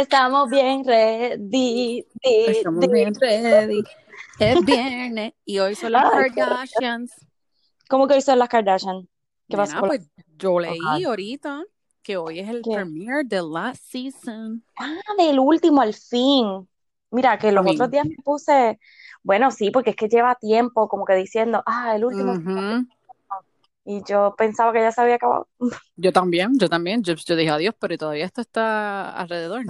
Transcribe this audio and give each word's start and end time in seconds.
Estamos 0.00 0.48
bien 0.48 0.84
ready. 0.84 2.06
Estamos 2.22 2.88
bien 2.88 3.12
ready. 3.16 3.82
Es 4.38 4.64
viernes 4.64 5.32
y 5.44 5.58
hoy 5.58 5.74
son 5.74 5.90
las 5.90 6.04
Ay, 6.14 6.30
Kardashians. 6.30 7.12
¿Cómo 7.88 8.06
que 8.06 8.14
hoy 8.14 8.20
son 8.22 8.38
las 8.38 8.48
Kardashian? 8.48 9.08
¿Qué 9.48 9.56
Nena, 9.56 9.64
pasó? 9.64 9.80
pues 9.80 10.08
yo 10.36 10.60
leí 10.60 11.02
ahorita 11.04 11.64
que 12.00 12.16
hoy 12.16 12.38
es 12.38 12.48
el 12.48 12.62
¿Qué? 12.62 12.74
premiere 12.76 13.24
de 13.24 13.42
last 13.42 13.82
season. 13.90 14.62
Ah, 14.78 15.00
del 15.18 15.40
último 15.40 15.80
al 15.80 15.94
fin. 15.94 16.68
Mira, 17.10 17.36
que 17.36 17.50
los 17.50 17.66
otros 17.66 17.90
días 17.90 18.06
me 18.06 18.14
puse, 18.22 18.78
bueno, 19.24 19.50
sí, 19.50 19.72
porque 19.72 19.90
es 19.90 19.96
que 19.96 20.08
lleva 20.08 20.36
tiempo 20.36 20.88
como 20.88 21.04
que 21.04 21.14
diciendo, 21.14 21.64
ah, 21.66 21.96
el 21.96 22.04
último. 22.04 22.86
Y 23.84 24.02
yo 24.06 24.34
pensaba 24.38 24.72
que 24.72 24.80
ya 24.80 24.92
se 24.92 25.00
había 25.00 25.16
acabado. 25.16 25.48
Yo 25.96 26.12
también, 26.12 26.56
yo 26.56 26.68
también. 26.68 27.02
Yo, 27.02 27.14
yo 27.14 27.34
dije 27.34 27.50
adiós, 27.50 27.74
pero 27.80 27.98
todavía 27.98 28.26
esto 28.26 28.42
está 28.42 29.10
alrededor. 29.10 29.64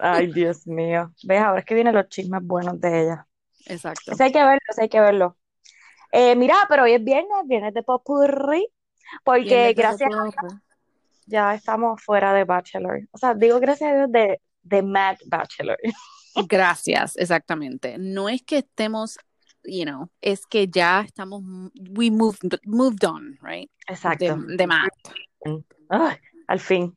Ay, 0.00 0.32
Dios 0.32 0.66
mío. 0.66 1.12
Ves, 1.24 1.40
ahora 1.42 1.60
es 1.60 1.64
que 1.66 1.74
vienen 1.74 1.94
los 1.94 2.08
chismes 2.08 2.42
buenos 2.42 2.80
de 2.80 3.02
ella. 3.02 3.26
Exacto. 3.66 4.12
Ese 4.12 4.24
hay 4.24 4.32
que 4.32 4.42
verlo, 4.42 4.60
ese 4.68 4.82
hay 4.82 4.88
que 4.88 5.00
verlo. 5.00 5.36
Eh, 6.12 6.34
mira, 6.36 6.56
pero 6.68 6.84
hoy 6.84 6.92
es 6.92 7.04
viernes, 7.04 7.46
viernes 7.46 7.72
de 7.74 7.82
Popurrí, 7.82 8.66
porque 9.24 9.44
Viernes 9.44 9.76
gracias 9.76 10.10
Popurrí. 10.10 10.56
ya 11.26 11.54
estamos 11.54 12.02
fuera 12.02 12.32
de 12.32 12.44
Bachelor. 12.44 13.02
O 13.12 13.18
sea, 13.18 13.34
digo 13.34 13.60
gracias 13.60 13.92
a 13.92 13.94
Dios 13.96 14.12
de, 14.12 14.40
de 14.62 14.82
Mad 14.82 15.16
Bachelor. 15.26 15.78
Gracias, 16.48 17.16
exactamente. 17.16 17.96
No 17.98 18.28
es 18.28 18.42
que 18.42 18.58
estemos, 18.58 19.18
you 19.64 19.84
know, 19.84 20.08
es 20.20 20.46
que 20.46 20.68
ya 20.68 21.02
estamos, 21.02 21.42
we 21.90 22.10
moved, 22.10 22.58
moved 22.64 23.04
on, 23.04 23.38
right? 23.42 23.70
Exacto. 23.88 24.36
De, 24.36 24.56
de 24.56 24.66
Matt. 24.66 24.92
Ay, 25.88 26.16
al 26.46 26.60
fin. 26.60 26.96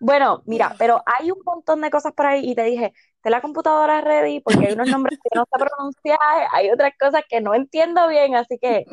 Bueno, 0.00 0.42
mira, 0.46 0.74
pero 0.78 1.02
hay 1.06 1.30
un 1.30 1.40
montón 1.44 1.80
de 1.80 1.90
cosas 1.90 2.12
por 2.12 2.26
ahí 2.26 2.50
y 2.50 2.54
te 2.54 2.62
dije, 2.64 2.92
ten 3.22 3.32
la 3.32 3.40
computadora 3.40 4.00
ready 4.00 4.40
porque 4.40 4.66
hay 4.66 4.74
unos 4.74 4.88
nombres 4.88 5.18
que 5.22 5.30
no 5.34 5.44
sé 5.44 5.64
pronunciar, 5.64 6.18
hay 6.52 6.70
otras 6.70 6.92
cosas 6.98 7.22
que 7.28 7.40
no 7.40 7.54
entiendo 7.54 8.06
bien, 8.08 8.34
así 8.36 8.58
que 8.58 8.84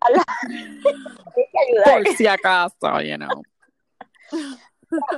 ala, 0.00 0.24
hay 0.48 0.54
que 1.52 1.58
ayudar. 1.68 2.02
Por 2.02 2.08
si 2.14 2.26
acaso, 2.26 3.00
you 3.00 3.16
know. 3.16 3.42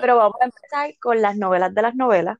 Pero 0.00 0.16
vamos 0.16 0.36
a 0.40 0.46
empezar 0.46 0.98
con 1.00 1.20
las 1.20 1.36
novelas 1.36 1.74
de 1.74 1.82
las 1.82 1.94
novelas, 1.94 2.38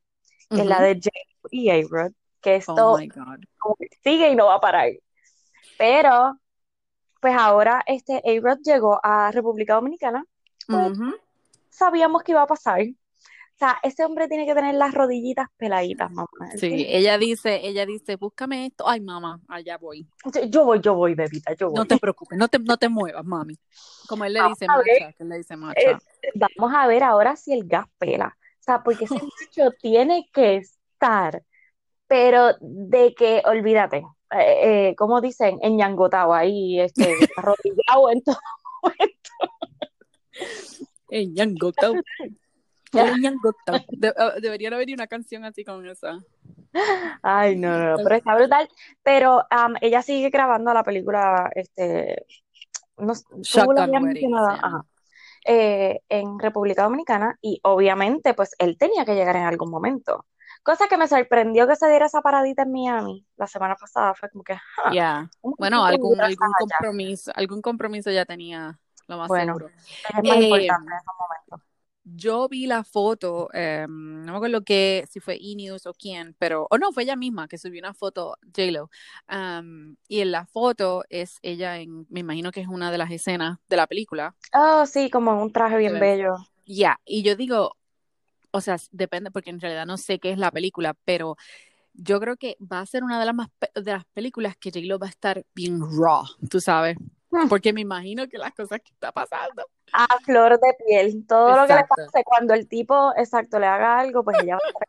que 0.49 0.61
es 0.61 0.67
la 0.67 0.81
de 0.81 0.95
Jane 0.95 1.37
y 1.51 1.71
A-Rod, 1.71 2.13
que 2.41 2.57
esto 2.57 2.75
Oh 2.75 2.99
my 2.99 3.09
God. 3.09 3.41
como 3.59 3.77
que 3.77 3.89
sigue 4.03 4.31
y 4.31 4.37
no 4.37 4.47
va 4.47 4.55
a 4.55 4.61
parar. 4.61 4.91
Pero, 5.77 6.39
pues 7.21 7.35
ahora 7.37 7.83
este 7.87 8.23
A-Rod 8.25 8.59
llegó 8.63 9.01
a 9.03 9.31
República 9.33 9.75
Dominicana, 9.75 10.25
pues. 10.67 10.93
Sabíamos 11.77 12.23
que 12.23 12.33
iba 12.33 12.43
a 12.43 12.47
pasar. 12.47 12.81
O 12.81 13.59
sea, 13.59 13.79
ese 13.83 14.05
hombre 14.05 14.29
tiene 14.29 14.45
que 14.45 14.55
tener 14.55 14.75
las 14.75 14.93
rodillitas 14.93 15.49
peladitas, 15.57 16.11
mamá. 16.11 16.29
Sí, 16.57 16.85
ella 16.89 17.17
dice, 17.17 17.61
ella 17.67 17.87
dice, 17.87 18.17
búscame 18.17 18.67
esto. 18.67 18.87
Ay, 18.87 19.01
mamá, 19.01 19.41
allá 19.49 19.79
voy. 19.79 20.07
Yo, 20.35 20.43
yo 20.45 20.65
voy, 20.65 20.81
yo 20.81 20.95
voy, 20.95 21.15
bebita, 21.15 21.55
yo 21.55 21.69
No 21.69 21.73
voy. 21.77 21.87
te 21.89 21.97
preocupes, 21.97 22.39
no 22.39 22.49
te, 22.49 22.59
no 22.59 22.77
te 22.77 22.91
muevas, 22.91 23.25
mami. 23.25 23.59
Como 24.09 24.27
él 24.27 24.35
le 24.35 24.41
Vamos 24.41 24.59
dice 24.59 24.67
macha, 24.67 24.83
que 25.17 25.23
él 25.23 25.29
le 25.31 25.37
dice 25.39 25.55
eh, 25.55 25.57
macha. 25.57 25.99
vamos 26.35 26.77
a 26.77 26.87
ver 26.87 27.03
ahora 27.03 27.35
si 27.37 27.55
el 27.55 27.67
gas 27.67 27.87
pela. 27.99 28.37
O 28.61 28.63
sea, 28.63 28.83
porque 28.83 29.05
ese 29.05 29.15
muchacho 29.23 29.71
tiene 29.81 30.29
que 30.35 30.57
estar, 30.57 31.43
pero 32.07 32.57
de 32.61 33.15
que, 33.15 33.41
olvídate, 33.47 34.05
eh, 34.33 34.89
eh, 34.91 34.95
como 34.97 35.23
dicen, 35.23 35.59
enñangotado 35.63 36.35
ahí, 36.35 36.79
este, 36.79 37.05
arrodillado 37.39 38.11
en 38.11 38.23
todo 38.23 38.37
momento. 38.83 39.31
El 41.17 41.33
Ñango 41.33 41.73
Tau, 41.73 41.95
el 42.93 43.21
Ñango 43.23 43.53
Tau. 43.65 43.81
De- 43.89 44.11
uh, 44.11 44.39
debería 44.41 44.69
haber 44.69 44.93
una 44.93 45.07
canción 45.07 45.45
así 45.47 45.65
con 45.65 45.87
esa. 45.89 46.21
Ay, 47.23 47.57
no, 47.57 47.71
no, 47.71 47.91
no, 47.93 47.97
pero 47.97 48.17
está 48.17 48.35
brutal. 48.35 48.69
Pero 49.03 49.45
am, 49.49 49.77
ella 49.81 50.03
sigue 50.03 50.29
grabando 50.29 50.75
la 50.75 50.85
película, 50.85 51.51
este, 51.55 52.27
no, 52.99 53.15
sé, 53.15 53.25
tú 53.31 53.73
la 53.73 53.87
Wedding 53.87 54.35
ajá, 54.35 54.85
eh, 55.47 56.01
en 56.11 56.39
República 56.39 56.83
Dominicana 56.83 57.39
y 57.41 57.61
obviamente 57.63 58.35
pues 58.35 58.55
él 58.59 58.77
tenía 58.77 59.07
que 59.07 59.15
llegar 59.15 59.37
en 59.37 59.45
algún 59.45 59.71
momento. 59.71 60.27
Cosa 60.63 60.87
que 60.87 60.99
me 60.99 61.09
sorprendió 61.09 61.67
que 61.67 61.77
se 61.77 61.89
diera 61.89 62.07
esa 62.07 62.21
paradita 62.21 62.65
en 62.65 62.73
Miami 62.73 63.25
la 63.37 63.47
semana 63.47 63.77
pasada, 63.77 64.13
fue 64.15 64.29
como 64.29 64.45
que, 64.45 64.55
"Ah, 64.85 64.91
Ya. 64.93 65.31
¿cómo 65.41 65.55
que 65.55 65.61
Bueno, 65.63 65.85
algún, 65.87 66.21
algún 66.21 66.31
estar 66.33 66.49
allá?". 66.49 66.77
compromiso, 66.79 67.33
algún 67.35 67.63
compromiso 67.63 68.11
ya 68.11 68.27
tenía, 68.27 68.79
lo 69.09 69.19
más 69.19 69.29
Bueno, 69.29 69.53
seguro. 69.55 69.73
es 70.19 70.25
más 70.25 70.39
Eh, 70.39 70.39
importante 70.39 70.93
en 70.93 70.99
esos 70.99 71.15
momentos. 71.19 71.61
Yo 72.09 72.49
vi 72.49 72.67
la 72.69 72.85
foto, 72.85 73.49
eh, 73.53 73.85
no 73.89 74.31
me 74.33 74.37
acuerdo 74.37 74.63
que, 74.63 75.05
si 75.11 75.19
fue 75.19 75.37
E-News 75.43 75.87
o 75.87 75.93
quién, 75.95 76.37
pero, 76.39 76.69
o 76.71 76.79
no, 76.79 76.93
fue 76.93 77.03
ella 77.03 77.17
misma 77.17 77.49
que 77.49 77.59
subió 77.59 77.81
una 77.81 77.95
foto, 77.95 78.37
J-Lo, 78.55 78.91
um, 79.29 79.97
y 80.07 80.21
en 80.21 80.31
la 80.31 80.47
foto 80.47 81.03
es 81.09 81.39
ella 81.43 81.79
en, 81.81 82.07
me 82.09 82.21
imagino 82.21 82.53
que 82.53 82.61
es 82.61 82.69
una 82.69 82.93
de 82.93 82.99
las 82.99 83.11
escenas 83.11 83.59
de 83.69 83.77
la 83.77 83.89
película, 83.89 84.37
Oh, 84.53 84.85
sí, 84.87 85.09
como 85.11 85.31
en 85.33 85.39
un 85.39 85.53
traje 85.53 85.77
bien 85.79 85.99
bello. 86.01 86.35
Ya, 86.65 87.01
y 87.05 87.23
yo 87.23 87.37
digo, 87.37 87.77
o 88.53 88.61
sea, 88.63 88.79
depende, 88.93 89.31
porque 89.33 89.51
en 89.51 89.61
realidad 89.61 89.87
no 89.87 89.99
sé 89.99 90.19
qué 90.21 90.33
es 90.33 90.39
la 90.39 90.51
película, 90.53 90.95
pero 91.05 91.37
yo 91.95 92.21
creo 92.21 92.37
que 92.37 92.57
va 92.61 92.81
a 92.81 92.87
ser 92.87 93.05
una 93.05 93.21
de 93.21 93.27
las 93.27 93.35
más 93.35 93.49
pe- 93.59 93.71
de 93.81 93.93
las 93.93 94.05
películas 94.07 94.57
que 94.59 94.71
J-Lo 94.73 94.99
va 94.99 95.07
a 95.09 95.11
estar 95.11 95.45
bien 95.55 95.81
raw, 95.81 96.25
tú 96.51 96.61
sabes. 96.61 96.97
Porque 97.49 97.73
me 97.73 97.81
imagino 97.81 98.29
que 98.29 98.39
las 98.39 98.55
cosas 98.55 98.81
que 98.81 98.93
está 98.93 99.13
pasando. 99.13 99.67
A 99.93 100.07
flor 100.25 100.59
de 100.59 100.75
piel, 100.87 101.27
todo 101.27 101.57
lo 101.57 101.67
que 101.67 101.75
le 101.75 101.85
pase 101.85 102.25
cuando 102.25 102.55
el 102.55 102.69
tipo, 102.69 103.13
exacto, 103.17 103.59
le 103.59 103.67
haga 103.67 103.99
algo, 104.01 104.25
pues 104.25 104.39
ella 104.43 104.57
va 104.57 104.61
a 104.65 104.69
estar, 104.69 104.89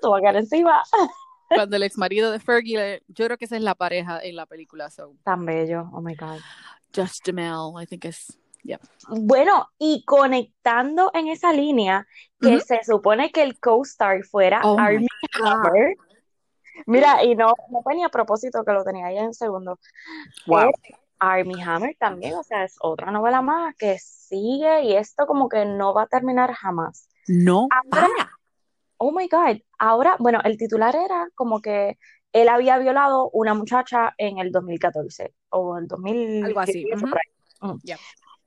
"Tú 0.00 0.10
vas 0.10 0.18
a 0.18 0.20
quedar 0.20 0.36
encima. 0.36 0.82
Cuando 1.48 1.76
el 1.76 1.82
ex 1.82 1.98
marido 1.98 2.30
de 2.30 2.40
Fergie, 2.40 3.02
yo 3.08 3.26
creo 3.26 3.36
que 3.36 3.44
esa 3.44 3.56
es 3.56 3.62
la 3.62 3.74
pareja 3.74 4.20
en 4.22 4.36
la 4.36 4.46
película, 4.46 4.88
so. 4.88 5.14
Tan 5.22 5.44
bello, 5.44 5.86
oh 5.92 6.00
my 6.00 6.14
God. 6.14 6.38
Just 6.96 7.26
Jamel, 7.26 7.74
I 7.78 7.84
think 7.84 8.06
is, 8.06 8.38
yeah. 8.62 8.80
Bueno, 9.08 9.68
y 9.78 10.02
conectando 10.06 11.10
en 11.12 11.28
esa 11.28 11.52
línea, 11.52 12.06
que 12.40 12.60
se 12.60 12.82
supone 12.84 13.30
que 13.32 13.42
el 13.42 13.60
co-star 13.60 14.24
fuera 14.24 14.62
Oh 14.64 14.76
my 14.76 14.82
Armie 14.82 15.08
God. 15.38 15.46
Hammer. 15.46 15.96
Mira, 16.86 17.22
y 17.22 17.34
no, 17.34 17.52
no 17.70 17.82
fue 17.82 17.94
ni 17.94 18.04
a 18.04 18.08
propósito 18.08 18.64
que 18.64 18.72
lo 18.72 18.82
tenía 18.82 19.06
ahí 19.06 19.18
en 19.18 19.34
segundo. 19.34 19.78
Wow. 20.46 20.70
Es 20.70 20.96
Armie 21.22 21.62
Hammer 21.62 21.96
también, 21.98 22.34
o 22.34 22.42
sea, 22.42 22.64
es 22.64 22.74
otra 22.80 23.10
novela 23.12 23.42
más 23.42 23.74
que 23.76 23.96
sigue 23.98 24.82
y 24.82 24.96
esto 24.96 25.26
como 25.26 25.48
que 25.48 25.64
no 25.64 25.94
va 25.94 26.02
a 26.02 26.06
terminar 26.08 26.52
jamás. 26.52 27.08
No 27.28 27.68
Ahora, 27.70 28.08
para. 28.16 28.30
oh 28.98 29.12
my 29.12 29.28
God, 29.28 29.58
ahora, 29.78 30.16
bueno, 30.18 30.40
el 30.44 30.56
titular 30.56 30.96
era 30.96 31.28
como 31.36 31.60
que 31.60 31.96
él 32.32 32.48
había 32.48 32.78
violado 32.78 33.30
una 33.32 33.54
muchacha 33.54 34.14
en 34.18 34.38
el 34.38 34.50
2014 34.50 35.32
o 35.50 35.78
en 35.78 35.84
el 36.06 36.44
Algo 36.44 36.60
así. 36.60 36.82
2018 36.82 36.96
ujú. 36.96 37.10
por 37.10 37.18
ahí. 37.18 37.70
Ujú. 37.70 37.80
Yeah. 37.84 37.98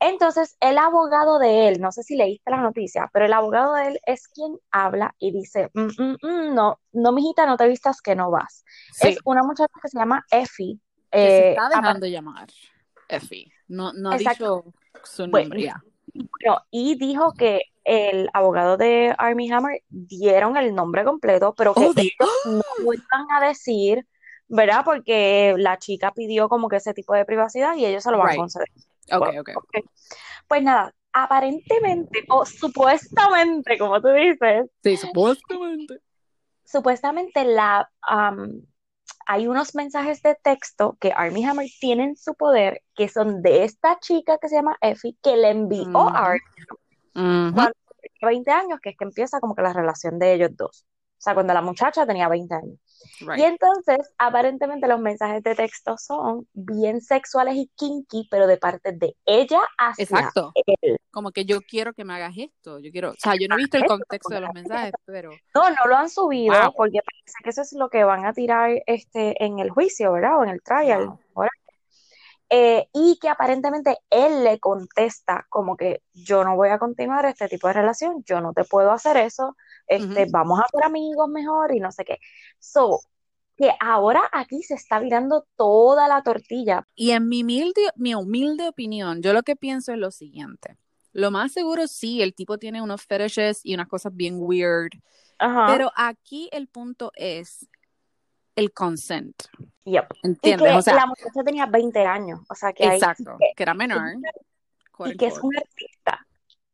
Entonces, 0.02 0.58
el 0.60 0.78
abogado 0.78 1.40
de 1.40 1.70
él, 1.70 1.80
no 1.80 1.92
sé 1.94 2.04
si 2.04 2.18
leíste 2.18 2.52
la 2.52 2.58
noticia, 2.58 3.10
pero 3.14 3.26
el 3.26 3.34
abogado 3.34 3.74
de 3.76 3.88
él 3.88 4.00
es 4.06 4.28
quien 4.28 4.58
habla 4.70 5.16
y 5.20 5.32
dice, 5.32 5.72
"Mm, 5.74 5.88
mm, 5.98 6.16
mm, 6.22 6.54
no, 6.54 6.80
no, 6.92 7.12
mijita, 7.14 7.46
no 7.46 7.56
te 7.56 7.68
vistas 7.68 8.02
que 8.02 8.14
no 8.16 8.30
vas. 8.30 8.66
Es 9.02 9.18
una 9.24 9.44
muchacha 9.44 9.74
que 9.82 9.88
se 9.88 9.98
llama 9.98 10.26
Effie. 10.32 10.80
Se 11.20 11.28
eh, 11.28 11.50
está 11.50 11.70
dejando 11.70 12.08
llamar 12.08 12.50
Effie. 13.08 13.52
No, 13.68 13.94
no 13.94 14.12
ha 14.12 14.16
exacto. 14.18 14.64
dicho 14.66 14.74
su 15.04 15.28
Bueno, 15.28 15.50
nombre 15.50 15.64
ya. 15.64 15.84
bueno, 16.14 16.62
y 16.72 16.96
dijo 16.98 17.34
que 17.34 17.62
el 17.84 18.30
abogado 18.34 18.78
de 18.78 19.14
Armie 19.18 19.52
Hammer 19.54 19.82
dieron 19.90 20.58
el 20.58 20.74
nombre 20.74 21.04
completo, 21.04 21.54
pero 21.56 21.74
que 21.76 21.86
Oh, 21.86 21.94
ellos 21.98 22.30
no 22.44 22.62
iban 22.94 23.28
a 23.32 23.48
decir, 23.48 24.08
¿verdad? 24.48 24.84
Porque 24.86 25.56
la 25.58 25.78
chica 25.78 26.12
pidió 26.14 26.50
como 26.50 26.68
que 26.70 26.78
ese 26.78 26.94
tipo 26.94 27.14
de 27.14 27.26
privacidad 27.26 27.76
y 27.76 27.86
ellos 27.86 28.04
se 28.04 28.12
lo 28.12 28.18
van 28.18 28.32
a 28.32 28.36
conceder. 28.36 28.68
Ok, 29.12 29.22
Bueno, 29.26 29.42
ok. 29.42 29.50
ok. 29.56 29.78
Pues 30.48 30.64
nada, 30.64 30.94
aparentemente 31.14 32.20
o 32.30 32.46
supuestamente, 32.46 33.78
como 33.78 34.02
tú 34.02 34.10
dices, 34.10 34.68
Sí, 34.84 34.96
supuestamente. 34.98 36.00
supuestamente 36.64 37.44
la, 37.46 37.90
hay 39.26 39.48
unos 39.48 39.76
mensajes 39.76 40.22
de 40.22 40.36
texto 40.36 40.98
que 41.00 41.12
Armie 41.16 41.46
Hammer 41.46 41.68
tiene 41.80 42.04
en 42.04 42.16
su 42.16 42.36
poder 42.36 42.84
que 42.96 43.10
son 43.10 43.42
de 43.42 43.64
esta 43.64 44.00
chica 44.00 44.38
que 44.40 44.50
se 44.50 44.56
llama 44.56 44.78
Effie 44.82 45.18
que 45.22 45.36
le 45.36 45.50
envió 45.50 45.88
a 45.96 46.36
Ujú. 47.16 47.54
cuando 47.54 47.74
tenía 48.02 48.28
20 48.28 48.52
años, 48.52 48.80
que 48.82 48.90
es 48.90 48.98
que 48.98 49.06
empieza 49.06 49.40
como 49.40 49.56
que 49.56 49.62
la 49.62 49.74
relación 49.74 50.20
de 50.20 50.34
ellos 50.34 50.52
dos. 50.56 50.86
O 51.18 51.22
sea, 51.26 51.34
cuando 51.34 51.54
la 51.54 51.62
muchacha 51.62 52.06
tenía 52.06 52.28
20 52.28 52.54
años. 52.54 52.80
Y 53.38 53.44
entonces, 53.44 53.98
aparentemente 54.18 54.88
los 54.88 55.00
mensajes 55.00 55.42
de 55.44 55.56
texto 55.56 55.98
son 55.98 56.48
bien 56.54 57.02
sexuales 57.02 57.56
y 57.56 57.72
kinky, 57.76 58.28
pero 58.30 58.48
de 58.48 58.58
parte 58.58 58.92
de 58.92 59.16
ella 59.26 59.60
hacia 59.78 60.04
Exacto. 60.04 60.52
él. 60.82 60.98
Como 61.12 61.32
que 61.32 61.46
yo 61.46 61.62
quiero 61.62 61.94
que 61.94 62.04
me 62.04 62.14
hagas 62.14 62.34
esto. 62.38 62.80
Yo 62.80 62.92
quiero, 62.92 63.12
o 63.12 63.16
sea, 63.18 63.36
yo 63.36 63.48
no 63.48 63.56
he 63.56 63.60
visto 63.60 63.78
el 63.78 63.86
contexto 63.86 64.34
de 64.34 64.42
los 64.42 64.54
mensajes, 64.54 64.92
pero 65.06 65.32
No, 65.54 65.70
no 65.70 65.88
lo 65.88 65.96
han 65.96 66.10
subido 66.10 66.54
wow, 66.54 66.74
porque 66.76 67.00
parece 67.06 67.38
que 67.44 67.50
eso 67.50 67.62
es 67.62 67.74
lo 67.74 67.90
que 67.90 68.04
van 68.04 68.26
a 68.26 68.34
tirar 68.34 68.72
este, 68.86 69.44
en 69.44 69.60
el 69.60 69.70
juicio, 69.70 70.12
¿verdad? 70.12 70.40
O 70.40 70.44
en 70.44 70.50
el 70.50 70.62
trial. 70.62 71.08
wow. 71.34 71.48
Eh, 72.50 72.88
y 72.94 73.18
que 73.20 73.30
aparentemente 73.30 73.98
él 74.10 74.44
le 74.44 74.60
contesta 74.60 75.46
como 75.50 75.76
que 75.76 76.02
yo 76.14 76.44
no 76.44 76.56
voy 76.56 76.70
a 76.70 76.80
continuar 76.80 77.26
este 77.26 77.48
tipo 77.48 77.68
de 77.68 77.74
relación, 77.74 78.24
yo 78.24 78.40
no 78.42 78.54
te 78.54 78.64
puedo 78.64 78.92
hacer 78.92 79.18
eso, 79.18 79.56
este, 79.88 80.28
vamos 80.30 80.60
a 80.60 80.68
ser 80.70 80.84
amigos 80.84 81.28
mejor 81.30 81.74
y 81.74 81.80
no 81.80 81.92
sé 81.92 82.06
qué. 82.06 82.20
So, 82.60 83.00
que 83.58 83.72
ahora 83.80 84.30
aquí 84.32 84.62
se 84.62 84.76
está 84.76 85.00
virando 85.00 85.48
toda 85.56 86.08
la 86.08 86.22
tortilla. 86.22 86.88
Y 86.94 87.12
en 87.12 87.28
mi 87.28 87.42
humilde, 87.44 87.82
mi 87.96 88.14
humilde 88.14 88.68
opinión, 88.68 89.22
yo 89.22 89.34
lo 89.34 89.44
que 89.44 89.56
pienso 89.56 89.92
es 89.94 89.98
lo 89.98 90.12
siguiente. 90.12 90.78
Lo 91.14 91.32
más 91.32 91.54
seguro 91.54 91.88
sí, 91.88 92.22
el 92.22 92.36
tipo 92.36 92.58
tiene 92.58 92.82
unos 92.82 93.04
fetishes 93.04 93.62
y 93.64 93.74
unas 93.74 93.88
cosas 93.88 94.14
bien 94.14 94.36
weird. 94.38 94.92
Pero 95.40 95.92
aquí 95.96 96.50
el 96.52 96.68
punto 96.68 97.12
es 97.16 97.68
el 98.56 98.72
consent. 98.74 99.44
Yep. 99.86 100.06
¿Entiendes? 100.24 100.76
o 100.76 100.82
sea, 100.82 100.96
la 100.96 101.06
muchacha 101.06 101.44
tenía 101.44 101.66
20 101.66 102.06
años, 102.06 102.40
o 102.50 102.56
sea 102.56 102.74
que 102.74 102.86
Exacto, 102.86 103.38
que, 103.56 103.64
era 103.64 103.74
menor. 103.74 104.14
Y 105.06 105.18
que 105.18 105.28
es 105.28 105.38
un 105.42 105.56
artista. 105.56 106.26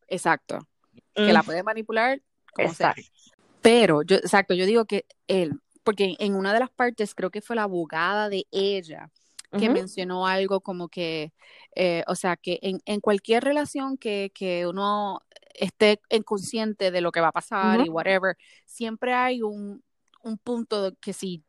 Exacto. 0.07 0.59
Que 1.13 1.33
la 1.33 1.41
mm. 1.41 1.45
puede 1.45 1.63
manipular 1.63 2.21
como 2.53 2.69
exacto. 2.69 3.01
Pero 3.61 4.01
yo, 4.01 4.15
exacto, 4.17 4.53
yo 4.53 4.65
digo 4.65 4.85
que 4.85 5.05
él, 5.27 5.59
porque 5.83 6.15
en 6.19 6.35
una 6.35 6.53
de 6.53 6.59
las 6.59 6.69
partes 6.69 7.13
creo 7.13 7.29
que 7.29 7.41
fue 7.41 7.55
la 7.55 7.63
abogada 7.63 8.29
de 8.29 8.45
ella 8.51 9.09
que 9.59 9.69
mencionó 9.69 10.27
algo 10.27 10.61
como 10.61 10.87
que, 10.87 11.33
eh, 11.75 12.03
o 12.07 12.15
sea, 12.15 12.37
que 12.37 12.59
en, 12.61 12.79
en 12.85 13.01
cualquier 13.01 13.43
relación 13.43 13.97
que, 13.97 14.31
que, 14.33 14.65
uno 14.65 15.21
esté 15.53 15.99
consciente 16.23 16.89
de 16.89 17.01
lo 17.01 17.11
que 17.11 17.19
va 17.19 17.27
a 17.27 17.33
pasar 17.33 17.85
y 17.85 17.89
whatever, 17.89 18.37
siempre 18.65 19.13
hay 19.13 19.41
un, 19.41 19.83
un 20.23 20.37
punto 20.37 20.93
que 21.01 21.11
si 21.11 21.43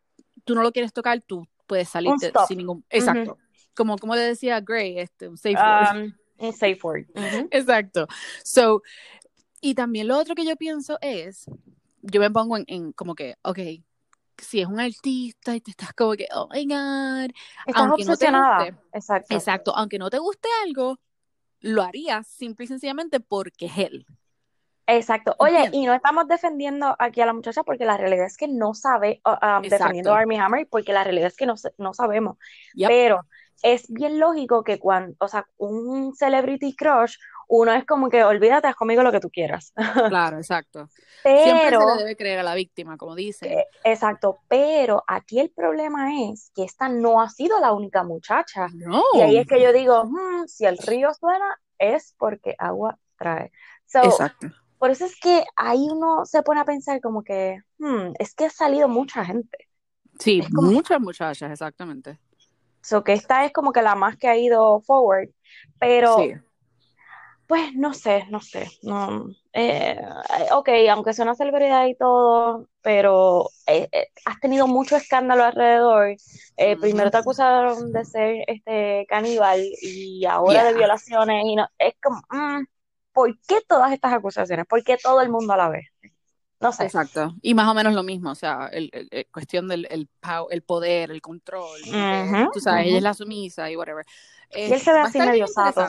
tú 0.45 0.55
no 0.55 0.63
lo 0.63 0.73
quieres 0.73 0.93
tocar, 0.93 1.21
tú 1.23 1.47
puedes 1.67 1.89
salir 1.89 2.13
sin 2.49 2.59
ningún... 2.59 2.85
Exacto. 2.91 3.39
como, 3.75 3.97
como 3.99 4.15
le 4.15 4.23
decía 4.23 4.61
Gray, 4.61 4.99
este, 4.99 5.29
un 5.29 5.37
safe 5.37 5.55
word. 5.55 5.97
Um, 5.97 6.13
un 6.39 6.53
safe 6.53 6.79
word. 6.83 7.07
Exacto. 7.51 8.07
So, 8.45 8.83
y 9.61 9.75
también 9.75 10.09
lo 10.09 10.19
otro 10.19 10.35
que 10.35 10.45
yo 10.45 10.57
pienso 10.57 10.99
es, 11.01 11.47
yo 12.03 12.21
me 12.21 12.31
pongo 12.31 12.57
en, 12.57 12.65
en 12.67 12.93
como 12.93 13.15
que, 13.15 13.37
ok, 13.43 13.59
si 14.39 14.61
es 14.61 14.67
un 14.67 14.81
artista 14.81 15.55
y 15.55 15.61
te 15.61 15.71
estás 15.71 15.93
como 15.93 16.13
que, 16.13 16.27
oh 16.35 16.49
my 16.53 16.67
God, 16.67 17.31
estás 17.67 17.83
aunque 17.83 18.05
no 18.05 18.17
te 18.17 18.31
guste, 18.31 18.75
exacto. 18.93 19.35
exacto, 19.35 19.77
aunque 19.77 19.99
no 19.99 20.11
te 20.11 20.19
guste 20.19 20.49
algo, 20.65 20.99
lo 21.61 21.83
harías 21.83 22.27
simple 22.27 22.65
y 22.65 22.69
sencillamente 22.69 23.21
porque 23.21 23.67
es 23.67 23.79
él. 23.79 24.07
Exacto. 24.97 25.35
Oye, 25.39 25.71
y 25.73 25.87
no 25.87 25.95
estamos 25.95 26.29
defendiendo 26.29 26.95
aquí 26.99 27.21
a 27.21 27.27
la 27.27 27.33
muchacha 27.33 27.63
porque 27.63 27.85
la 27.85 27.97
realidad 27.97 28.27
es 28.27 28.37
que 28.37 28.49
no 28.49 28.75
sabe, 28.75 29.23
uh, 29.25 29.63
defendiendo 29.63 30.15
a 30.15 30.19
Armie 30.19 30.39
Hammer 30.39 30.67
porque 30.71 30.93
la 30.93 31.03
realidad 31.03 31.29
es 31.29 31.37
que 31.37 31.47
no, 31.47 31.55
no 31.79 31.95
sabemos. 31.95 32.37
Pero 32.77 33.23
es 33.63 33.87
bien 33.89 34.19
lógico 34.19 34.65
que 34.65 34.79
cuando, 34.79 35.17
o 35.19 35.29
sea, 35.29 35.47
un 35.57 36.15
celebrity 36.15 36.75
crush, 36.75 37.17
uno 37.49 37.73
es 37.73 37.87
como 37.87 38.11
que 38.11 38.25
olvídate, 38.25 38.69
haz 38.69 38.75
conmigo 38.75 39.03
lo 39.03 39.13
que 39.13 39.21
tú 39.21 39.31
quieras. 39.31 39.73
Claro, 40.09 40.37
exacto. 40.37 40.89
Pero, 41.23 41.45
Siempre 41.45 41.79
se 41.79 41.87
le 41.87 42.03
debe 42.03 42.17
creer 42.17 42.39
a 42.41 42.43
la 42.43 42.55
víctima, 42.55 42.97
como 42.97 43.15
dice. 43.15 43.53
Eh, 43.53 43.67
exacto, 43.85 44.41
pero 44.49 45.05
aquí 45.07 45.39
el 45.39 45.51
problema 45.51 46.31
es 46.31 46.51
que 46.55 46.65
esta 46.65 46.89
no 46.89 47.23
ha 47.23 47.29
sido 47.29 47.61
la 47.61 47.73
única 47.73 48.03
muchacha. 48.03 48.69
No. 48.75 49.03
Y 49.15 49.21
ahí 49.21 49.39
es 49.39 49.47
que 49.47 49.63
yo 49.63 49.73
digo, 49.73 50.05
hmm, 50.05 50.49
si 50.49 50.67
el 50.67 50.77
río 50.79 51.15
suena, 51.15 51.61
es 51.79 52.15
porque 52.19 52.55
agua 52.59 52.99
trae. 53.17 53.53
exacto. 53.95 54.49
Por 54.83 54.91
eso 54.91 55.05
es 55.05 55.15
que 55.21 55.45
ahí 55.55 55.87
uno 55.89 56.27
se 56.27 56.43
pone 56.43 56.61
a 56.61 56.65
pensar 56.65 57.01
como 57.01 57.23
que, 57.23 57.61
hmm, 57.79 58.15
es 58.19 58.35
que 58.35 58.47
ha 58.47 58.51
salido 58.51 58.89
mucha 58.89 59.25
gente. 59.25 59.57
Sí, 60.19 60.43
muchas 60.51 61.01
muchachas, 61.01 61.53
exactamente. 61.53 62.19
So 62.81 63.05
que 63.05 63.13
esta 63.13 63.45
es 63.45 63.53
como 63.53 63.73
que 63.73 63.81
la 63.81 63.95
más 63.95 64.17
que 64.17 64.27
ha 64.27 64.37
ido 64.37 64.81
forward, 64.81 65.29
pero 65.79 66.17
pues 67.47 67.73
no 67.77 67.95
sé, 67.95 68.27
no 68.29 68.41
sé, 68.41 68.73
no, 68.83 69.27
eh, 69.53 70.01
ok, 70.51 70.69
aunque 70.91 71.11
es 71.11 71.19
una 71.21 71.37
celebridad 71.37 71.87
y 71.87 71.95
todo, 71.95 72.67
pero 72.81 73.51
eh, 73.69 73.89
eh, 73.93 74.09
has 74.25 74.41
tenido 74.41 74.67
mucho 74.67 74.97
escándalo 74.97 75.45
alrededor. 75.45 76.17
Primero 76.81 77.13
te 77.13 77.19
acusaron 77.19 77.93
de 77.93 78.05
ser 78.05 78.45
este 78.49 79.07
caníbal 79.09 79.63
y 79.81 80.25
ahora 80.25 80.65
de 80.65 80.75
violaciones 80.75 81.45
y 81.45 81.55
no, 81.55 81.69
es 81.79 81.95
como, 82.03 82.21
mm, 82.31 82.65
¿por 83.13 83.39
qué 83.47 83.61
todas 83.67 83.93
estas 83.93 84.13
acusaciones? 84.13 84.67
¿Por 84.67 84.83
qué 84.83 84.97
todo 84.97 85.21
el 85.21 85.29
mundo 85.29 85.53
a 85.53 85.57
la 85.57 85.69
vez? 85.69 85.87
No 86.61 86.73
sé. 86.73 86.85
Exacto. 86.85 87.35
Y 87.43 87.55
más 87.55 87.69
o 87.69 87.75
menos 87.75 87.93
lo 87.93 88.05
mismo, 88.05 88.31
o 88.31 88.35
sea, 88.35 88.69
el, 88.73 88.91
cuestión 89.33 89.67
del 89.67 89.87
el, 89.91 90.09
el, 90.51 90.63
poder, 90.63 91.11
el 91.11 91.21
control. 91.21 91.81
tú 92.53 92.61
sabes, 92.61 92.87
ella 92.87 92.99
es 92.99 93.03
la 93.03 93.15
sumisa 93.15 93.71
y 93.71 93.77
whatever. 93.77 94.07
y 94.55 94.73
él 94.73 94.81
se 94.81 94.93
ve 94.93 95.01
así 95.01 95.19
medio 95.19 95.47
sato. 95.49 95.87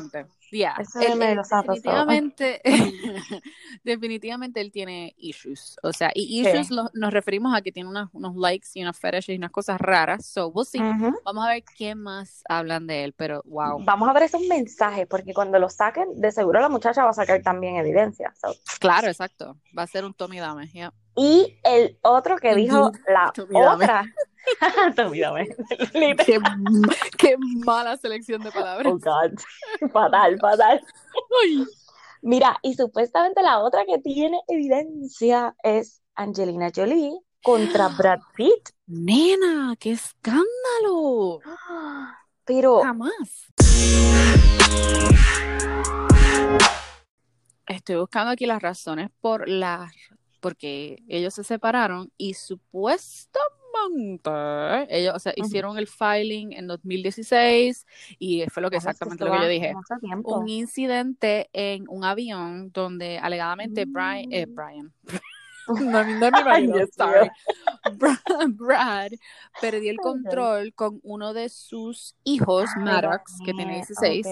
Yeah. 0.54 0.76
definitivamente, 0.78 2.62
definitivamente 3.84 4.62
él 4.62 4.72
tiene 4.72 5.16
issues. 5.18 5.78
O 5.82 5.92
sea, 5.92 6.12
y 6.14 6.42
issues 6.42 6.70
nos 6.94 7.12
referimos 7.12 7.56
a 7.56 7.62
que 7.62 7.72
tiene 7.72 7.90
unos 7.90 8.36
likes 8.36 8.68
y 8.76 8.84
unas 8.84 8.98
fetishes 8.98 9.30
y 9.30 9.38
unas 9.38 9.52
cosas 9.52 9.82
raras. 9.82 10.26
So 10.26 10.50
we'll 10.50 10.66
see. 10.66 10.80
Vamos 11.26 11.46
a 11.46 11.50
ver 11.50 11.64
quién 11.64 12.00
más 12.00 12.44
hablan 12.48 12.86
de 12.86 13.04
él, 13.04 13.14
pero 13.14 13.42
wow. 13.46 13.84
Vamos 13.84 14.08
a 14.08 14.14
ver 14.14 14.24
esos 14.24 14.42
mensajes, 14.42 15.08
porque 15.08 15.34
cuando 15.34 15.58
lo 15.58 15.70
saquen, 15.70 16.22
de 16.22 16.32
seguro 16.32 16.62
la 16.62 16.70
muchacha 16.70 17.04
va 17.04 17.10
a 17.10 17.14
sacar 17.14 17.42
también 17.42 17.78
evidencia. 17.78 18.32
Claro, 18.80 19.08
exacto. 19.08 19.58
Va 19.78 19.84
a 19.84 19.88
ser 19.88 20.06
un 20.06 20.14
Tommy 20.14 20.40
Dame. 20.40 20.70
Y 21.16 21.60
el 21.64 21.98
otro 22.02 22.38
que 22.38 22.56
dijo 22.56 22.92
la 23.08 23.34
otra. 23.74 24.06
qué, 26.26 26.40
qué, 27.18 27.36
mala 27.66 27.98
selección 27.98 28.42
de 28.42 28.52
palabras. 28.52 28.94
Oh, 28.94 28.98
God. 28.98 29.40
Fatal, 29.92 30.40
fatal. 30.40 30.82
Mira, 32.22 32.58
y 32.62 32.74
supuestamente 32.74 33.42
la 33.42 33.60
otra 33.60 33.86
que 33.86 34.00
tiene 34.00 34.42
evidencia 34.48 35.56
es 35.64 36.02
Angelina 36.16 36.72
Jolie 36.74 37.20
contra 37.42 37.88
Brad 37.98 38.20
Pitt. 38.36 38.70
Nena, 38.88 39.76
qué 39.80 39.92
escándalo. 39.92 41.40
Pero. 42.46 42.82
Jamás. 42.82 43.52
Estoy 47.66 47.96
buscando 47.96 48.32
aquí 48.32 48.46
las 48.46 48.62
razones 48.62 49.10
por 49.22 49.48
las 49.48 49.92
porque 50.44 51.02
ellos 51.08 51.34
se 51.34 51.46
separaron 51.46 52.12
y 52.18 52.34
supuestamente 52.34 53.63
ellos 54.90 55.16
o 55.16 55.20
sea, 55.20 55.34
hicieron 55.36 55.78
el 55.78 55.88
filing 55.88 56.54
en 56.54 56.68
2016 56.68 57.86
y 58.20 58.46
fue 58.50 58.62
lo 58.62 58.70
que 58.70 58.78
exactamente 58.78 59.26
lo 59.26 59.32
que 59.32 59.40
yo 59.40 59.48
dije. 59.48 59.74
Un 60.24 60.50
incidente 60.50 61.50
en 61.54 61.86
un 61.88 62.04
avión 62.04 62.72
donde 62.72 63.18
alegadamente 63.20 63.86
Brian, 63.86 64.32
eh, 64.32 64.46
mm. 64.48 64.56
Brian 64.56 64.94
no, 65.68 66.04
no 66.04 66.32
mi 66.32 66.44
marido, 66.44 66.88
sorry. 66.96 67.30
Brad, 68.50 69.12
perdió 69.62 69.92
el 69.92 69.98
control 69.98 70.74
con 70.74 71.00
uno 71.04 71.34
de 71.34 71.50
sus 71.50 72.16
hijos, 72.24 72.70
Maddox, 72.78 73.40
que 73.46 73.54
tiene 73.54 73.76
16 73.76 74.26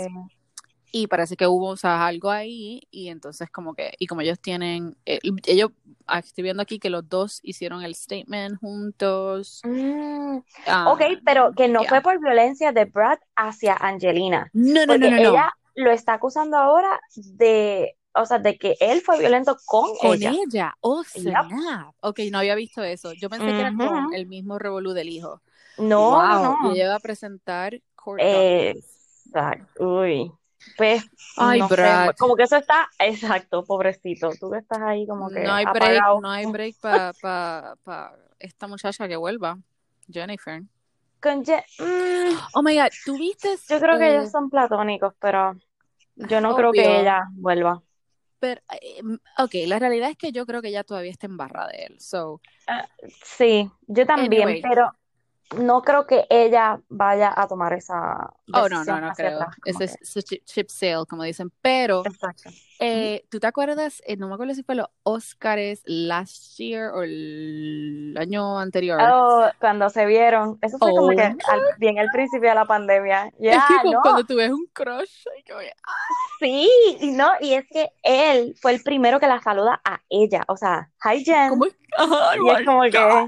y 0.91 1.07
parece 1.07 1.36
que 1.36 1.48
hubo 1.48 1.69
o 1.69 1.77
sea, 1.77 2.05
algo 2.05 2.29
ahí 2.29 2.81
y 2.91 3.10
entonces 3.10 3.50
como 3.50 3.74
que 3.74 3.93
y 3.98 4.07
como 4.07 4.21
ellos 4.21 4.39
tienen 4.39 4.98
eh, 5.05 5.19
ellos 5.45 5.71
ah, 6.07 6.19
estoy 6.19 6.43
viendo 6.43 6.62
aquí 6.62 6.79
que 6.79 6.89
los 6.89 7.07
dos 7.07 7.39
hicieron 7.43 7.83
el 7.83 7.95
statement 7.95 8.60
juntos 8.60 9.62
mm, 9.63 10.38
ok 10.88 11.01
pero 11.25 11.53
que 11.53 11.67
no 11.67 11.83
fue 11.83 12.01
por 12.01 12.19
violencia 12.19 12.71
de 12.71 12.86
Brad 12.86 13.19
hacia 13.36 13.75
Angelina 13.75 14.50
no 14.53 14.86
no 14.86 14.98
no 14.98 15.10
no, 15.10 15.17
ella 15.17 15.53
lo 15.75 15.91
está 15.91 16.13
acusando 16.13 16.57
ahora 16.57 17.00
de 17.15 17.95
o 18.13 18.25
sea, 18.25 18.39
de 18.39 18.57
que 18.57 18.75
él 18.81 19.00
fue 19.00 19.19
violento 19.19 19.57
con, 19.65 19.95
con 19.95 20.15
ella. 20.15 20.31
ella. 20.31 20.75
Oh, 20.81 21.01
snap. 21.01 21.50
Ok, 22.01 22.19
no 22.29 22.39
había 22.39 22.55
visto 22.55 22.83
eso. 22.83 23.13
Yo 23.13 23.29
pensé 23.29 23.45
que 23.45 23.60
era 23.60 23.74
con 23.74 24.13
el 24.13 24.27
mismo 24.27 24.60
revolú 24.60 24.91
del 24.91 25.07
hijo. 25.07 25.41
No, 25.77 26.21
no. 26.21 26.75
Y 26.75 26.81
ella 26.81 26.95
a 26.95 27.00
presentar 27.00 27.81
court 27.95 28.19
Exacto. 28.21 30.00
Uy. 30.01 30.31
Pues, 30.77 31.03
Ay, 31.38 31.60
no 31.60 31.68
Brad. 31.68 32.15
como 32.18 32.36
que 32.36 32.44
eso 32.44 32.58
está, 32.58 32.89
exacto, 33.00 33.63
pobrecito. 33.63 34.32
Tú 34.39 34.51
que 34.51 34.60
estás 34.60 34.80
ahí 34.82 35.06
como 35.08 35.30
que. 35.30 35.41
No 35.41 35.53
hay 35.53 35.65
break, 35.65 36.01
no 36.22 36.30
hay 36.30 36.46
break 36.46 36.75
para 36.80 37.13
pa, 37.13 37.75
pa 37.84 38.15
esta 38.39 38.68
muchacha 38.68 39.08
que 39.08 39.15
vuelva, 39.15 39.58
Jennifer. 40.10 40.63
Con 41.22 41.41
mm, 41.41 42.38
oh 42.56 42.63
my 42.63 42.75
god, 42.75 42.89
¿tú 43.06 43.18
viste? 43.18 43.50
Yo 43.70 43.80
creo 43.80 44.00
que 44.00 44.10
ellos 44.10 44.32
son 44.32 44.50
platónicos, 44.50 45.13
pero 45.20 45.56
yo 46.15 46.41
no 46.41 46.56
creo 46.56 46.72
que 46.72 47.01
ella 47.01 47.27
vuelva. 47.34 47.82
Pero, 48.39 48.60
eh, 48.82 49.03
ok, 49.38 49.51
la 49.68 49.77
realidad 49.77 50.10
es 50.10 50.18
que 50.18 50.32
yo 50.32 50.48
creo 50.48 50.63
que 50.63 50.70
ella 50.70 50.84
todavía 50.84 51.12
está 51.12 51.27
en 51.27 51.38
barra 51.38 51.68
de 51.68 51.84
él, 51.84 52.00
so. 52.00 52.41
Ah, 52.65 52.88
sí, 53.24 53.70
yo 53.86 54.08
también, 54.08 54.62
pero 54.63 54.91
no 55.58 55.81
creo 55.81 56.05
que 56.05 56.25
ella 56.29 56.79
vaya 56.89 57.34
a 57.36 57.48
tomar 57.48 57.74
esa 57.74 58.34
Oh, 58.53 58.67
no, 58.67 58.84
no, 58.84 59.00
no 59.00 59.13
creo. 59.13 59.39
Ese 59.65 59.86
es 59.86 60.25
chip, 60.25 60.43
chip 60.46 60.70
sale, 60.70 61.05
como 61.08 61.24
dicen. 61.24 61.51
Pero, 61.62 62.03
eh, 62.79 63.25
¿tú 63.29 63.39
te 63.39 63.48
acuerdas? 63.48 64.01
Eh, 64.05 64.17
no 64.17 64.27
me 64.27 64.34
acuerdo 64.34 64.53
si 64.53 64.63
fue 64.63 64.75
los 64.75 64.88
Oscars 65.03 65.81
last 65.86 66.58
year 66.58 66.91
o 66.93 67.03
el 67.03 68.15
año 68.20 68.60
anterior. 68.60 69.00
Oh, 69.01 69.50
cuando 69.60 69.89
se 69.89 70.05
vieron. 70.05 70.58
Eso 70.62 70.77
fue 70.77 70.91
como 70.91 71.10
que 71.10 71.36
oh. 71.51 71.62
bien 71.77 72.00
al 72.00 72.10
principio 72.12 72.50
de 72.50 72.55
la 72.55 72.65
pandemia. 72.65 73.31
Ya, 73.39 73.51
es 73.55 73.63
que 73.84 73.96
cuando 74.01 74.24
tú 74.25 74.36
ves 74.36 74.51
un 74.51 74.65
crush. 74.74 75.24
¡ah! 75.53 75.93
Sí, 76.39 76.70
y 77.00 77.12
no, 77.12 77.29
y 77.39 77.53
es 77.53 77.65
que 77.67 77.91
él 78.03 78.55
fue 78.60 78.74
el 78.74 78.81
primero 78.84 79.20
que 79.20 79.27
la 79.27 79.41
saluda 79.41 79.79
a 79.84 80.01
ella. 80.10 80.43
O 80.48 80.58
sea, 80.58 80.89
hi 81.03 81.24
Jen. 81.24 81.50
¿Cómo? 81.50 81.65
y 82.46 82.50
es 82.50 82.65
como 82.65 82.81
que. 82.84 83.27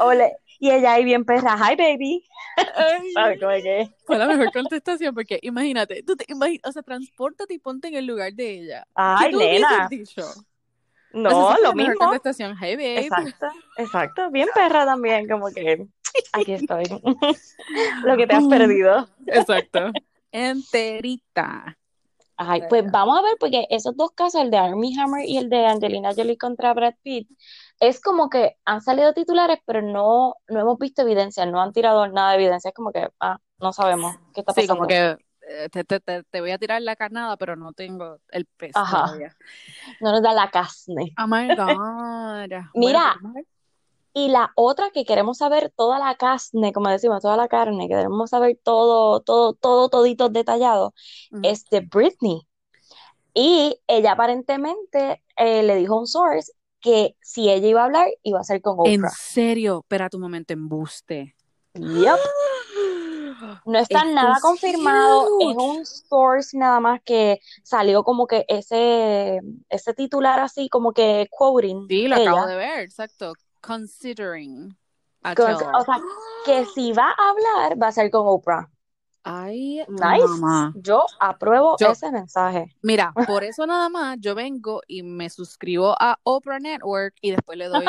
Ole, 0.00 0.36
y 0.58 0.70
ella 0.70 0.94
ahí 0.94 1.04
bien 1.04 1.24
perra, 1.24 1.56
hi 1.56 1.76
baby. 1.76 2.24
¿Sabes 3.14 3.40
cómo 3.40 3.52
que? 3.52 3.90
Fue 4.04 4.18
la 4.18 4.26
mejor 4.26 4.52
contestación 4.52 5.14
porque 5.14 5.38
imagínate, 5.42 6.02
tú 6.02 6.16
te 6.16 6.24
imaginas, 6.28 6.62
o 6.64 6.72
sea, 6.72 6.82
transportate 6.82 7.54
y 7.54 7.58
ponte 7.58 7.88
en 7.88 7.94
el 7.94 8.06
lugar 8.06 8.32
de 8.32 8.50
ella. 8.50 8.86
Ay, 8.94 9.34
nena. 9.34 9.88
No, 11.12 11.56
lo 11.62 11.72
mismo. 11.72 11.94
contestación, 11.96 12.56
hey 12.60 12.76
baby. 12.76 13.06
Exacto, 13.06 13.46
exacto. 13.78 14.30
Bien 14.30 14.48
perra 14.54 14.84
también, 14.84 15.28
como 15.28 15.50
que 15.50 15.86
aquí 16.32 16.52
estoy. 16.52 16.84
lo 18.04 18.16
que 18.16 18.26
te 18.26 18.34
has 18.34 18.46
perdido. 18.46 19.08
Exacto. 19.26 19.90
Enterita. 20.32 21.76
Ay, 22.36 22.62
pues 22.68 22.84
vamos 22.90 23.18
a 23.18 23.22
ver, 23.22 23.36
porque 23.40 23.66
esos 23.70 23.96
dos 23.96 24.10
casos, 24.10 24.42
el 24.42 24.50
de 24.50 24.58
Armie 24.58 24.94
Hammer 25.00 25.24
y 25.24 25.38
el 25.38 25.48
de 25.48 25.64
Angelina 25.64 26.12
Jolie 26.14 26.36
contra 26.36 26.74
Brad 26.74 26.94
Pitt, 27.02 27.30
es 27.80 28.00
como 28.00 28.30
que 28.30 28.56
han 28.64 28.80
salido 28.80 29.12
titulares, 29.12 29.58
pero 29.66 29.82
no, 29.82 30.34
no 30.48 30.60
hemos 30.60 30.78
visto 30.78 31.02
evidencia, 31.02 31.46
no 31.46 31.60
han 31.60 31.72
tirado 31.72 32.06
nada 32.08 32.30
de 32.30 32.36
evidencia, 32.36 32.68
es 32.68 32.74
como 32.74 32.92
que, 32.92 33.08
ah, 33.20 33.38
no 33.58 33.72
sabemos 33.72 34.16
qué 34.34 34.40
está 34.40 34.52
pasando. 34.52 34.62
Sí, 34.62 34.78
como 34.78 34.86
que 34.86 35.16
eh, 35.48 35.68
te, 35.70 35.84
te, 35.84 36.00
te, 36.00 36.40
voy 36.40 36.50
a 36.50 36.58
tirar 36.58 36.82
la 36.82 36.96
carnada, 36.96 37.36
pero 37.36 37.54
no 37.56 37.72
tengo 37.72 38.18
el 38.30 38.46
peso 38.46 38.78
Ajá. 38.78 39.12
No 40.00 40.12
nos 40.12 40.22
da 40.22 40.32
la 40.32 40.50
carne. 40.50 41.14
Oh 41.18 41.26
my 41.26 41.54
God. 41.54 42.64
Mira, 42.74 43.16
y 44.12 44.28
la 44.28 44.50
otra 44.56 44.90
que 44.90 45.04
queremos 45.04 45.38
saber 45.38 45.72
toda 45.76 45.98
la 45.98 46.14
carne, 46.16 46.72
como 46.72 46.88
decimos, 46.88 47.22
toda 47.22 47.36
la 47.36 47.48
carne, 47.48 47.86
que 47.86 47.94
queremos 47.94 48.30
saber 48.30 48.58
todo, 48.62 49.20
todo, 49.20 49.52
todo, 49.52 49.88
todito 49.88 50.28
detallado, 50.30 50.94
es 51.42 51.66
de 51.66 51.80
Britney. 51.80 52.40
Y 53.34 53.78
ella 53.86 54.12
aparentemente 54.12 55.22
eh, 55.36 55.62
le 55.62 55.76
dijo 55.76 55.94
a 55.94 56.00
un 56.00 56.06
source 56.06 56.50
que 56.86 57.16
si 57.20 57.50
ella 57.50 57.66
iba 57.66 57.82
a 57.82 57.84
hablar, 57.86 58.08
iba 58.22 58.38
a 58.40 58.44
ser 58.44 58.62
con 58.62 58.74
Oprah. 58.78 58.92
¿En 58.92 59.10
serio? 59.10 59.80
Espera 59.82 60.08
tu 60.08 60.18
momento, 60.18 60.52
embuste. 60.52 61.34
Yep. 61.74 61.84
No 63.66 63.78
está 63.78 64.02
nada 64.04 64.36
confirmado, 64.40 65.28
es 65.40 65.56
un 65.58 65.84
source 65.84 66.56
nada 66.56 66.80
más 66.80 67.02
que 67.04 67.38
salió 67.62 68.02
como 68.02 68.26
que 68.26 68.46
ese, 68.48 69.40
ese 69.68 69.92
titular 69.92 70.40
así, 70.40 70.70
como 70.70 70.92
que 70.92 71.26
quoting. 71.30 71.86
Sí, 71.86 72.08
lo 72.08 72.16
acabo 72.16 72.46
de 72.46 72.56
ver, 72.56 72.80
exacto 72.80 73.34
considering. 73.66 74.76
o 75.24 75.34
sea, 75.84 76.00
que 76.44 76.64
si 76.66 76.92
va 76.92 77.10
a 77.10 77.30
hablar, 77.30 77.82
va 77.82 77.88
a 77.88 77.92
ser 77.92 78.10
con 78.10 78.26
Oprah. 78.26 78.70
Ay, 79.28 79.82
nice. 79.88 80.72
Yo 80.76 81.04
apruebo 81.18 81.74
ese 81.80 82.12
mensaje. 82.12 82.72
Mira, 82.80 83.12
por 83.26 83.42
eso 83.42 83.66
nada 83.66 83.88
más 83.88 84.18
yo 84.20 84.36
vengo 84.36 84.82
y 84.86 85.02
me 85.02 85.28
suscribo 85.30 85.96
a 85.98 86.16
Oprah 86.22 86.60
Network 86.60 87.12
y 87.20 87.32
después 87.32 87.58
le 87.58 87.66
doy 87.66 87.86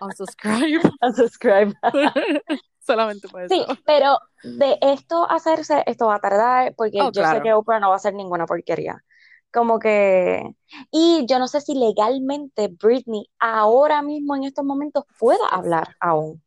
unsubscribe. 0.00 0.80
unsubscribe. 1.00 1.72
Solamente 2.80 3.28
por 3.28 3.42
eso. 3.42 3.54
Sí, 3.54 3.64
pero 3.86 4.18
de 4.42 4.76
esto 4.80 5.30
hacerse, 5.30 5.84
esto 5.86 6.06
va 6.06 6.16
a 6.16 6.20
tardar 6.20 6.74
porque 6.74 7.00
oh, 7.00 7.12
yo 7.12 7.24
sé 7.24 7.40
que 7.42 7.52
Oprah 7.52 7.78
no 7.78 7.90
va 7.90 7.94
a 7.94 7.98
hacer 7.98 8.14
ninguna 8.14 8.46
porquería. 8.46 9.04
Como 9.52 9.78
que, 9.78 10.42
y 10.90 11.26
yo 11.28 11.38
no 11.38 11.46
sé 11.46 11.60
si 11.60 11.76
legalmente 11.76 12.66
Britney 12.68 13.30
ahora 13.38 14.02
mismo 14.02 14.34
en 14.34 14.44
estos 14.44 14.64
momentos 14.64 15.04
pueda 15.16 15.46
hablar 15.48 15.94
aún. 16.00 16.42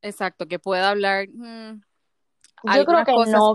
Exacto, 0.00 0.46
que 0.46 0.60
pueda 0.60 0.90
hablar. 0.90 1.26
Mm, 1.28 1.80
yo 2.64 2.84
creo 2.84 3.04
que 3.04 3.30
no. 3.30 3.54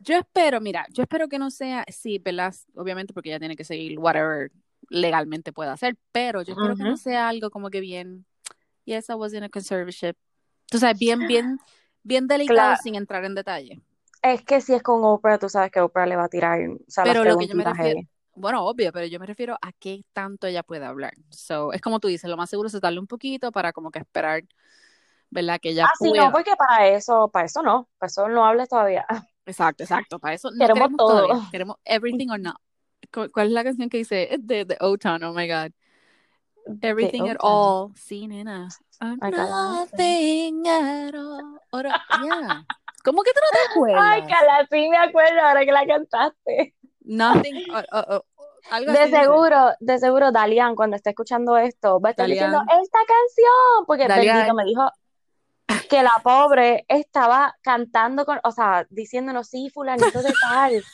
Yo 0.00 0.16
espero, 0.16 0.60
mira, 0.60 0.86
yo 0.90 1.02
espero 1.02 1.28
que 1.28 1.38
no 1.38 1.50
sea, 1.50 1.84
sí, 1.88 2.18
pelas, 2.18 2.66
obviamente 2.74 3.12
porque 3.12 3.30
ella 3.30 3.38
tiene 3.38 3.56
que 3.56 3.64
seguir 3.64 3.98
whatever 3.98 4.50
legalmente 4.90 5.52
pueda 5.52 5.72
hacer, 5.72 5.96
pero 6.12 6.42
yo 6.42 6.52
espero 6.52 6.76
que 6.76 6.84
no 6.84 6.96
sea 6.96 7.28
algo 7.28 7.50
como 7.50 7.70
que 7.70 7.80
bien, 7.80 8.26
yes, 8.84 9.08
I 9.08 9.14
was 9.14 9.32
in 9.32 9.44
a 9.44 9.48
conservatorship. 9.48 10.14
Tú 10.70 10.78
sabes, 10.78 10.98
bien, 10.98 11.26
bien, 11.26 11.58
bien 12.02 12.26
delicado 12.26 12.76
sin 12.82 12.94
entrar 12.94 13.24
en 13.24 13.34
detalle. 13.34 13.80
Es 14.22 14.42
que 14.42 14.60
si 14.60 14.72
es 14.72 14.82
con 14.82 15.04
Oprah, 15.04 15.38
tú 15.38 15.48
sabes 15.48 15.70
que 15.70 15.80
Oprah 15.80 16.06
le 16.06 16.16
va 16.16 16.24
a 16.24 16.28
tirar, 16.28 16.58
pero 17.02 17.24
lo 17.24 17.36
que 17.36 17.46
yo 17.46 17.54
me 17.54 17.64
refiero, 17.64 18.00
bueno, 18.34 18.64
obvio, 18.64 18.92
pero 18.92 19.06
yo 19.06 19.20
me 19.20 19.26
refiero 19.26 19.56
a 19.60 19.72
qué 19.72 20.04
tanto 20.12 20.46
ella 20.46 20.62
puede 20.62 20.84
hablar. 20.84 21.14
So, 21.30 21.72
es 21.72 21.80
como 21.80 22.00
tú 22.00 22.08
dices, 22.08 22.28
lo 22.28 22.36
más 22.36 22.50
seguro 22.50 22.68
es 22.68 22.80
darle 22.80 23.00
un 23.00 23.06
poquito 23.06 23.52
para 23.52 23.72
como 23.72 23.90
que 23.90 24.00
esperar, 24.00 24.44
¿verdad? 25.30 25.58
Que 25.60 25.70
ella 25.70 25.86
Ah, 25.86 25.92
sí, 25.98 26.12
no, 26.12 26.30
porque 26.32 26.54
para 26.56 26.88
eso, 26.88 27.28
para 27.28 27.46
eso 27.46 27.62
no, 27.62 27.88
para 27.98 28.08
eso 28.08 28.28
no 28.28 28.44
hables 28.44 28.68
todavía. 28.68 29.06
Exacto, 29.46 29.82
exacto, 29.82 30.18
para 30.18 30.32
eso 30.32 30.50
no 30.50 30.66
queremos, 30.66 30.96
todo. 30.96 31.28
Queremos 31.50 31.76
everything 31.84 32.30
or 32.30 32.40
not. 32.40 32.56
¿Cuál 33.10 33.48
es 33.48 33.52
la 33.52 33.62
canción 33.62 33.90
que 33.90 33.98
dice 33.98 34.36
de, 34.38 34.64
de 34.64 34.78
O-Town? 34.80 35.22
Oh 35.22 35.34
my 35.34 35.46
God. 35.46 35.70
Everything 36.80 37.28
at 37.28 37.36
all. 37.40 37.92
Sí, 37.94 38.26
nena. 38.26 38.68
Nothing 39.02 40.66
at 40.66 41.14
all. 41.14 41.60
Ahora, 41.70 42.02
yeah. 42.22 42.64
¿Cómo 43.04 43.22
que 43.22 43.32
tú 43.32 43.40
no 43.42 43.50
te 43.52 43.72
acuerdas? 43.72 44.02
Ay, 44.02 44.22
Cala, 44.22 44.66
sí 44.70 44.88
me 44.88 44.96
acuerdo 44.96 45.40
ahora 45.42 45.64
que 45.64 45.72
la 45.72 45.86
cantaste. 45.86 46.74
Nothing. 47.00 47.66
Uh, 47.70 48.20
de 48.80 49.10
seguro, 49.10 49.72
de 49.78 49.98
seguro, 49.98 50.32
Dalian, 50.32 50.74
cuando 50.74 50.96
esté 50.96 51.10
escuchando 51.10 51.58
esto, 51.58 52.00
va 52.00 52.08
a 52.08 52.12
estar 52.12 52.26
diciendo 52.26 52.62
esta 52.62 52.98
canción, 53.00 53.86
porque 53.86 54.08
Dalian. 54.08 54.56
me 54.56 54.64
dijo 54.64 54.90
que 55.88 56.02
la 56.02 56.20
pobre 56.22 56.84
estaba 56.88 57.54
cantando 57.62 58.24
con, 58.24 58.40
o 58.42 58.50
sea, 58.50 58.86
diciéndonos, 58.90 59.48
sí, 59.48 59.70
fulanito 59.70 60.22
de 60.22 60.32
tal. 60.42 60.84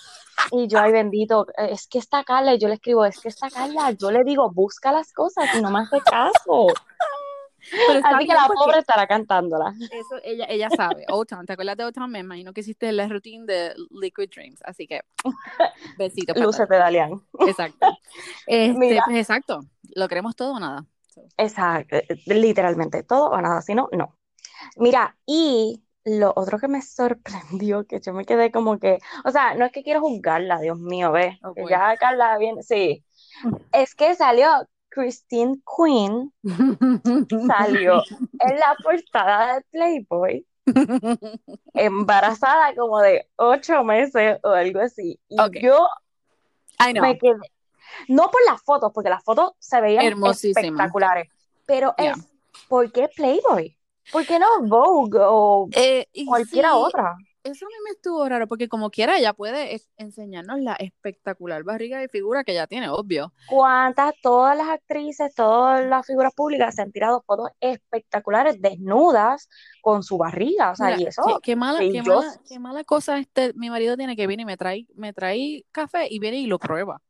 Y 0.53 0.69
yo, 0.69 0.79
ay 0.79 0.93
bendito, 0.93 1.47
es 1.57 1.87
que 1.87 1.99
está 1.99 2.25
Carla, 2.25 2.55
y 2.55 2.59
yo 2.59 2.69
le 2.69 2.75
escribo, 2.75 3.05
es 3.05 3.21
que 3.21 3.29
está 3.29 3.51
Carla, 3.51 3.93
yo 3.93 4.11
le 4.11 4.25
digo, 4.25 4.51
busca 4.51 4.91
las 4.93 5.13
cosas 5.13 5.45
y 5.55 5.61
no 5.61 5.71
me 5.71 5.81
hace 5.81 6.01
caso. 6.01 6.69
Así 8.05 8.27
que 8.27 8.35
la 8.35 8.49
pobre 8.49 8.79
estará 8.79 9.07
cantándola. 9.07 9.75
Eso 9.79 10.17
ella, 10.25 10.47
ella 10.49 10.69
sabe. 10.71 11.05
O-Town, 11.09 11.47
¿te 11.47 11.53
acuerdas 11.53 11.77
de 11.77 11.85
O-Town? 11.85 12.11
Me 12.11 12.21
imagino 12.21 12.53
que 12.53 12.61
hiciste 12.61 12.91
la 12.93 13.07
rutina 13.07 13.45
de 13.47 13.75
Liquid 13.91 14.31
Dreams. 14.35 14.61
Así 14.65 14.87
que, 14.87 15.03
besito. 15.99 16.33
Luce 16.35 16.67
pedalean. 16.67 17.21
Exacto. 17.47 17.87
Este, 18.47 18.99
pues, 19.05 19.17
exacto. 19.17 19.61
Lo 19.95 20.09
queremos 20.09 20.35
todo 20.37 20.55
o 20.55 20.61
nada. 20.61 20.87
Exacto. 21.37 21.97
Literalmente, 22.27 23.03
todo 23.03 23.31
o 23.31 23.41
nada. 23.41 23.61
Si 23.63 23.75
no, 23.75 23.89
no. 23.93 24.17
Mira, 24.77 25.17
y 25.27 25.83
lo 26.05 26.33
otro 26.37 26.59
que 26.59 26.69
me 26.69 26.83
sorprendió, 26.83 27.87
que 27.87 28.01
yo 28.01 28.13
me 28.13 28.25
quedé 28.25 28.51
como 28.51 28.79
que, 28.79 28.99
o 29.25 29.31
sea, 29.31 29.55
no 29.55 29.65
es 29.65 29.73
que 29.73 29.83
quiero 29.83 30.01
juzgarla, 30.01 30.61
Dios 30.61 30.79
mío, 30.79 31.13
ve, 31.13 31.39
oh, 31.43 31.55
ya 31.69 31.97
Carla 31.97 32.39
viene, 32.39 32.63
sí, 32.63 33.05
es 33.73 33.95
que 33.95 34.15
salió 34.15 34.49
Christine 34.91 35.61
Quinn 35.65 36.33
salió 37.47 38.03
en 38.41 38.59
la 38.59 38.77
portada 38.83 39.55
de 39.55 39.65
Playboy 39.71 40.47
embarazada 41.75 42.75
como 42.75 43.01
de 43.01 43.29
ocho 43.37 43.85
meses 43.85 44.39
o 44.43 44.49
algo 44.49 44.81
así. 44.81 45.19
Y 45.29 45.37
yo 45.61 45.87
me 47.01 47.19
quedé, 47.19 47.39
no 48.09 48.31
por 48.31 48.41
las 48.47 48.63
fotos, 48.63 48.91
porque 48.93 49.11
las 49.11 49.23
fotos 49.23 49.53
se 49.59 49.81
veían 49.81 50.05
espectaculares, 50.25 51.29
pero 51.67 51.95
es, 51.97 52.19
¿por 52.69 52.91
qué 52.91 53.09
Playboy? 53.15 53.77
¿Por 54.13 54.27
qué 54.27 54.39
no 54.39 54.47
Vogue 54.63 55.19
o 55.23 55.69
eh, 55.73 56.07
cualquiera 56.27 56.77
otra? 56.77 57.17
eso 57.43 57.65
a 57.65 57.69
mí 57.69 57.75
me 57.85 57.91
estuvo 57.91 58.29
raro, 58.29 58.47
porque 58.47 58.69
como 58.69 58.91
quiera 58.91 59.19
ella 59.19 59.33
puede 59.33 59.81
enseñarnos 59.97 60.61
la 60.61 60.75
espectacular 60.75 61.63
barriga 61.63 62.03
y 62.03 62.09
figura 62.09 62.45
que 62.45 62.53
ella 62.53 62.67
tiene, 62.67 62.89
obvio. 62.89 63.33
¿Cuántas, 63.47 64.15
todas 64.23 64.57
las 64.57 64.69
actrices, 64.69 65.35
todas 65.35 65.85
las 65.87 66.07
figuras 66.07 66.35
públicas 66.35 66.75
se 66.75 66.83
han 66.83 66.93
tirado 66.93 67.23
fotos 67.27 67.51
espectaculares, 67.61 68.61
desnudas, 68.61 69.49
con 69.81 70.03
su 70.03 70.19
barriga? 70.19 70.73
O 70.73 70.77
sea, 70.77 70.99
y 70.99 71.05
eso. 71.05 71.23
Qué, 71.43 71.57
mala, 71.57 71.79
qué, 71.79 72.03
mala, 72.03 72.41
qué 72.47 72.59
mala 72.59 72.85
cosa 72.85 73.19
este, 73.19 73.53
mi 73.55 73.71
marido 73.71 73.97
tiene 73.97 74.17
que 74.17 74.27
viene 74.27 74.43
y 74.43 74.47
me 74.47 74.57
trae, 74.57 74.87
me 74.95 75.13
trae 75.13 75.65
café 75.73 76.09
y 76.11 76.19
viene 76.19 76.39
y 76.39 76.47
lo 76.47 76.59
prueba. 76.59 77.01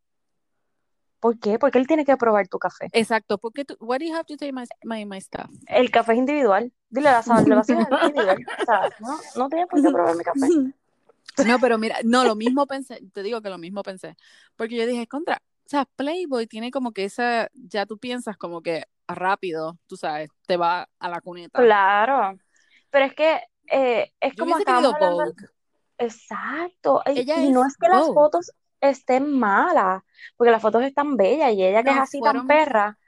¿Por 1.20 1.38
qué? 1.38 1.58
Porque 1.58 1.78
él 1.78 1.86
tiene 1.86 2.04
que 2.04 2.16
probar 2.16 2.48
tu 2.48 2.58
café. 2.58 2.88
Exacto, 2.92 3.38
porque 3.38 3.64
tú, 3.64 3.76
why 3.78 3.98
do 3.98 4.06
you 4.06 4.14
have 4.14 4.24
to 4.24 4.36
take 4.36 4.52
my, 4.52 4.64
my, 4.84 5.04
my 5.04 5.20
stuff? 5.20 5.50
El 5.66 5.90
café 5.90 6.12
es 6.12 6.18
individual. 6.18 6.72
Dile 6.88 7.10
a 7.10 7.22
la 7.26 7.42
le 7.42 7.54
vas 7.54 7.70
a 7.70 7.72
individual. 7.74 8.46
O 8.60 8.64
sea, 8.64 8.90
no, 9.00 9.18
no 9.36 9.48
tienes 9.48 9.68
por 9.68 9.82
qué 9.82 9.90
probar 9.90 10.16
mi 10.16 10.24
café. 10.24 10.46
No, 11.46 11.58
pero 11.60 11.78
mira, 11.78 11.96
no, 12.02 12.24
lo 12.24 12.34
mismo 12.34 12.66
pensé, 12.66 13.00
te 13.12 13.22
digo 13.22 13.40
que 13.40 13.48
lo 13.50 13.56
mismo 13.56 13.82
pensé, 13.82 14.16
porque 14.56 14.74
yo 14.74 14.84
dije, 14.84 15.06
contra, 15.06 15.40
o 15.64 15.68
sea, 15.68 15.84
Playboy 15.84 16.46
tiene 16.48 16.70
como 16.72 16.92
que 16.92 17.04
esa, 17.04 17.48
ya 17.54 17.86
tú 17.86 17.98
piensas 17.98 18.36
como 18.36 18.62
que 18.62 18.84
rápido, 19.06 19.78
tú 19.86 19.96
sabes, 19.96 20.28
te 20.46 20.56
va 20.56 20.88
a 20.98 21.08
la 21.08 21.20
cuneta. 21.20 21.60
Claro, 21.62 22.36
pero 22.90 23.06
es 23.06 23.14
que 23.14 23.40
eh, 23.70 24.12
es 24.20 24.34
Yo 24.34 24.44
como. 24.44 24.56
Exacto. 25.98 27.02
Y, 27.06 27.20
Ella 27.20 27.38
y 27.40 27.52
no 27.52 27.60
es 27.64 27.72
es 27.72 27.76
que 27.76 27.88
las 27.88 28.06
fotos 28.06 28.52
estén 28.80 29.30
malas, 29.38 30.02
porque 30.36 30.50
las 30.52 30.62
fotos 30.62 30.82
están 30.84 31.16
bellas 31.16 31.52
y 31.54 31.64
ella 31.64 31.82
que 31.84 31.90
es 31.90 31.96
así 31.98 32.22
tan 32.22 32.42
perra, 32.42 32.98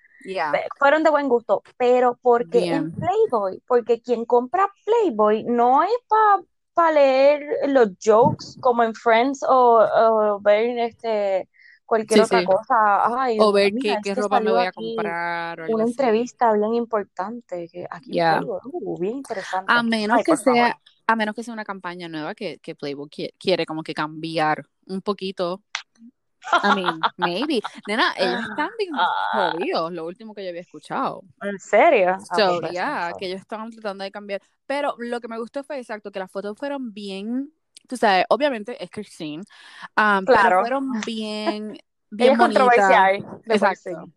pe- 0.51 0.65
fueron 0.79 1.03
de 1.05 1.11
buen 1.11 1.29
gusto, 1.29 1.63
pero 1.77 2.19
porque 2.23 2.67
en 2.71 2.89
bien. 2.89 2.99
Playboy, 2.99 3.63
porque 3.69 4.01
quien 4.03 4.25
compra 4.27 4.69
Playboy 4.87 5.45
no 5.45 5.83
es 5.85 5.91
para 6.75 6.93
leer 6.93 7.43
los 7.69 7.91
jokes 8.03 8.57
como 8.61 8.83
en 8.83 8.95
Friends 8.95 9.43
o, 9.49 9.81
o 9.85 10.41
ver 10.41 10.79
este 10.79 11.49
cualquier 11.87 12.21
Sí, 12.21 12.23
otra 12.23 12.43
sí. 12.45 12.45
cosa. 12.45 12.75
Ay, 13.23 13.45
O 13.45 13.53
ver 13.53 13.73
mira, 13.73 13.99
qué, 13.99 13.99
qué 14.01 14.15
que 14.15 14.23
ropa 14.23 14.41
me 14.41 14.53
voy 14.53 14.65
a 14.65 14.73
comprar 14.73 15.61
o 15.61 15.65
algo 15.65 15.79
una 15.79 15.85
así. 15.85 16.13
entrevista 16.25 16.53
bien 16.55 16.75
importante 16.75 17.69
que 17.71 17.87
aquí 17.91 18.23
en 18.29 18.45
uh, 18.45 18.99
bien 18.99 19.17
interesante. 19.19 19.77
A 19.77 19.83
menos 19.83 20.21
Ay, 20.21 20.25
que 20.25 20.37
favor. 20.37 20.77
A 21.13 21.17
menos 21.17 21.35
que 21.35 21.43
sea 21.45 21.55
una 21.55 21.65
campaña 21.65 22.09
nueva 22.09 22.35
que, 22.35 22.59
que 22.61 22.75
Playboy 22.75 23.09
qui- 23.09 23.33
quiere 23.39 23.67
como 23.67 23.83
que 23.83 23.95
cambiar 23.95 24.65
un 24.87 25.03
poquito. 25.03 25.63
I 26.63 26.73
mean, 26.73 27.03
maybe. 27.17 27.63
Nena, 27.87 28.15
ellos 28.19 28.41
están 28.43 28.71
bien 28.79 28.93
Ah, 28.99 29.07
jodidos, 29.33 29.93
lo 29.93 30.07
último 30.07 30.35
que 30.35 30.45
yo 30.45 30.51
había 30.51 30.61
escuchado. 30.63 31.23
¿En 31.43 31.59
serio? 31.59 32.11
Ah, 32.11 32.19
pues 32.29 32.37
So, 32.37 32.61
no 32.61 32.69
yeah, 32.73 33.11
sé. 33.15 33.19
que 33.19 33.27
ellos 33.27 33.41
estaban 33.41 33.71
tratando 33.71 34.05
de 34.05 34.11
cambiar. 34.11 34.41
Pero 34.67 34.95
lo 34.99 35.21
que 35.21 35.29
me 35.29 35.39
gustó 35.39 35.65
fue 35.65 35.79
exacto, 35.79 36.11
que 36.13 36.19
las 36.21 36.31
fotos 36.31 36.57
fueron 36.59 36.93
bien, 36.93 37.53
tú 37.89 37.97
sabes, 37.97 38.25
obviamente 38.29 38.83
es 38.83 38.91
Christine, 38.91 39.43
um, 39.97 40.25
pero 40.25 40.27
Claro. 40.27 40.61
fueron 40.61 41.01
bien, 41.05 41.79
bien 42.11 42.37
bonitas. 42.39 42.77
controversial. 42.77 43.27
Exacto. 43.47 44.13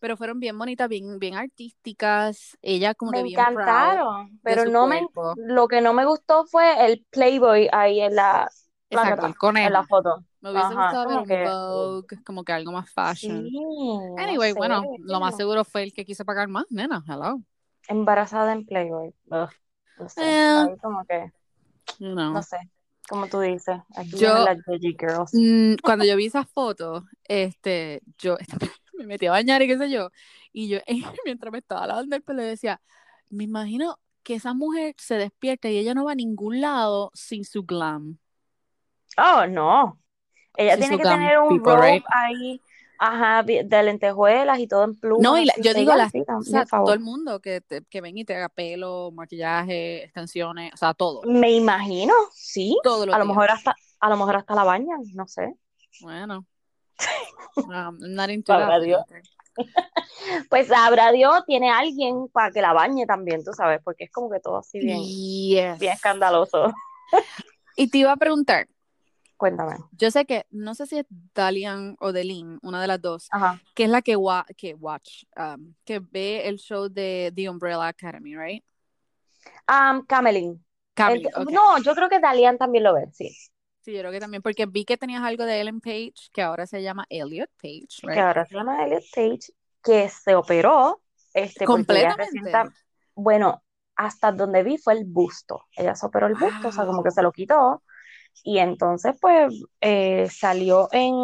Pero 0.00 0.16
fueron 0.16 0.40
bien 0.40 0.58
bonitas, 0.58 0.88
bien, 0.88 1.18
bien 1.18 1.34
artísticas. 1.36 2.58
Ella 2.62 2.94
como 2.94 3.12
Me 3.12 3.14
que 3.14 3.22
bien 3.22 3.48
encantaron, 3.48 4.38
pero 4.42 4.64
no 4.66 4.86
me, 4.86 5.08
lo 5.34 5.66
que 5.68 5.80
no 5.80 5.92
me 5.94 6.04
gustó 6.06 6.44
fue 6.46 6.86
el 6.86 7.04
Playboy 7.10 7.68
ahí 7.72 8.00
en 8.00 8.14
la 8.14 8.52
Exacto, 8.90 9.26
el 9.26 9.34
placata, 9.34 9.62
en 9.62 9.72
la 9.72 9.84
foto. 9.84 10.24
Me 10.40 10.50
hubiese 10.52 10.74
Ajá, 10.74 10.76
gustado 10.76 11.06
ver 11.08 11.20
un 11.20 11.26
que, 11.26 11.38
Vogue, 11.40 12.18
como 12.24 12.44
que 12.44 12.52
algo 12.52 12.72
más 12.72 12.90
fashion. 12.92 13.52
sí, 13.52 13.98
no 13.98 14.00
Anyway, 14.16 14.52
sé, 14.52 14.60
bueno, 14.60 14.90
lo 14.98 15.20
más 15.20 15.36
seguro 15.36 15.64
fue 15.64 15.82
el 15.84 15.92
que 15.94 16.04
quiso 16.06 16.24
pagar 16.24 16.48
más, 16.48 16.66
nena, 16.70 17.04
hello. 17.08 17.42
embarazada 17.88 18.52
en 18.54 18.64
Playboy. 18.66 19.14
Ugh, 19.30 19.50
no 19.98 20.08
sé, 20.08 20.22
Eh, 20.22 20.76
como 20.80 21.04
que, 21.06 21.32
no 22.30 22.40
know. 22.40 22.42
sé, 22.42 22.56
como 23.08 23.28
tú 23.28 23.40
dices, 23.40 23.78
aquí 23.96 24.18
Yo, 24.18 24.48
Girls. 24.98 25.32
mm, 25.32 25.76
cuando 25.82 26.04
yo 26.04 26.16
vi 26.16 26.26
esas 26.26 26.50
fotos, 26.50 27.04
este, 27.24 28.02
yo 28.18 28.36
me 29.00 29.06
metí 29.06 29.26
a 29.26 29.32
bañar 29.32 29.62
y 29.62 29.68
qué 29.68 29.78
sé 29.78 29.90
yo, 29.90 30.10
y 30.52 30.68
yo 30.68 30.78
mientras 31.24 31.52
me 31.52 31.58
estaba 31.58 31.86
lavando 31.86 32.16
el 32.16 32.22
pelo 32.22 32.42
decía, 32.42 32.80
me 33.30 33.44
imagino 33.44 33.98
que 34.22 34.34
esa 34.36 34.54
mujer 34.54 34.94
se 34.98 35.16
despierta 35.16 35.70
y 35.70 35.78
ella 35.78 35.94
no 35.94 36.04
va 36.04 36.12
a 36.12 36.14
ningún 36.14 36.60
lado 36.60 37.10
sin 37.14 37.44
su 37.44 37.64
glam, 37.64 38.18
Oh, 39.18 39.46
no. 39.46 39.98
Ella 40.56 40.76
sin 40.76 40.78
tiene 40.78 40.96
que 40.96 41.06
tener 41.06 41.38
un 41.40 41.58
people, 41.60 41.76
robe 41.76 42.02
right? 42.02 42.04
ahí, 42.12 42.62
ajá, 42.98 43.42
de 43.44 43.82
lentejuelas 43.84 44.58
y 44.60 44.68
todo 44.68 44.84
en 44.84 44.98
No, 45.16 45.36
plumas 45.36 45.38
y 45.38 45.44
la- 45.46 45.54
así. 45.54 45.60
yo 45.60 45.74
digo, 45.74 45.94
las, 45.96 46.12
o 46.38 46.44
sea, 46.44 46.66
todo 46.82 46.94
el 46.94 47.00
mundo 47.00 47.40
que, 47.40 47.60
te- 47.60 47.84
que 47.84 48.00
ven 48.00 48.16
y 48.18 48.24
te 48.24 48.34
haga 48.36 48.48
pelo, 48.48 49.10
maquillaje, 49.12 50.04
extensiones, 50.04 50.72
o 50.72 50.76
sea, 50.76 50.94
todo, 50.94 51.28
Me 51.38 51.50
imagino, 51.52 52.12
sí. 52.32 52.76
A 53.10 53.18
lo 53.18 53.24
mejor 53.24 53.50
hasta, 53.50 53.78
a 54.00 54.08
lo 54.10 54.16
mejor 54.16 54.36
hasta 54.36 54.54
la 54.54 54.64
bañan, 54.64 55.00
no 55.14 55.26
sé. 55.26 55.54
Bueno, 55.98 56.46
um, 57.56 57.98
I'm 58.02 58.14
not 58.14 58.30
into 58.30 58.52
that, 58.52 58.60
Sabrá 58.60 58.80
Dios. 58.80 59.04
Pues 60.48 60.68
sabrá 60.68 61.12
Dios, 61.12 61.44
tiene 61.46 61.70
alguien 61.70 62.28
para 62.28 62.50
que 62.50 62.60
la 62.60 62.72
bañe 62.72 63.06
también, 63.06 63.42
tú 63.44 63.52
sabes, 63.52 63.80
porque 63.82 64.04
es 64.04 64.12
como 64.12 64.30
que 64.30 64.38
todo 64.38 64.58
así 64.58 64.78
bien, 64.78 65.78
bien 65.78 65.92
escandaloso. 65.92 66.72
Y 67.76 67.88
te 67.88 67.98
iba 67.98 68.12
a 68.12 68.16
preguntar, 68.16 68.68
Cuéntame. 69.36 69.76
yo 69.92 70.10
sé 70.10 70.26
que, 70.26 70.44
no 70.50 70.74
sé 70.74 70.86
si 70.86 70.98
es 70.98 71.06
Dalian 71.34 71.96
o 71.98 72.12
Delin, 72.12 72.58
una 72.62 72.80
de 72.80 72.86
las 72.86 73.00
dos, 73.00 73.28
Ajá. 73.30 73.58
que 73.74 73.84
es 73.84 73.90
la 73.90 74.02
que, 74.02 74.16
wa 74.16 74.44
que 74.56 74.74
watch, 74.74 75.24
um, 75.36 75.74
que 75.84 75.98
ve 75.98 76.46
el 76.46 76.58
show 76.58 76.88
de 76.88 77.32
The 77.34 77.48
Umbrella 77.48 77.86
Academy, 77.86 78.36
right? 78.36 78.62
Um, 79.66 80.04
Camelin. 80.04 80.62
El. 80.96 81.28
No, 81.50 81.78
yo 81.82 81.94
creo 81.94 82.10
que 82.10 82.20
Dalian 82.20 82.58
también 82.58 82.84
lo 82.84 82.92
ve, 82.92 83.08
sí. 83.12 83.34
Sí, 83.80 83.92
yo 83.94 84.00
creo 84.00 84.12
que 84.12 84.20
también, 84.20 84.42
porque 84.42 84.66
vi 84.66 84.84
que 84.84 84.96
tenías 84.98 85.22
algo 85.22 85.44
de 85.44 85.60
Ellen 85.60 85.80
Page, 85.80 86.12
que 86.32 86.42
ahora 86.42 86.66
se 86.66 86.82
llama 86.82 87.06
Elliot 87.08 87.50
Page, 87.62 88.06
Que 88.12 88.20
right? 88.20 88.20
ahora 88.20 88.46
se 88.46 88.54
llama 88.54 88.84
Elliot 88.84 89.04
Page, 89.14 89.52
que 89.82 90.08
se 90.08 90.34
operó, 90.34 91.02
este, 91.34 91.66
Completamente. 91.66 92.50
bueno, 93.14 93.62
hasta 93.96 94.32
donde 94.32 94.62
vi 94.62 94.78
fue 94.78 94.94
el 94.94 95.04
busto. 95.04 95.66
Ella 95.76 95.94
se 95.94 96.06
operó 96.06 96.26
el 96.26 96.34
busto, 96.34 96.68
o 96.68 96.72
sea, 96.72 96.86
como 96.86 97.02
que 97.02 97.10
se 97.10 97.22
lo 97.22 97.32
quitó. 97.32 97.82
Y 98.44 98.58
entonces, 98.58 99.16
pues, 99.20 99.54
eh, 99.80 100.28
salió 100.30 100.88
en, 100.92 101.14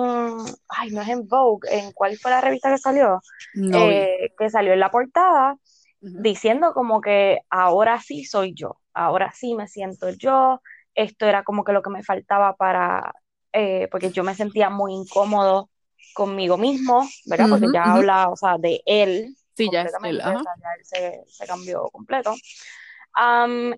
ay, 0.69 0.91
no 0.93 1.03
es 1.03 1.09
en 1.09 1.27
Vogue, 1.29 1.69
¿en 1.79 1.93
cuál 1.93 2.19
fue 2.19 2.31
la 2.33 2.41
revista 2.43 2.71
que 2.71 2.79
salió? 2.79 3.21
No. 3.55 3.91
Eh, 3.91 4.31
que 4.39 4.51
salió 4.51 4.73
en 4.75 4.81
la 4.81 4.91
portada 4.91 5.57
Ujú. 6.03 6.23
diciendo 6.23 6.73
como 6.75 7.01
que 7.01 7.41
ahora 7.51 8.01
sí 8.01 8.25
soy 8.25 8.55
yo, 8.55 8.81
ahora 8.95 9.33
sí 9.33 9.55
me 9.55 9.69
siento 9.69 10.11
yo, 10.11 10.61
esto 10.97 11.27
era 11.27 11.45
como 11.45 11.65
que 11.65 11.73
lo 11.73 11.83
que 11.83 11.91
me 11.91 12.05
faltaba 12.05 12.57
para, 12.57 13.15
eh, 13.53 13.89
porque 13.93 14.11
yo 14.13 14.25
me 14.25 14.35
sentía 14.37 14.71
muy 14.71 14.95
incómodo 14.95 15.71
conmigo 16.15 16.59
mismo, 16.59 17.09
¿verdad? 17.27 17.49
Porque 17.51 17.71
ya 17.73 17.93
ujú. 17.93 17.93
habla, 17.93 18.31
o 18.31 18.37
sea, 18.37 18.59
de 18.59 18.83
él 18.87 19.37
Sí, 19.55 19.71
ya 19.71 19.83
es 19.83 19.99
él, 20.03 20.21
completamente, 20.21 20.21
ajá. 20.21 20.37
o 20.37 20.41
sea, 20.41 20.53
ya 20.63 20.69
él 20.79 20.85
se, 20.87 21.25
se 21.33 21.47
cambió 21.47 21.91
completo. 21.91 22.35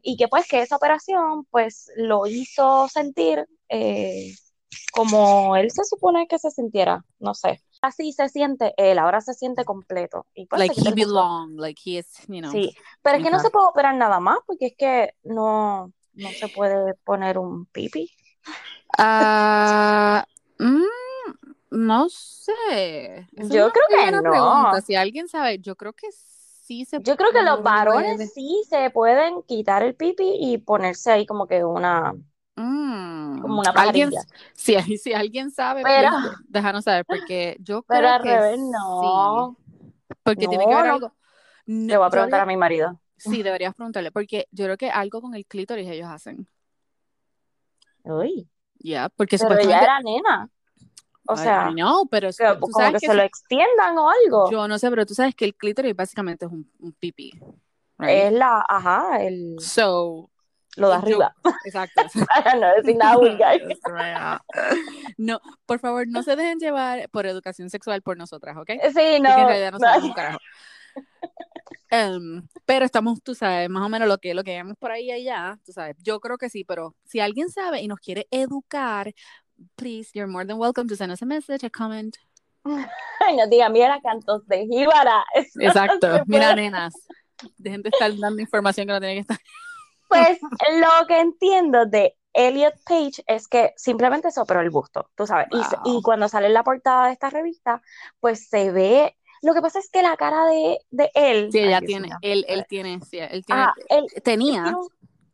Y 0.03 0.17
que 0.17 0.29
pues 0.29 0.47
que 0.49 0.61
esa 0.63 0.77
operación 0.77 1.45
pues 1.51 1.91
lo 1.97 2.27
hizo 2.27 2.89
sentir 2.89 3.47
eh, 3.69 4.35
como 4.93 5.57
él 5.57 5.71
se 5.71 5.85
supone 5.85 6.27
que 6.29 6.39
se 6.39 6.51
sintiera, 6.51 7.05
no 7.19 7.35
sé. 7.35 7.63
Así 7.83 8.13
se 8.13 8.29
siente 8.29 8.75
él, 8.77 8.99
ahora 8.99 9.21
se 9.21 9.35
siente 9.35 9.65
completo. 9.65 10.27
Y 10.35 10.47
pues 10.47 10.63
Like 10.63 10.75
he 10.77 10.93
belong, 10.93 11.57
like 11.57 11.79
he 11.79 11.97
is, 11.99 12.07
you 12.29 12.41
know. 12.43 12.53
Sí, 12.53 12.75
pero 13.03 13.17
es 13.17 13.23
que 13.23 13.31
no 13.31 13.39
se 13.39 13.51
puede 13.51 13.67
operar 13.69 13.95
nada 13.95 14.21
más 14.21 14.39
porque 14.47 14.67
es 14.69 14.75
que 14.77 15.13
no, 15.23 15.93
no 16.19 16.33
se 16.35 16.49
puede 16.49 16.95
poner 17.05 17.39
un 17.39 17.67
pipi. 17.67 18.11
Ah, 18.97 20.25
mm, 20.59 20.83
no 21.71 22.09
sé. 22.09 22.53
Esa 23.37 23.55
Yo 23.55 23.71
creo 23.71 23.85
que 23.91 24.13
no. 24.13 24.31
pregunta. 24.31 24.81
Si 24.81 24.95
alguien 24.95 25.29
sabe, 25.29 25.59
yo 25.59 25.77
creo 25.77 25.93
que 25.93 26.09
sí 26.13 26.85
se 26.85 27.01
Yo 27.01 27.17
creo 27.17 27.31
que 27.33 27.43
los 27.43 27.63
varones 27.63 28.33
sí 28.33 28.63
se 28.69 28.91
pueden 28.91 29.43
quitar 29.43 29.83
el 29.83 29.95
pipi 29.95 30.37
y 30.41 30.59
ponerse 30.59 31.13
ahí 31.13 31.27
como 31.27 31.47
que 31.47 31.65
una, 31.65 32.15
Mm, 32.57 33.41
como 33.41 33.61
una 33.61 33.71
Alguien, 33.77 34.11
si, 34.55 34.75
si 34.99 35.13
alguien 35.15 35.51
sabe, 35.51 35.85
Pero, 35.85 36.09
please, 36.11 36.37
déjanos 36.49 36.85
saber, 36.85 37.05
porque 37.07 37.57
yo 37.61 37.83
pero 37.87 38.09
creo 38.09 38.11
al 38.11 38.21
que 38.21 38.41
revés, 38.41 38.59
sí. 39.01 39.07
no. 39.39 39.57
Porque 40.23 40.49
tiene 40.49 40.67
que 40.67 40.75
No, 40.75 40.85
no. 40.85 40.93
algo. 40.95 41.13
No, 41.67 41.87
Le 41.89 41.97
voy 41.99 42.07
a 42.07 42.11
preguntar 42.11 42.41
a 42.41 42.47
mi 42.47 42.57
marido. 42.57 43.01
Sí, 43.19 43.43
deberías 43.43 43.75
preguntarle, 43.75 44.11
porque 44.13 44.47
yo 44.51 44.65
creo 44.65 44.77
que 44.77 44.91
algo 44.91 45.21
con 45.21 45.35
el 45.35 45.45
clítoris 45.47 45.89
ellos 45.89 46.09
hacen. 46.09 46.49
Uy, 48.05 48.49
Ya, 48.79 49.09
porque 49.09 49.37
pero 49.39 49.55
ella 49.55 49.61
supuestamente. 49.63 49.85
era 49.85 50.01
nena. 50.01 50.51
O 51.31 51.37
sea, 51.37 51.69
know, 51.73 52.09
pero 52.09 52.31
tú 52.33 52.61
como 52.61 52.73
sabes 52.79 52.95
que 52.95 53.01
que 53.01 53.07
se 53.09 53.15
lo 53.15 53.23
extiendan 53.23 53.99
o 53.99 54.09
algo. 54.09 54.51
yo 54.51 54.67
no 54.67 54.79
sé, 54.79 54.89
pero 54.89 55.05
tú 55.05 55.13
sabes 55.15 55.35
que 55.35 55.45
el 55.45 55.55
clítoris 55.55 55.95
básicamente 55.95 56.47
es 56.47 56.51
un, 56.53 56.71
un 56.79 56.93
pipí, 56.95 57.33
right? 57.99 58.09
Es 58.25 58.33
la, 58.33 58.65
ajá, 58.67 59.23
el, 59.23 59.57
So, 59.61 60.31
lo 60.77 60.89
de 60.89 60.95
yo- 60.95 60.99
arriba. 61.03 61.35
exacto. 61.67 62.03
Para 62.29 62.55
no 62.55 62.75
decir 62.77 62.97
nada 62.97 63.17
vulgar. 63.19 63.61
No, 65.19 65.39
por 65.67 65.79
favor, 65.81 66.07
no 66.09 66.23
se 66.23 66.35
dejen 66.35 66.59
llevar 66.61 67.11
por 67.11 67.27
educación 67.27 67.69
sexual 67.69 68.01
por 68.01 68.17
nosotras, 68.17 68.57
¿ok? 68.57 68.71
Sí, 68.71 68.79
Porque 68.95 69.17
en 69.17 69.23
no. 69.25 69.37
realidad 69.49 69.73
no 69.73 69.79
no. 69.79 69.85
sabemos 69.85 70.09
un 70.09 70.15
carajo. 70.15 70.39
Em, 71.91 72.47
pero 72.67 72.85
estamos, 72.85 73.23
tú 73.23 73.35
sabes, 73.35 73.69
más 73.71 73.83
o 73.85 73.89
menos 73.89 74.09
lo 74.09 74.19
que, 74.19 74.35
lo 74.35 74.45
que 74.45 74.51
vemos 74.57 74.77
por 74.79 74.91
ahí 74.93 75.07
y 75.07 75.11
allá, 75.11 75.59
tú 75.65 75.73
sabes, 75.73 75.97
yo 76.03 76.21
creo 76.21 76.37
que 76.37 76.51
sí, 76.51 76.65
pero 76.65 76.95
si 77.05 77.21
alguien 77.21 77.49
sabe 77.49 77.81
y 77.81 77.89
nos 77.89 77.99
quiere 77.99 78.27
educar, 78.31 79.15
please, 79.75 80.11
you're 80.13 80.31
more 80.31 80.47
than 80.47 80.59
welcome 80.59 80.87
to 80.89 80.97
send 80.97 81.13
us 81.13 81.23
a 81.23 81.27
message, 81.27 81.65
a 81.65 81.71
comment. 81.71 82.15
Ay, 83.21 83.37
no 83.37 83.47
diga, 83.49 83.69
mira, 83.71 84.01
cantos 84.03 84.47
de 84.47 84.67
jíbara. 84.67 85.25
Eso 85.35 85.51
Exacto, 85.61 86.23
mira, 86.27 86.55
nenas, 86.55 86.93
dejen 87.57 87.83
de 87.83 87.89
estar 87.89 88.15
dando 88.19 88.43
información 88.43 88.87
que 88.87 88.93
no 88.93 89.01
tiene 89.01 89.15
que 89.15 89.21
estar. 89.21 89.39
Pues 90.09 90.39
lo 90.41 91.07
que 91.07 91.21
entiendo 91.21 91.87
de 91.87 92.17
Elliot 92.35 92.75
Page 92.85 93.23
es 93.27 93.49
que 93.49 93.73
simplemente 93.77 94.31
se 94.31 94.41
operó 94.41 94.61
el 94.61 94.71
busto, 94.71 95.11
tú 95.15 95.27
sabes. 95.27 95.49
Y, 95.51 95.63
se- 95.65 95.77
y 95.85 95.93
Wow. 95.95 96.03
cuando 96.03 96.29
sale 96.29 96.47
en 96.47 96.55
la 96.55 96.65
portada 96.65 97.07
de 97.07 97.13
esta 97.13 97.31
revista, 97.31 97.83
pues 98.21 98.49
se 98.49 98.71
ve. 98.73 99.15
Lo 99.43 99.55
que 99.55 99.61
pasa 99.63 99.79
es 99.79 99.89
que 99.91 100.03
la 100.03 100.17
cara 100.17 100.45
de, 100.47 100.79
de 100.91 101.11
él. 101.15 101.49
Sí, 101.53 101.59
ella 101.61 101.81
tiene, 101.81 102.11
él, 102.23 102.45
él 102.49 102.65
tiene, 102.69 103.01
sí, 103.01 103.19
él 103.19 103.45
tiene, 103.45 103.63
Ah, 103.63 103.73
él 103.89 104.07
tenía, 104.23 104.63
tiene 104.65 104.77
un- 104.79 104.89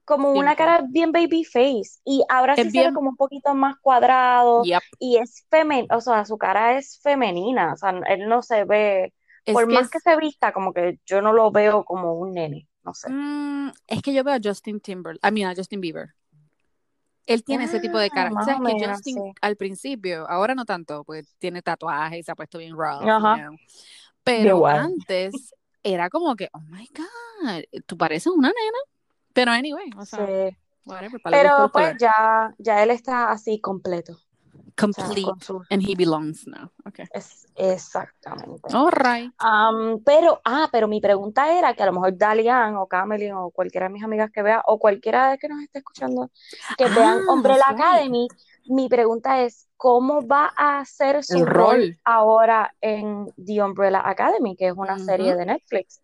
como 0.04 0.32
una 0.32 0.54
cara 0.54 0.82
bien 0.88 1.12
baby 1.12 1.44
face. 1.44 2.00
Y 2.04 2.22
ahora 2.28 2.52
Es 2.54 2.60
sí 2.64 2.70
se 2.70 2.78
ve 2.78 2.84
bien- 2.84 2.94
como 2.94 3.10
un 3.10 3.16
poquito 3.16 3.54
más 3.54 3.76
cuadrado. 3.80 4.62
yep, 4.64 4.82
Y 4.98 5.16
es 5.16 5.46
femenina, 5.50 5.96
o 5.96 6.00
sea, 6.00 6.24
su 6.26 6.36
cara 6.36 6.76
es 6.78 7.00
femenina. 7.02 7.72
O 7.72 7.76
sea, 7.76 7.90
él 8.08 8.28
no 8.28 8.42
se 8.42 8.64
ve. 8.64 9.14
es 9.46 9.52
Por 9.54 9.66
que 9.68 9.74
más 9.74 9.84
es- 9.84 9.90
que 9.90 10.00
se 10.00 10.16
vista, 10.16 10.52
como 10.52 10.72
que 10.72 10.98
yo 11.06 11.20
no 11.22 11.32
lo 11.32 11.50
veo 11.50 11.84
como 11.84 12.14
un 12.14 12.32
nene. 12.32 12.68
no 12.82 12.92
sé. 12.92 13.08
Mm, 13.10 13.70
es 13.86 14.02
que 14.02 14.12
yo 14.12 14.22
veo 14.24 14.34
a 14.34 14.38
Justin 14.44 14.78
Timberlake, 14.78 15.26
I 15.26 15.32
mean, 15.32 15.50
a 15.50 15.54
Justin 15.56 15.80
Bieber. 15.80 16.10
Él 17.26 17.42
tiene 17.44 17.64
ese 17.64 17.80
tipo 17.80 17.98
de 17.98 18.10
Ah, 18.14 18.30
¿Sabes 18.44 18.60
o 18.60 18.64
que 18.64 18.74
menos, 18.74 18.96
Justin 18.96 19.14
sí. 19.14 19.32
al 19.40 19.56
principio, 19.56 20.28
ahora 20.28 20.54
no 20.54 20.64
tanto, 20.64 21.04
pues 21.04 21.34
tiene 21.38 21.62
tatuajes 21.62 22.18
y 22.18 22.22
se 22.22 22.32
ha 22.32 22.34
puesto 22.34 22.58
bien 22.58 22.72
rough, 22.76 23.08
Ajá. 23.08 23.36
you 23.36 23.42
know. 23.42 23.56
Pero 24.22 24.66
antes 24.66 25.54
era 25.82 26.08
como 26.10 26.34
que, 26.36 26.48
oh 26.52 26.60
my 26.60 26.88
God, 26.94 27.62
tú 27.86 27.96
pareces 27.96 28.32
una 28.32 28.48
nena. 28.48 28.78
Pero 29.32 29.50
anyway, 29.50 29.90
o 29.96 30.04
sea, 30.04 30.26
Sí. 30.26 30.56
whatever, 30.84 31.20
Pero 31.30 31.70
pues 31.72 31.96
ya, 31.98 32.54
ya 32.58 32.82
él 32.82 32.90
está 32.90 33.30
así 33.30 33.60
completo. 33.60 34.23
O 34.76 34.92
sea, 34.92 35.04
Complete 35.04 35.22
con 35.30 35.40
su... 35.40 35.62
and 35.70 35.82
he 35.88 35.94
belongs 35.94 36.46
now. 36.46 36.70
Okay. 36.86 37.06
es- 37.12 37.46
exactamente. 37.54 38.74
All 38.74 38.90
right. 38.90 39.32
Am, 39.38 40.00
pero, 40.04 40.40
ah, 40.44 40.68
pero 40.72 40.88
mi 40.88 41.00
pregunta 41.00 41.56
era 41.56 41.74
que 41.74 41.82
a 41.82 41.86
lo 41.86 41.92
mejor 41.92 42.16
Dalian 42.16 42.76
o 42.76 42.86
Camelin 42.88 43.32
o 43.34 43.50
cualquiera 43.50 43.86
de 43.86 43.92
mis 43.92 44.02
amigas 44.02 44.30
que 44.32 44.42
vea, 44.42 44.62
o 44.66 44.78
cualquiera 44.78 45.30
de 45.30 45.38
que 45.38 45.48
nos 45.48 45.62
esté 45.62 45.78
escuchando, 45.78 46.30
que 46.76 46.88
vean 46.88 47.18
Ah, 47.28 47.32
Umbrella 47.32 47.62
that's 47.66 47.78
right. 47.78 47.80
Academy, 47.80 48.28
mi 48.66 48.88
pregunta 48.88 49.42
es, 49.42 49.68
¿cómo 49.76 50.26
va 50.26 50.52
a 50.56 50.84
ser 50.84 51.22
su 51.22 51.38
El 51.38 51.46
rol 51.46 51.76
rol. 51.80 52.00
ahora 52.04 52.74
en 52.80 53.26
The 53.36 53.62
Umbrella 53.62 54.02
Academy, 54.04 54.56
que 54.56 54.68
es 54.68 54.74
una 54.74 54.98
serie 54.98 55.36
de 55.36 55.46
Netflix? 55.46 56.00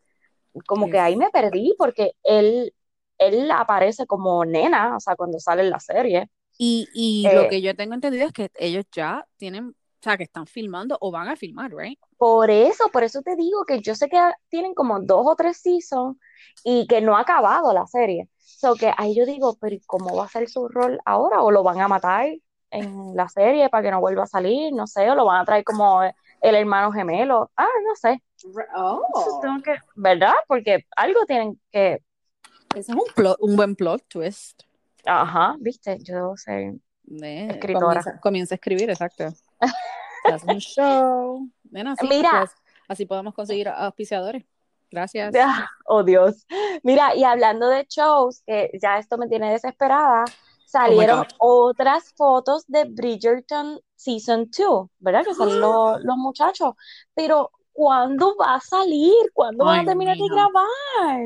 Como 0.67 0.89
que 0.91 0.99
ahí 0.99 1.17
me 1.17 1.31
perdí 1.31 1.75
porque 1.79 2.13
él, 2.23 2.73
él 3.19 3.51
aparece 3.51 4.07
como 4.07 4.45
nena, 4.45 4.97
o 4.97 5.01
sea, 5.01 5.17
cuando 5.17 5.39
sale 5.41 5.63
en 5.63 5.71
la 5.71 5.81
serie. 5.81 6.29
Y, 6.63 6.87
y 6.93 7.27
Eh, 7.27 7.35
lo 7.35 7.49
que 7.49 7.63
yo 7.63 7.75
tengo 7.75 7.95
entendido 7.95 8.27
es 8.27 8.35
que 8.35 8.51
ellos 8.59 8.85
ya 8.93 9.27
tienen, 9.39 9.69
o 9.69 10.03
sea, 10.03 10.19
que 10.19 10.25
están 10.25 10.47
filmando 10.47 10.99
o 11.01 11.11
van 11.11 11.27
a 11.29 11.35
filmar, 11.35 11.75
right? 11.75 11.99
Por 12.19 12.51
eso, 12.51 12.91
por 12.93 13.03
eso 13.03 13.23
te 13.23 13.35
digo 13.35 13.65
que 13.65 13.81
yo 13.81 13.95
sé 13.95 14.11
que 14.11 14.21
tienen 14.51 14.75
como 14.75 15.01
dos 15.01 15.25
o 15.27 15.35
tres 15.37 15.57
seasons 15.57 16.19
y 16.63 16.87
que 16.87 17.01
no 17.01 17.17
ha 17.17 17.21
acabado 17.21 17.73
la 17.73 17.87
serie. 17.87 18.29
So 18.37 18.75
que 18.75 18.93
ahí 18.99 19.15
yo 19.15 19.25
digo, 19.25 19.57
pero 19.59 19.75
¿y 19.75 19.81
cómo 19.87 20.15
va 20.15 20.27
a 20.27 20.29
ser 20.29 20.51
su 20.51 20.69
rol 20.69 21.01
ahora? 21.07 21.43
¿O 21.43 21.51
lo 21.51 21.63
van 21.63 21.81
a 21.81 21.89
matar 21.89 22.27
en 22.71 23.17
la 23.17 23.31
serie 23.31 23.71
para 23.71 23.85
que 23.85 23.91
no 23.91 24.01
vuelva 24.03 24.25
a 24.25 24.27
salir? 24.27 24.71
No 24.75 24.87
sé, 24.87 25.11
o 25.11 25.15
lo 25.15 25.25
van 25.25 25.41
a 25.41 25.45
traer 25.47 25.65
como 25.65 26.03
el 26.03 26.55
hermano 26.55 26.93
gemelo. 26.93 27.51
Ah, 27.57 27.69
no 27.87 27.97
sé. 27.97 28.23
Oh. 28.77 29.01
Tengo 29.41 29.63
que, 29.63 29.77
¿verdad? 29.95 30.35
Porque 30.47 30.85
algo 30.95 31.25
tienen 31.25 31.59
que, 31.73 32.03
Ese 32.75 32.93
es 32.93 32.99
un, 32.99 33.01
plot, 33.15 33.39
un 33.41 33.57
buen 33.57 33.75
plot 33.75 34.03
twist. 34.09 34.63
Ajá, 35.05 35.57
viste, 35.61 35.99
yo 36.03 36.35
sé. 36.37 36.75
Eh, 37.23 37.49
Escritora. 37.51 37.81
Comienza, 37.87 38.21
comienza 38.21 38.55
a 38.55 38.57
escribir, 38.57 38.91
exacto. 38.91 39.29
Hace 40.25 40.47
un 40.47 40.59
show. 40.59 41.49
Nena, 41.71 41.97
sí, 41.97 42.07
Mira. 42.09 42.31
pues, 42.31 42.51
así 42.89 43.07
podemos 43.07 43.35
conseguir 43.35 43.69
auspiciadores. 43.69 44.45
Gracias. 44.91 45.35
Ah, 45.39 45.69
Oh 45.87 46.03
Dios. 46.03 46.47
Mira, 46.83 47.15
y 47.15 47.25
hablando 47.25 47.69
de 47.69 47.87
shows, 47.89 48.43
que 48.47 48.71
ya 48.81 48.99
esto 48.99 49.19
me 49.19 49.29
tiene 49.29 49.51
desesperada, 49.53 50.25
salieron 50.67 51.19
God. 51.21 51.27
otras 51.39 52.13
fotos 52.17 52.65
de 52.67 52.85
Bridgerton 52.85 53.81
Season 53.97 54.51
2, 54.57 54.89
¿verdad? 54.99 55.25
Que 55.25 55.35
salen 55.35 55.61
los, 55.61 56.03
los 56.03 56.17
muchachos. 56.17 56.75
Pero, 57.15 57.51
¿cuándo 57.73 58.37
va 58.37 58.57
a 58.57 58.61
salir? 58.61 59.15
¿Cuándo 59.33 59.65
van 59.65 59.81
Ay, 59.81 59.83
a 59.83 59.89
terminar 59.89 60.17
de 60.17 60.29
grabar? 60.29 61.21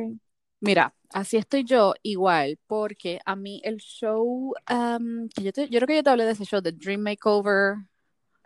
Mira, 0.64 0.94
así 1.12 1.36
estoy 1.36 1.64
yo 1.64 1.94
igual, 2.02 2.58
porque 2.66 3.20
a 3.26 3.36
mí 3.36 3.60
el 3.64 3.76
show, 3.78 4.54
um, 4.70 5.28
que 5.28 5.42
yo, 5.44 5.52
te- 5.52 5.68
yo 5.68 5.78
creo 5.78 5.86
que 5.86 5.96
yo 5.96 6.02
te 6.02 6.10
hablé 6.10 6.24
de 6.24 6.32
ese 6.32 6.44
show, 6.44 6.60
de 6.62 6.72
Dream 6.72 7.00
Makeover, 7.02 7.76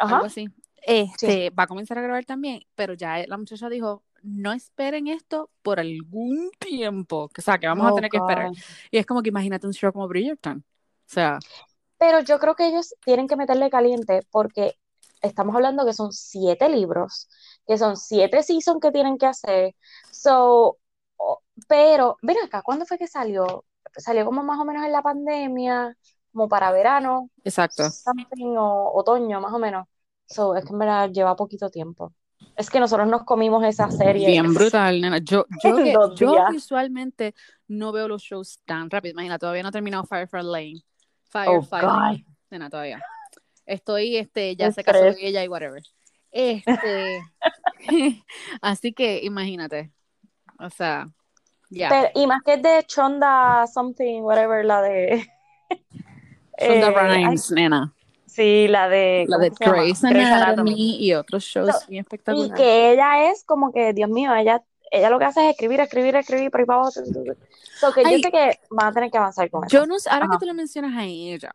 algo 0.05 0.25
Ajá. 0.25 0.27
así. 0.27 0.49
Este, 0.83 1.51
va 1.51 1.65
a 1.65 1.67
comenzar 1.69 1.99
a 1.99 2.03
grabar 2.03 2.25
también, 2.27 2.63
pero 2.75 2.95
ya 2.95 3.25
la 3.27 3.39
muchacha 3.39 3.69
dijo, 3.71 4.05
no 4.23 4.53
esperen 4.53 5.09
esto 5.09 5.51
por 5.63 5.81
algún 5.81 6.51
tiempo, 6.61 7.31
o 7.37 7.43
sea, 7.43 7.59
que 7.59 7.69
vamos 7.69 7.87
a 7.89 7.93
Oh, 7.93 7.95
tener 7.95 8.11
que 8.11 8.19
esperar. 8.19 8.51
God. 8.51 8.57
Y 8.91 8.99
es 8.99 9.07
como 9.07 9.23
que 9.23 9.31
imagínate 9.31 9.67
un 9.67 9.75
show 9.75 9.93
como 9.93 10.09
Bridgerton. 10.09 10.59
O 10.61 10.65
sea, 11.13 11.45
Pero 11.99 12.21
yo 12.21 12.39
creo 12.39 12.55
que 12.55 12.69
ellos 12.69 12.95
tienen 13.05 13.27
que 13.29 13.37
meterle 13.37 13.71
caliente 13.71 14.23
porque 14.31 14.75
estamos 15.23 15.55
hablando 15.57 15.85
que 15.85 15.93
son 15.93 16.13
siete 16.13 16.69
libros, 16.69 17.29
que 17.67 17.77
son 17.79 17.97
siete 17.97 18.43
seasons 18.43 18.81
que 18.81 18.93
tienen 18.93 19.19
que 19.19 19.27
hacer. 19.27 19.75
So, 20.11 20.79
pero, 21.67 22.17
ven 22.23 22.37
acá, 22.45 22.63
¿cuándo 22.63 22.87
fue 22.87 22.99
que 22.99 23.07
salió? 23.07 23.65
Salió 23.97 24.25
como 24.25 24.43
más 24.43 24.61
o 24.61 24.65
menos 24.65 24.85
en 24.85 24.93
la 24.93 25.03
pandemia, 25.03 25.97
como 26.33 26.49
para 26.49 26.71
verano, 26.71 27.31
exacto. 27.43 27.85
o 28.57 28.93
otoño, 28.95 29.41
más 29.41 29.53
o 29.53 29.59
menos. 29.59 29.87
So, 30.27 30.55
es 30.55 30.65
que 30.65 30.73
en 30.73 30.79
verdad 30.79 31.11
lleva 31.11 31.35
poquito 31.37 31.71
tiempo. 31.71 32.13
Es 32.55 32.71
que 32.71 32.81
nosotros 32.81 33.09
nos 33.09 33.25
comimos 33.25 33.65
esa 33.65 33.91
serie. 33.91 34.27
Bien 34.27 34.53
brutal, 34.53 35.01
nena. 35.01 35.19
Yo, 35.19 35.47
yo, 35.63 35.77
que, 35.77 35.95
yo 36.17 36.37
visualmente 36.51 37.35
no 37.67 37.93
veo 37.93 38.09
los 38.09 38.23
shows 38.23 38.61
tan 38.65 38.91
rápido. 38.91 39.13
Imagina, 39.13 39.39
todavía 39.39 39.63
no 39.63 39.71
he 39.71 39.73
terminado 39.73 40.05
Firefly 40.05 40.43
Lane. 40.43 40.83
Oh, 41.35 41.63
Firefly 41.63 41.81
God. 41.81 41.97
Lane. 41.97 42.27
Nena, 42.51 42.71
todavía. 42.71 43.03
Estoy, 43.65 44.17
este, 44.17 44.57
ya 44.57 44.73
se 44.73 44.83
casó 44.83 45.05
estrés. 45.05 45.25
ella 45.25 45.45
y 45.45 45.49
whatever. 45.49 45.83
Este, 46.31 47.23
así 48.61 48.93
que 48.93 49.25
imagínate. 49.25 49.91
O 50.59 50.69
sea, 50.69 51.11
ya. 51.71 51.89
Pero- 51.89 52.11
y 52.15 52.27
más 52.27 52.43
que 52.43 52.55
es 52.55 52.63
de 52.63 52.85
Chonda 52.87 53.67
something, 53.67 54.23
whatever, 54.23 54.65
la 54.65 54.83
de... 54.83 55.27
Shonda 56.59 56.89
eh, 56.89 57.15
Rhimes, 57.17 57.51
nena. 57.51 57.93
Sí, 58.27 58.69
la 58.69 58.89
de, 58.89 59.25
La 59.29 59.37
¿cómo 59.37 59.45
de 59.45 59.51
que? 59.51 59.71
Grey's 59.71 60.01
Grey's 60.03 60.29
Anatomy 60.29 60.97
y 61.05 61.15
otros 61.15 61.45
shows 61.45 61.75
So, 61.75 61.87
bien 61.89 61.99
Y 61.99 62.01
espectaculares. 62.01 62.55
que 62.57 62.93
ella 62.93 63.31
es 63.31 63.43
como 63.45 63.73
que, 63.73 63.93
Dios 63.93 64.09
mío, 64.11 64.35
ella, 64.35 64.63
ella 64.91 65.11
lo 65.11 65.19
que 65.19 65.25
hace 65.25 65.45
es 65.45 65.51
escribir, 65.51 65.81
escribir, 65.81 66.15
escribir, 66.15 66.51
por 66.51 66.61
ahí 66.61 66.67
para 66.67 66.81
abajo. 66.81 66.93
So 66.93 67.93
que 67.93 68.03
yo 68.03 68.09
Ay, 68.09 68.23
sé 68.23 68.31
que 68.31 68.59
van 68.71 68.89
a 68.89 68.93
tener 68.93 69.11
que 69.11 69.19
avanzar 69.19 69.51
con 69.51 69.65
eso. 69.65 69.77
Yo 69.77 69.87
no 69.87 69.99
sé, 69.99 70.09
ahora 70.11 70.27
que 70.27 70.31
Ajá. 70.33 70.39
tú 70.39 70.47
lo 70.47 70.55
mencionas 70.55 70.97
a 70.97 71.05
ella, 71.05 71.53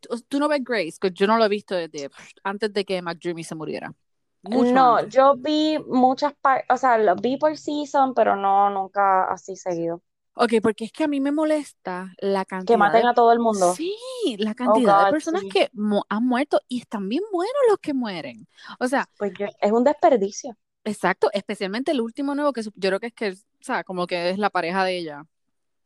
tú, 0.00 0.20
tú 0.28 0.38
no 0.38 0.48
ves 0.48 0.62
Grace, 0.62 0.94
que 1.00 1.10
yo 1.10 1.26
no 1.26 1.38
lo 1.38 1.44
he 1.44 1.48
visto 1.48 1.74
desde 1.74 2.10
antes 2.44 2.72
de 2.72 2.84
que 2.84 3.00
McDreamy 3.02 3.44
se 3.44 3.54
muriera. 3.54 3.94
Mucho 4.42 4.72
No, 4.72 4.96
antes. 4.96 5.14
yo 5.14 5.34
vi 5.36 5.78
muchas 5.88 6.32
partes, 6.34 6.66
o 6.70 6.76
sea, 6.76 6.96
lo 6.98 7.16
vi 7.16 7.36
por 7.36 7.56
season, 7.56 8.14
pero 8.14 8.36
no, 8.36 8.70
nunca 8.70 9.24
así 9.30 9.56
seguido. 9.56 10.00
Ok, 10.34 10.52
porque 10.62 10.84
es 10.84 10.92
que 10.92 11.02
a 11.02 11.08
mí 11.08 11.20
me 11.20 11.32
molesta 11.32 12.12
la 12.18 12.44
Que 12.44 12.50
cantidad 12.50 12.78
maten 12.78 13.02
de... 13.02 13.08
a 13.08 13.14
todo 13.14 13.32
el 13.32 13.40
mundo. 13.40 13.74
Sí, 13.74 13.92
la 14.38 14.52
Oh, 14.52 14.54
cantidad 14.54 15.06
de 15.06 15.10
personas 15.10 15.42
sí. 15.42 15.48
que 15.48 15.68
mu- 15.72 16.02
han 16.08 16.24
muerto 16.24 16.60
y 16.68 16.80
están 16.80 17.08
bien 17.08 17.24
buenos 17.32 17.56
los 17.68 17.78
que 17.80 17.92
mueren. 17.92 18.46
O 18.78 18.86
sea, 18.86 19.08
Pues 19.18 19.32
yo- 19.36 19.46
es 19.60 19.72
un 19.72 19.82
desperdicio. 19.82 20.56
exacto, 20.84 21.28
especialmente 21.32 21.90
el 21.90 22.00
último 22.00 22.36
nuevo 22.36 22.52
que 22.52 22.62
yo 22.62 22.70
creo 22.72 23.00
que 23.00 23.08
es 23.08 23.14
que, 23.14 23.30
o 23.30 23.34
sea, 23.64 23.82
como 23.82 24.06
que 24.06 24.30
es 24.30 24.38
la 24.38 24.50
pareja 24.50 24.84
de 24.84 24.98
ella. 24.98 25.26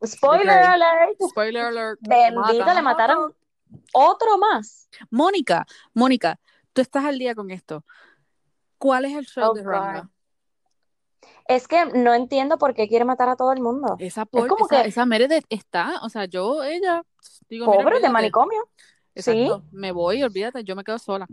Spoiler 0.04 0.50
alert. 0.50 1.16
Spoiler 1.30 1.64
alert. 1.66 1.98
Bendito, 2.02 2.58
matan, 2.58 2.76
le 2.76 2.82
mataron 2.82 3.34
otro 3.94 4.36
más. 4.36 4.88
Mónica, 5.10 5.66
Mónica, 5.94 6.38
tú 6.74 6.82
estás 6.82 7.04
al 7.06 7.18
día 7.18 7.34
con 7.34 7.50
esto. 7.50 7.84
¿Cuál 8.82 9.04
es 9.04 9.12
el 9.16 9.24
show 9.26 9.50
Oh, 9.50 9.54
de 9.54 9.62
God. 9.62 9.68
Rhonda? 9.68 10.10
Es 11.46 11.68
que 11.68 11.84
no 11.86 12.14
entiendo 12.14 12.58
por 12.58 12.74
qué 12.74 12.88
quiere 12.88 13.04
matar 13.04 13.28
a 13.28 13.36
todo 13.36 13.52
el 13.52 13.60
mundo. 13.60 13.96
Esa, 13.98 14.22
Es 14.22 14.30
por, 14.30 14.48
como 14.48 14.64
esa, 14.66 14.82
que 14.82 14.88
esa 14.88 15.06
Meredith 15.06 15.44
está, 15.48 16.00
o 16.02 16.08
sea, 16.08 16.24
yo, 16.24 16.62
ella, 16.64 17.02
digo, 17.48 17.66
pobre 17.66 18.00
de 18.00 18.10
manicomio. 18.10 18.60
Sí, 19.14 19.46
Exacto, 19.46 19.62
me 19.72 19.92
voy, 19.92 20.22
olvídate, 20.22 20.64
yo 20.64 20.74
me 20.74 20.84
quedo 20.84 20.98
sola. 20.98 21.28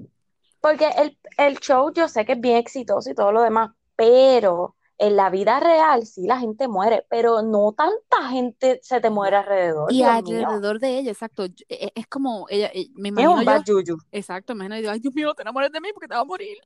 porque 0.61 0.89
el, 0.97 1.17
el 1.37 1.59
show 1.59 1.91
yo 1.93 2.07
sé 2.07 2.25
que 2.25 2.33
es 2.33 2.41
bien 2.41 2.57
exitoso 2.57 3.09
y 3.09 3.15
todo 3.15 3.31
lo 3.31 3.41
demás, 3.41 3.71
pero 3.95 4.75
en 4.97 5.15
la 5.15 5.29
vida 5.29 5.59
real 5.61 6.05
sí 6.05 6.27
la 6.27 6.37
gente 6.39 6.67
muere, 6.67 7.05
pero 7.09 7.41
no 7.41 7.73
tanta 7.73 8.29
gente 8.29 8.79
se 8.83 8.99
te 8.99 9.09
muere 9.09 9.37
alrededor, 9.37 9.93
Y 9.93 10.03
mío. 10.03 10.11
alrededor 10.43 10.79
de 10.79 10.99
ella, 10.99 11.11
exacto, 11.11 11.45
yo- 11.45 11.65
e- 11.69 11.91
es 11.95 12.07
como 12.07 12.45
ella, 12.49 12.69
eh, 12.73 12.89
me 12.95 13.09
Es 13.15 13.25
imagino 13.25 13.41
un 13.41 13.45
yo, 13.65 13.75
juju. 13.75 13.97
exacto, 14.11 14.53
me 14.55 14.65
imagino 14.65 14.75
y 14.77 14.81
digo, 14.81 14.91
ay 14.91 14.99
Dios 14.99 15.13
mío, 15.13 15.33
te 15.33 15.41
enamores 15.43 15.71
de 15.71 15.79
mí 15.81 15.89
porque 15.93 16.07
te 16.07 16.13
vas 16.15 16.21
a 16.23 16.25
morir. 16.25 16.57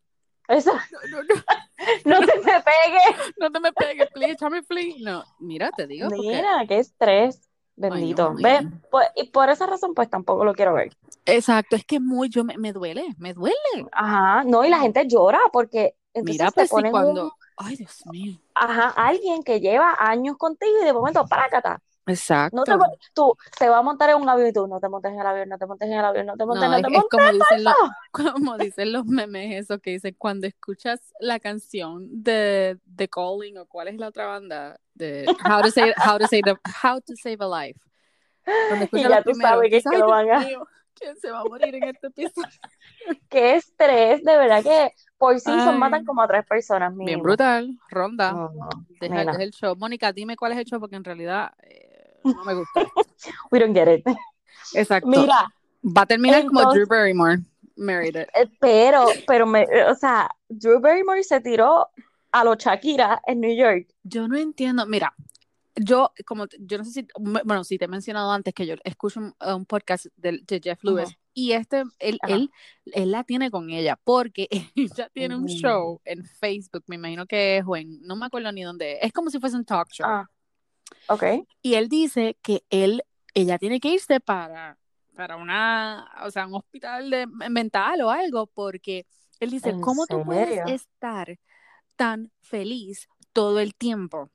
Esa- 0.48 0.72
No, 0.74 1.00
no, 1.10 1.24
no, 1.24 1.36
no 2.06 2.26
se 2.26 2.38
me 2.40 2.62
pegue. 2.62 3.34
no 3.40 3.52
te 3.52 3.60
me 3.60 3.74
pegues, 3.74 4.10
please, 4.14 4.38
please. 4.68 5.00
No, 5.04 5.24
mira, 5.40 5.72
te 5.72 5.88
digo, 5.88 6.10
porque, 6.10 6.36
Mira, 6.36 6.66
qué 6.68 6.80
estrés. 6.80 7.42
ay 7.46 7.50
Bendito. 7.76 8.34
Ve, 8.36 8.62
nena. 8.62 8.82
pues, 8.92 9.08
y 9.16 9.30
por 9.30 9.50
esa 9.50 9.66
razón, 9.66 9.94
pues 9.94 10.10
tampoco 10.10 10.46
lo 10.46 10.54
quiero 10.54 10.74
ver. 10.74 10.92
Exacto, 11.26 11.76
es 11.76 11.86
que 11.86 12.00
muy, 12.00 12.30
yo 12.30 12.44
me, 12.44 12.58
me 12.58 12.74
duele, 12.74 13.06
me 13.18 13.34
duele. 13.34 13.56
Ajá, 13.92 14.44
no, 14.44 14.64
y 14.66 14.70
la 14.70 14.80
gente 14.80 15.08
llora 15.08 15.40
porque 15.52 15.96
entonces 16.14 16.40
Mira, 16.40 16.52
te 16.52 16.56
pues 16.56 16.70
ponen 16.70 16.92
cuando, 16.92 17.34
ay 17.58 17.76
Dios 17.78 18.04
mío, 18.12 18.40
ajá, 18.54 18.90
alguien 18.90 19.44
que 19.44 19.60
lleva 19.60 19.96
años 20.00 20.38
contigo 20.38 20.74
y 20.82 20.86
de 20.86 20.94
momento, 20.94 21.26
pácata. 21.26 21.82
No 22.06 22.12
te, 22.64 22.72
exacto. 22.72 22.86
tú, 23.14 23.38
se 23.58 23.70
va 23.70 23.78
a 23.78 23.82
montar 23.82 24.10
en 24.10 24.18
un 24.18 24.28
avión 24.28 24.50
y 24.50 24.54
tú, 24.54 24.68
no 24.68 24.80
te 24.80 24.90
montes 24.90 25.12
en 25.14 25.20
el 25.20 25.26
avión, 25.26 25.48
no 25.50 25.58
te 25.58 25.66
montes 25.66 25.88
en 25.90 25.98
el 25.98 26.04
avión, 26.06 26.26
no 26.26 26.36
te 26.36 26.46
montes, 26.46 26.70
No, 26.70 26.76
no 26.76 26.82
te 26.82 26.88
es 26.88 26.94
montes. 26.94 27.10
como 27.10 27.32
dicen 27.32 27.64
los, 27.64 27.76
como 28.12 28.58
dicen 28.58 28.92
los 28.94 29.06
memes 29.06 29.64
esos 29.64 29.80
que 29.80 29.92
dicen 29.92 30.16
cuando 30.18 30.46
escuchas 30.48 31.14
la 31.20 31.40
canción 31.40 32.08
de 32.12 32.78
The 32.96 33.08
Calling 33.08 33.58
o 33.58 33.66
cuál 33.66 33.88
es 33.88 33.98
la 33.98 34.10
otra 34.10 34.26
banda 34.28 34.78
de 34.94 35.34
How 35.50 35.62
to 35.62 35.72
Save 35.72 35.94
How 36.06 36.18
to 36.20 36.28
Save 36.28 36.42
the- 36.44 36.60
How 36.84 37.00
to 37.02 37.14
Save 37.16 37.38
a 37.40 37.66
Life. 37.68 37.80
Cuando 38.68 38.86
Y 38.92 39.02
ya 39.04 39.18
tú 39.24 39.32
primeros, 39.32 39.52
sabes 39.52 39.70
que 39.70 39.78
es 39.78 39.84
que 39.84 39.90
"Ay, 39.96 40.00
lo 40.02 40.08
van 40.10 40.30
a... 40.30 40.46
¿quién 40.96 41.18
se 41.18 41.32
va 41.32 41.40
a 41.40 41.44
morir 41.46 41.74
en 41.76 41.84
este 41.86 42.08
episodio? 42.08 42.48
Qué 43.30 43.56
estrés, 43.56 44.24
de 44.24 44.38
verdad 44.38 44.62
que 44.64 44.92
por 45.18 45.40
season 45.40 45.74
Ay. 45.74 45.80
matan 45.80 46.06
como 46.06 46.22
a 46.22 46.28
tres 46.28 46.46
personas 46.46 46.90
Bien 46.92 47.06
mínimo. 47.06 47.24
brutal, 47.24 47.78
ronda. 47.90 48.32
No, 48.34 48.52
no, 48.54 48.70
deja 49.00 49.22
el 49.42 49.52
show. 49.52 49.76
Mónica, 49.76 50.12
dime 50.14 50.36
cuál 50.38 50.52
es 50.52 50.60
el 50.60 50.66
show 50.66 50.80
porque 50.80 50.96
en 50.96 51.04
realidad 51.04 51.52
eh, 51.64 51.93
no 52.24 52.44
me 52.44 52.54
gusta. 52.54 52.82
We 53.52 53.60
don't 53.60 53.74
get 53.76 53.88
it. 53.88 54.06
Exacto. 54.74 55.08
Mira, 55.10 55.48
Va 55.86 56.04
a 56.04 56.06
terminar 56.06 56.46
como 56.46 56.74
Drew 56.74 56.88
Barrymore. 56.88 57.40
Married 57.76 58.16
it. 58.16 58.28
eh, 58.36 58.50
pero, 58.60 59.08
pero 59.28 59.46
me, 59.46 59.64
eh, 59.64 59.86
o 59.90 59.96
sea, 59.96 60.30
Drew 60.48 60.80
Barrymore 60.80 61.24
se 61.24 61.42
tiró 61.42 61.90
a 62.32 62.44
los 62.44 62.58
Shakira 62.58 63.22
en 63.28 63.42
New 63.42 63.56
York. 63.56 63.88
Yo 64.04 64.28
no 64.28 64.38
entiendo. 64.38 64.86
Mira, 64.86 65.14
yo, 65.76 66.12
como, 66.26 66.46
yo 66.60 66.78
no 66.78 66.86
sé 66.86 66.92
si, 66.92 67.08
bueno, 67.20 67.64
sí 67.64 67.78
te 67.78 67.86
he 67.86 67.88
mencionado 67.88 68.32
antes 68.32 68.54
que 68.54 68.66
yo 68.68 68.76
escucho 68.84 69.20
un, 69.20 69.36
un 69.46 69.66
podcast 69.66 70.06
de, 70.16 70.40
de 70.46 70.62
Jeff 70.64 70.84
Lewis 70.84 71.18
y 71.34 71.54
este, 71.54 71.84
él, 71.98 72.20
él, 72.28 72.52
él 72.94 73.12
la 73.12 73.24
tiene 73.24 73.50
con 73.50 73.72
ella 73.72 74.00
porque 74.04 74.48
ella 74.76 75.10
tiene 75.14 75.36
un 75.36 75.46
Mm. 75.46 75.48
show 75.48 76.00
en 76.06 76.24
Facebook, 76.24 76.84
me 76.88 76.96
imagino 76.96 77.26
que 77.26 77.58
es 77.58 77.64
o 77.68 77.76
en, 77.76 78.00
no 78.04 78.16
me 78.16 78.28
acuerdo 78.28 78.52
ni 78.52 78.62
dónde, 78.62 78.94
es, 78.94 79.00
es 79.02 79.12
como 79.14 79.32
si 79.32 79.40
fuese 79.40 79.56
un 79.58 79.66
talk 79.66 79.90
show. 79.92 80.08
Ok. 81.08 81.24
Y 81.62 81.76
él 81.76 81.90
dice 81.90 82.38
que 82.42 82.64
él, 82.70 83.04
ella 83.34 83.58
tiene 83.58 83.80
que 83.80 83.90
irse 83.90 84.20
para, 84.20 84.78
para 85.16 85.38
una, 85.38 86.12
o 86.24 86.32
sea, 86.32 86.48
un 86.48 86.56
hospital 86.56 87.10
de, 87.10 87.28
mental 87.28 88.02
o 88.02 88.10
algo, 88.10 88.48
porque 88.48 89.06
él 89.40 89.52
dice, 89.52 89.70
¿En 89.70 89.82
¿cómo 89.82 90.06
tú 90.08 90.24
puedes 90.24 90.50
serio? 90.50 90.66
estar 90.68 91.40
tan 91.96 92.32
feliz 92.42 93.08
todo 93.32 93.60
el 93.60 93.76
tiempo? 93.76 94.30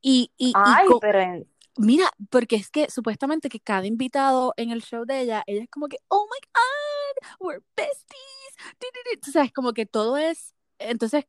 Y, 0.00 0.30
y, 0.36 0.50
y 0.50 0.52
Ay, 0.54 0.86
co- 0.88 1.00
pero 1.00 1.44
mira, 1.78 2.10
porque 2.30 2.56
es 2.56 2.70
que 2.70 2.90
supuestamente 2.90 3.48
que 3.48 3.60
cada 3.60 3.86
invitado 3.86 4.52
en 4.56 4.70
el 4.70 4.82
show 4.82 5.04
de 5.04 5.20
ella, 5.20 5.42
ella 5.46 5.62
es 5.62 5.70
como 5.70 5.88
que, 5.88 5.98
oh 6.08 6.26
my 6.30 6.46
God, 6.54 7.46
we're 7.46 7.62
besties. 7.76 8.76
Di. 8.80 9.20
Tú 9.20 9.30
sabes, 9.30 9.52
como 9.52 9.72
que 9.72 9.86
todo 9.86 10.16
es, 10.16 10.54
entonces, 10.78 11.24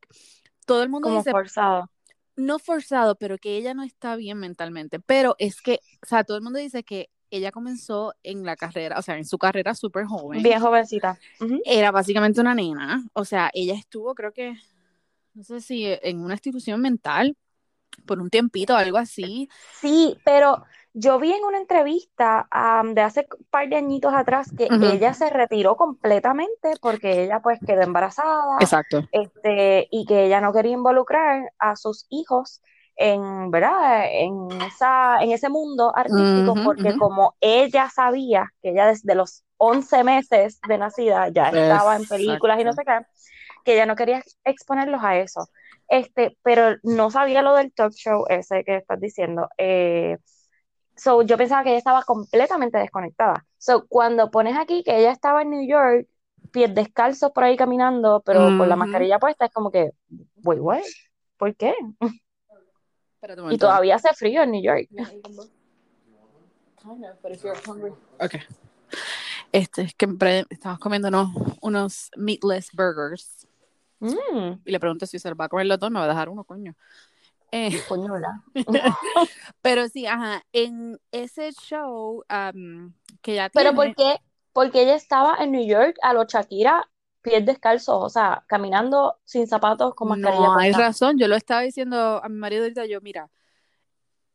todo 0.65 0.84
el 0.84 0.89
mundo 0.89 1.08
como 1.08 1.19
dice, 1.19 1.32
forzado. 1.32 1.89
No 2.36 2.60
forzado, 2.60 3.15
pero 3.15 3.38
que 3.38 3.58
ella 3.58 3.74
no 3.74 3.84
está 3.84 4.15
bien 4.15 4.39
mentalmente. 4.39 5.00
Pero 5.00 5.36
es 5.39 5.62
que, 5.62 5.80
o 6.04 6.08
sea, 6.08 6.24
todo 6.24 6.38
el 6.38 6.43
mundo 6.43 6.60
dice 6.60 6.84
que 6.84 7.10
ella 7.30 7.52
comenzó 7.52 8.13
en 8.22 8.46
la 8.46 8.56
carrera, 8.56 9.00
o 9.00 9.02
sea, 9.02 9.17
en 9.17 9.26
su 9.26 9.38
carrera 9.38 9.74
súper 9.74 10.06
joven. 10.06 10.43
Bien 10.43 10.60
jovencita. 10.60 11.19
Era 11.65 11.91
básicamente 11.91 12.39
una 12.39 12.54
nena. 12.54 13.04
O 13.13 13.26
sea, 13.26 13.50
ella 13.54 13.74
estuvo, 13.74 14.13
creo 14.13 14.32
que, 14.32 14.56
no 15.34 15.43
sé 15.43 15.62
si 15.62 15.86
en 15.86 16.19
una 16.19 16.36
institución 16.36 16.80
mental 16.80 17.36
por 18.06 18.19
un 18.19 18.30
tiempito 18.30 18.76
algo 18.76 18.98
así. 18.98 19.50
Sí, 19.80 20.17
pero 20.24 20.63
yo 20.93 21.19
vi 21.19 21.34
en 21.34 21.43
una 21.43 21.58
entrevista 21.58 22.47
am, 22.51 22.93
de 22.93 23.01
hace 23.01 23.27
un 23.38 23.45
par 23.49 23.67
de 23.67 23.77
añitos 23.77 24.13
atrás 24.13 24.51
que 24.56 24.67
ella 24.69 25.13
se 25.13 25.29
retiró 25.29 25.75
completamente 25.75 26.73
porque 26.82 27.23
ella 27.23 27.39
pues 27.41 27.60
quedó 27.65 27.82
embarazada 27.82 28.58
Exacto. 28.60 29.03
este, 29.12 29.88
y 29.89 30.06
que 30.06 30.25
ella 30.25 30.39
no 30.39 30.53
quería 30.53 30.73
involucrar 30.73 31.51
a 31.58 31.75
sus 31.75 32.06
hijos 32.10 32.62
en, 32.95 33.49
¿verdad? 33.49 34.06
En 34.12 34.47
esa, 34.62 35.17
en 35.21 35.32
ese 35.32 35.49
mundo 35.49 35.91
artístico 35.95 36.53
porque 36.63 36.95
como 36.97 37.36
ella 37.41 37.89
sabía 37.89 38.51
que 38.62 38.69
ella 38.69 38.86
desde 38.88 39.15
los 39.15 39.43
11 39.58 40.03
meses 40.03 40.60
de 40.67 40.77
nacida 40.77 41.29
ya 41.29 41.49
estaba 41.49 41.95
en 41.95 42.06
películas 42.06 42.60
y 42.60 42.63
no 42.63 42.73
sé 42.73 42.84
qué, 42.86 42.99
que 43.65 43.73
ella 43.73 43.88
no 43.88 43.95
quería 43.95 44.21
exponerlos 44.43 45.03
a 45.03 45.17
eso. 45.17 45.47
Este, 45.88 46.38
pero 46.43 46.77
no 46.84 47.12
sabía 47.12 47.41
lo 47.41 47.56
del 47.56 47.73
talk 47.73 47.93
show 47.93 48.25
ese 48.29 48.63
que 48.63 48.77
estás 48.77 48.99
diciendo. 48.99 49.49
Eh, 49.58 50.17
so, 50.95 51.21
yo 51.21 51.38
pensaba 51.38 51.63
que 51.63 51.69
ella 51.69 51.77
estaba 51.77 52.03
completamente 52.03 52.77
desconectada. 52.77 53.45
So, 53.58 53.86
cuando 53.88 54.29
pones 54.32 54.58
aquí 54.58 54.84
que 54.84 54.97
ella 54.97 55.12
estaba 55.12 55.41
en 55.41 55.49
New 55.49 55.67
York, 55.67 56.08
pies 56.51 56.73
descalzos 56.73 57.32
por 57.32 57.43
ahí 57.43 57.58
caminando, 57.58 58.21
pero 58.25 58.39
con 58.58 58.69
la 58.69 58.75
mascarilla 58.75 59.19
puesta, 59.19 59.45
es 59.45 59.51
como 59.51 59.71
que, 59.71 59.91
wait, 60.43 60.60
what? 60.60 60.82
¿Por 61.38 61.56
qué? 61.56 61.73
Y 63.51 63.58
todavía 63.58 63.95
hace 63.95 64.13
frío 64.13 64.43
en 64.43 64.51
New 64.51 64.62
York. 64.62 64.88
Ok. 68.19 68.36
Este, 69.51 69.84
es 69.84 69.95
que 69.95 70.08
estamos 70.49 70.79
comiendo 70.79 71.08
unos, 71.08 71.29
unos 71.62 72.12
meatless 72.17 72.71
burgers. 72.73 73.47
Mm, 73.99 74.60
Y 74.65 74.71
le 74.71 74.79
pregunto 74.79 75.06
si 75.06 75.17
se 75.19 75.34
va 75.34 75.45
a 75.45 75.49
comer 75.49 75.65
los 75.65 75.79
dos, 75.79 75.89
me 75.89 75.99
va 75.99 76.06
a 76.06 76.10
dejar 76.10 76.27
uno, 76.27 76.43
coño. 76.43 76.75
Eh, 77.56 77.84
coño, 77.88 78.12
¿verdad? 78.12 78.32
pero 79.62 79.88
sí, 79.88 80.08
ajá, 80.08 80.44
en 80.54 81.00
ese 81.12 81.52
show 81.52 82.24
que 83.22 83.36
ya 83.36 83.50
Pero 83.50 83.70
tiene, 83.70 83.76
¿por 83.76 83.96
qué? 83.96 84.20
Porque 84.54 84.82
ella 84.82 84.96
estaba 84.96 85.36
en 85.38 85.52
New 85.52 85.63
York 85.63 85.96
a 86.02 86.13
los 86.13 86.26
Shakira, 86.26 86.89
pies 87.22 87.46
descalzos, 87.46 88.04
o 88.04 88.10
sea, 88.10 88.44
caminando 88.48 89.20
sin 89.24 89.46
zapatos 89.46 89.94
con 89.94 90.08
mascarilla 90.10 90.48
no 90.48 90.58
hay 90.58 90.72
razón, 90.72 91.20
yo 91.20 91.28
lo 91.28 91.36
estaba 91.36 91.62
diciendo 91.62 92.20
a 92.24 92.28
mi 92.28 92.38
marido 92.38 92.63
ahorita, 92.63 92.88
yo, 92.88 93.02
mira, 93.02 93.30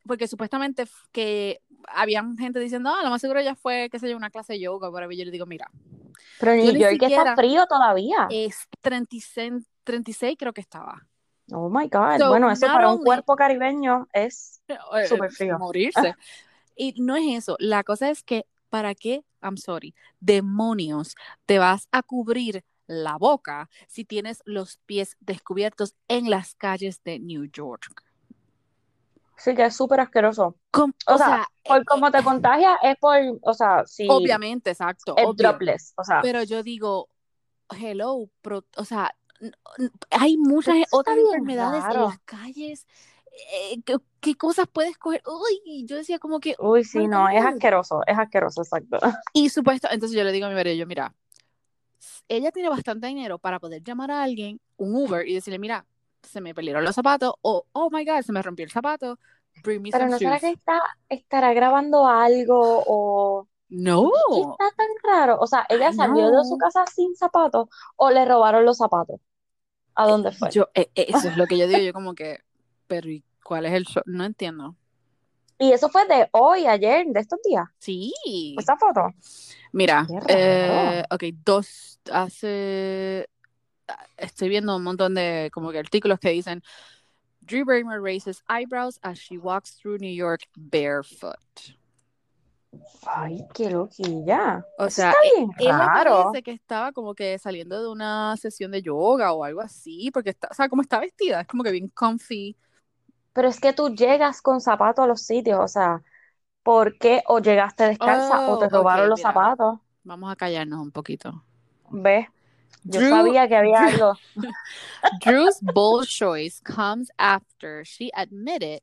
porque 0.07 0.25
supuestamente 0.25 0.85
que 1.11 1.61
habían 1.89 2.37
gente 2.37 2.59
diciendo, 2.59 2.89
ah, 2.89 3.03
lo 3.03 3.09
más 3.09 3.19
seguro 3.19 3.41
ya 3.41 3.55
fue, 3.55 3.89
qué 3.91 3.99
sé 3.99 4.09
yo, 4.09 4.15
una 4.15 4.29
clase 4.29 4.53
de 4.53 4.61
yoga, 4.61 4.89
pero 4.93 5.11
yo 5.11 5.25
le 5.25 5.31
digo, 5.31 5.45
mira, 5.45 5.69
Pero 6.39 6.53
en 6.53 6.59
New 6.59 6.73
York 6.77 6.93
siquiera- 6.93 7.23
está 7.23 7.35
frío 7.35 7.65
todavía. 7.67 8.27
es 8.29 8.65
36, 8.79 9.65
36 9.83 10.37
creo 10.39 10.53
que 10.53 10.61
estaba. 10.61 11.05
Oh 11.51 11.69
my 11.69 11.87
God. 11.87 12.17
So, 12.19 12.29
Bueno, 12.29 12.49
eso 12.51 12.67
para 12.67 12.89
un 12.89 13.03
cuerpo 13.03 13.35
caribeño 13.35 14.07
es 14.13 14.61
Eh, 14.67 15.07
Súper 15.07 15.31
frío. 15.31 15.57
Morirse. 15.57 16.15
Y 16.75 16.93
no 17.01 17.15
es 17.15 17.23
eso. 17.43 17.55
La 17.59 17.83
cosa 17.83 18.09
es 18.09 18.23
que, 18.23 18.45
¿para 18.69 18.93
qué? 18.95 19.23
I'm 19.41 19.57
sorry. 19.57 19.95
Demonios, 20.19 21.15
te 21.45 21.59
vas 21.59 21.87
a 21.91 22.03
cubrir 22.03 22.63
la 22.87 23.17
boca 23.17 23.69
si 23.87 24.03
tienes 24.05 24.41
los 24.45 24.77
pies 24.85 25.15
descubiertos 25.19 25.95
en 26.07 26.29
las 26.29 26.55
calles 26.55 27.03
de 27.03 27.19
New 27.19 27.45
York. 27.51 28.03
sí 29.37 29.55
que 29.55 29.65
es 29.65 29.75
súper 29.75 29.99
asqueroso. 30.01 30.55
Com- 30.71 30.93
O 31.07 31.13
o 31.13 31.17
sea, 31.17 31.27
sea, 31.27 31.47
Por 31.63 31.77
eh, 31.81 31.85
cómo 31.85 32.11
te 32.11 32.21
contagias 32.23 32.77
es 32.83 32.97
por, 32.97 33.15
o 33.41 33.53
sea, 33.53 33.85
si 33.85 34.05
obviamente, 34.09 34.71
exacto. 34.71 35.13
obvio. 35.13 35.33
dropless, 35.33 35.93
o 35.97 36.03
sea, 36.03 36.21
Pero 36.21 36.43
yo 36.43 36.61
digo, 36.63 37.07
hello, 37.79 38.29
pro- 38.41 38.65
o 38.75 38.83
sea, 38.85 39.15
hay 40.09 40.37
muchas 40.37 40.75
Eso 40.75 40.97
otras 40.97 41.17
enfermedades 41.17 41.83
en 41.85 42.01
las 42.01 42.19
calles. 42.25 42.87
eh, 43.53 43.81
¿qué, 43.85 43.97
qué 44.19 44.35
cosas 44.35 44.67
puedes 44.71 44.97
coger? 44.97 45.21
Uy, 45.25 45.85
yo 45.85 45.95
decía 45.95 46.19
como 46.19 46.39
que, 46.39 46.55
uy, 46.59 46.83
sí, 46.83 47.07
no, 47.07 47.29
es 47.29 47.43
asqueroso, 47.43 48.01
es 48.05 48.17
asqueroso, 48.17 48.61
exacto. 48.61 48.97
Y 49.33 49.49
supuesto, 49.49 49.87
entonces 49.91 50.17
yo 50.17 50.23
le 50.23 50.31
digo 50.31 50.45
a 50.45 50.49
mi 50.49 50.55
marido, 50.55 50.75
yo, 50.75 50.85
mira, 50.85 51.13
ella 52.27 52.51
tiene 52.51 52.69
bastante 52.69 53.07
dinero 53.07 53.39
para 53.39 53.59
poder 53.59 53.83
llamar 53.83 54.11
a 54.11 54.23
alguien, 54.23 54.59
un 54.77 54.95
Uber, 54.95 55.27
y 55.27 55.33
decirle, 55.33 55.59
mira, 55.59 55.85
se 56.21 56.41
me 56.41 56.53
perdieron 56.53 56.83
los 56.83 56.95
zapatos, 56.95 57.33
o, 57.41 57.65
oh 57.71 57.89
my 57.89 58.05
God, 58.05 58.21
se 58.21 58.31
me 58.31 58.41
rompió 58.41 58.65
el 58.65 58.71
zapato, 58.71 59.17
bring 59.63 59.81
me 59.81 59.91
Pero 59.91 60.03
some 60.05 60.11
no 60.11 60.17
será 60.17 60.39
que 60.39 60.49
está, 60.49 60.81
estará 61.09 61.53
grabando 61.53 62.07
algo 62.07 62.83
o 62.85 63.47
No, 63.69 64.11
¿qué 64.33 64.41
está 64.41 64.75
tan 64.75 64.87
raro? 65.03 65.37
O 65.39 65.47
sea, 65.47 65.65
ella 65.69 65.91
salió 65.93 66.29
de 66.29 66.45
su 66.45 66.57
casa 66.57 66.85
sin 66.87 67.15
zapatos 67.15 67.69
o 67.95 68.09
le 68.11 68.25
robaron 68.25 68.65
los 68.65 68.77
zapatos. 68.77 69.19
¿A 69.95 70.07
dónde 70.07 70.31
fue? 70.31 70.49
yo, 70.51 70.69
eh, 70.73 70.89
eh, 70.95 71.07
eso 71.09 71.29
es 71.29 71.37
lo 71.37 71.45
que 71.47 71.57
yo 71.57 71.67
digo, 71.67 71.81
yo 71.81 71.93
como 71.93 72.13
que, 72.13 72.39
pero 72.87 73.09
¿y 73.09 73.23
cuál 73.43 73.65
es 73.65 73.73
el 73.73 73.85
show? 73.85 74.03
No 74.05 74.23
entiendo. 74.23 74.75
Y 75.57 75.73
eso 75.73 75.89
fue 75.89 76.07
de 76.07 76.29
hoy, 76.31 76.65
ayer, 76.67 77.05
de 77.07 77.19
estos 77.19 77.39
días. 77.43 77.65
Sí, 77.79 78.13
Esta 78.57 78.77
foto. 78.77 79.13
mira, 79.73 80.07
eh, 80.29 81.03
ok, 81.09 81.23
dos, 81.43 81.99
hace, 82.11 83.27
estoy 84.15 84.47
viendo 84.47 84.77
un 84.77 84.83
montón 84.83 85.15
de 85.15 85.49
como 85.53 85.71
que 85.71 85.79
artículos 85.79 86.17
que 86.19 86.29
dicen, 86.29 86.63
Drew 87.41 87.65
Barrymore 87.65 87.99
raises 87.99 88.41
eyebrows 88.47 88.99
as 89.01 89.17
she 89.17 89.37
walks 89.37 89.71
through 89.71 89.97
New 89.99 90.13
York 90.13 90.43
barefoot. 90.55 91.75
Ay, 93.05 93.45
qué 93.53 93.69
loquilla. 93.69 94.65
O 94.77 94.89
sea, 94.89 95.13
Ella 95.57 95.77
raro. 95.77 96.31
parece 96.33 96.43
que 96.43 96.51
estaba 96.51 96.91
como 96.91 97.13
que 97.15 97.37
saliendo 97.39 97.81
de 97.81 97.89
una 97.89 98.35
sesión 98.37 98.71
de 98.71 98.81
yoga 98.81 99.33
o 99.33 99.43
algo 99.43 99.61
así, 99.61 100.11
porque 100.11 100.31
está, 100.31 100.47
o 100.51 100.53
sea, 100.53 100.69
como 100.69 100.81
está 100.81 100.99
vestida, 100.99 101.41
es 101.41 101.47
como 101.47 101.63
que 101.63 101.71
bien 101.71 101.89
comfy. 101.89 102.55
Pero 103.33 103.47
es 103.47 103.59
que 103.59 103.73
tú 103.73 103.89
llegas 103.95 104.41
con 104.41 104.61
zapatos 104.61 105.03
a 105.03 105.07
los 105.07 105.21
sitios, 105.23 105.59
o 105.59 105.67
sea, 105.67 106.03
¿por 106.63 106.97
qué? 106.99 107.23
O 107.27 107.39
llegaste 107.39 107.85
descalza 107.85 108.43
o 108.45 108.57
Oh, 108.57 108.59
te 108.59 108.69
ok, 108.71 108.71
robaron 108.77 109.09
los 109.09 109.21
mira. 109.21 109.21
zapatos. 109.21 109.79
Vamos 110.03 110.31
a 110.31 110.35
callarnos 110.35 110.79
un 110.81 110.91
poquito. 110.91 111.43
¿Ves? 111.91 112.27
Yo 112.83 113.01
Drew- 113.01 113.03
sabía 113.03 113.47
que 113.47 113.55
había 113.57 113.85
algo. 113.87 114.13
Drew's 115.19 115.59
bold 115.61 116.07
choice 116.07 116.59
comes 116.63 117.09
after 117.19 117.83
she 117.83 118.11
admitted 118.15 118.81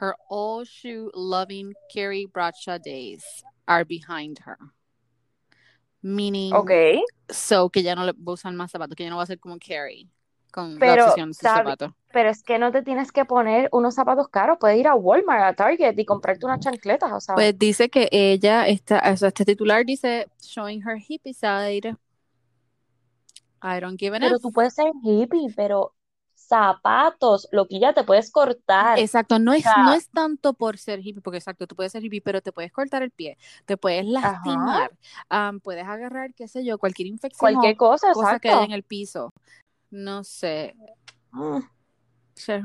her 0.00 0.14
all 0.30 0.64
shoe 0.64 1.10
loving 1.14 1.72
Carrie 1.92 2.26
Bradshaw 2.26 2.78
days 2.78 3.22
are 3.66 3.84
behind 3.84 4.38
her. 4.46 4.56
Meaning, 6.04 6.52
Ok. 6.52 6.70
so 7.28 7.70
que 7.70 7.82
ya 7.82 7.94
no 7.94 8.04
le 8.04 8.12
va 8.12 8.32
a 8.32 8.32
usar 8.32 8.52
más 8.54 8.72
zapatos, 8.72 8.96
que 8.96 9.04
ya 9.04 9.10
no 9.10 9.18
va 9.18 9.22
a 9.22 9.26
ser 9.26 9.38
como 9.38 9.56
Carrie 9.58 10.08
con 10.50 10.76
Pero, 10.78 10.96
la 10.96 11.04
obsesión 11.04 11.28
de 11.30 11.34
sus 11.34 11.42
zapatos. 11.42 11.92
Pero 12.12 12.28
es 12.28 12.42
que 12.42 12.58
no 12.58 12.72
te 12.72 12.82
tienes 12.82 13.12
que 13.12 13.24
poner 13.24 13.68
unos 13.72 13.94
zapatos 13.94 14.28
caros. 14.28 14.58
Puedes 14.60 14.78
ir 14.78 14.88
a 14.88 14.94
Walmart, 14.96 15.44
a 15.44 15.54
Target 15.54 15.96
y 15.96 16.04
comprarte 16.04 16.44
unas 16.44 16.58
chancletas, 16.60 17.10
o 17.12 17.20
sea. 17.20 17.34
Pues 17.36 17.56
dice 17.58 17.88
que 17.88 18.08
ella 18.10 18.66
está, 18.66 19.00
o 19.12 19.16
sea, 19.16 19.28
este 19.28 19.44
titular 19.44 19.86
dice 19.86 20.26
showing 20.42 20.82
her 20.82 20.98
hippie 20.98 21.32
side. 21.32 21.96
I 23.62 23.78
don't 23.80 23.96
give 23.98 24.14
a 24.16 24.18
Pero 24.18 24.36
F. 24.36 24.42
tú 24.42 24.50
puedes 24.52 24.74
ser 24.74 24.90
hippie, 25.04 25.54
pero 25.54 25.94
zapatos, 26.52 27.48
loquilla, 27.50 27.94
te 27.94 28.04
puedes 28.04 28.30
cortar. 28.30 28.98
Exacto, 28.98 29.38
no 29.38 29.54
es, 29.54 29.62
sea- 29.62 29.84
no 29.84 29.94
es 29.94 30.10
tanto 30.10 30.52
por 30.52 30.76
ser 30.76 31.00
hippie, 31.00 31.22
porque 31.22 31.38
exacto, 31.38 31.66
tú 31.66 31.74
puedes 31.74 31.92
ser 31.92 32.04
hippie, 32.04 32.20
pero 32.20 32.42
te 32.42 32.52
puedes 32.52 32.70
cortar 32.72 33.02
el 33.02 33.10
pie, 33.10 33.38
te 33.64 33.78
puedes 33.78 34.04
lastimar, 34.04 34.90
puedes 35.62 35.86
agarrar, 35.86 36.34
qué 36.34 36.46
sé 36.48 36.62
yo, 36.64 36.76
cualquier 36.78 37.08
infección 37.08 37.38
Cualquier 37.54 37.76
cosa, 37.76 38.12
cosa 38.12 38.38
que 38.38 38.48
exacto. 38.48 38.64
en 38.66 38.72
el 38.72 38.82
piso. 38.82 39.32
No 39.90 40.24
sé. 40.24 40.74
Mm. 41.30 41.58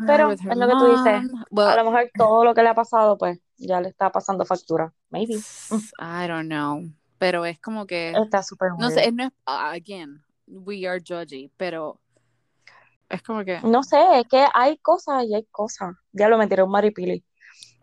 Pero 0.05 0.31
es 0.31 0.43
lo 0.43 0.67
que 0.67 0.73
tú 0.73 0.85
dices. 0.87 1.31
Well, 1.51 1.67
A 1.67 1.75
lo 1.75 1.91
mejor 1.91 2.09
todo 2.17 2.43
lo 2.43 2.53
que 2.53 2.63
le 2.63 2.69
ha 2.69 2.75
pasado, 2.75 3.17
pues, 3.17 3.39
ya 3.57 3.79
le 3.81 3.89
está 3.89 4.11
pasando 4.11 4.43
factura. 4.45 4.93
Maybe. 5.09 5.35
I 5.35 6.27
don't 6.27 6.47
know. 6.47 6.83
Pero 7.19 7.45
es 7.45 7.59
como 7.59 7.85
que, 7.85 8.11
Está 8.11 8.43
súper 8.43 8.69
no 8.77 8.87
weird. 8.87 8.93
sé, 8.99 9.11
no 9.11 9.23
es, 9.25 9.31
ah, 9.45 9.71
again, 9.71 10.21
we 10.47 10.87
are 10.87 10.99
judgy, 10.99 11.49
pero 11.57 11.99
es 13.09 13.21
como 13.23 13.43
que, 13.45 13.59
No 13.63 13.83
sé, 13.83 13.97
es 14.19 14.27
que 14.27 14.45
hay 14.53 14.77
cosas 14.77 15.23
y 15.25 15.33
hay 15.35 15.45
cosas. 15.51 15.95
Ya 16.11 16.27
lo 16.29 16.37
metieron 16.37 16.69
maripili. 16.69 17.23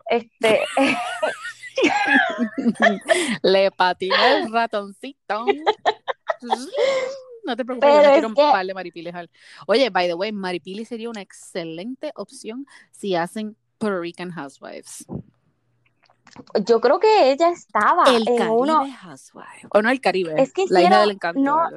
Este, 0.09 0.61
le 3.43 3.71
patinó 3.71 4.15
el 4.37 4.51
ratoncito. 4.51 5.45
No 7.45 7.55
te 7.55 7.63
preocupes, 7.63 7.89
Pero 7.91 8.03
yo 8.09 8.15
tiro 8.15 8.27
un 8.29 8.35
que- 8.35 8.41
par 8.41 8.65
de 8.65 8.73
maripiles 8.73 9.13
al. 9.15 9.29
Oye, 9.67 9.89
by 9.89 10.07
the 10.07 10.13
way, 10.15 10.31
maripili 10.31 10.85
sería 10.85 11.09
una 11.09 11.21
excelente 11.21 12.11
opción 12.15 12.65
si 12.91 13.15
hacen 13.15 13.55
Puerto 13.77 13.99
Rican 13.99 14.31
Housewives. 14.31 15.05
yo 16.65 16.81
creo 16.81 16.99
que 16.99 17.31
ella 17.31 17.49
estaba 17.49 18.03
el 18.09 18.27
en 18.27 18.37
Caribe 18.37 18.49
uno. 18.51 18.87
Housewives. 18.91 19.67
O 19.69 19.81
no 19.81 19.89
el 19.89 20.01
Caribe, 20.01 20.33
Es 20.41 20.51
que 20.53 20.63
la 20.69 20.75
isla 20.81 20.81
hicieron- 20.81 20.99
del 21.01 21.11
encanto. 21.11 21.41
no. 21.41 21.69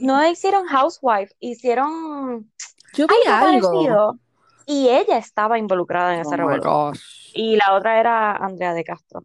No 0.00 0.28
hicieron 0.28 0.66
Housewife, 0.66 1.34
hicieron 1.40 2.50
Yo 2.92 3.06
vi 3.06 3.14
algo 3.28 3.70
parecido. 3.70 4.18
Y 4.66 4.88
ella 4.88 5.18
estaba 5.18 5.58
involucrada 5.58 6.16
en 6.16 6.26
Oh 6.26 6.30
revuelo. 6.36 6.62
gosh. 6.90 7.32
Y 7.34 7.56
la 7.56 7.74
otra 7.74 7.98
era 7.98 8.36
Andrea 8.36 8.72
de 8.74 8.84
Castro. 8.84 9.24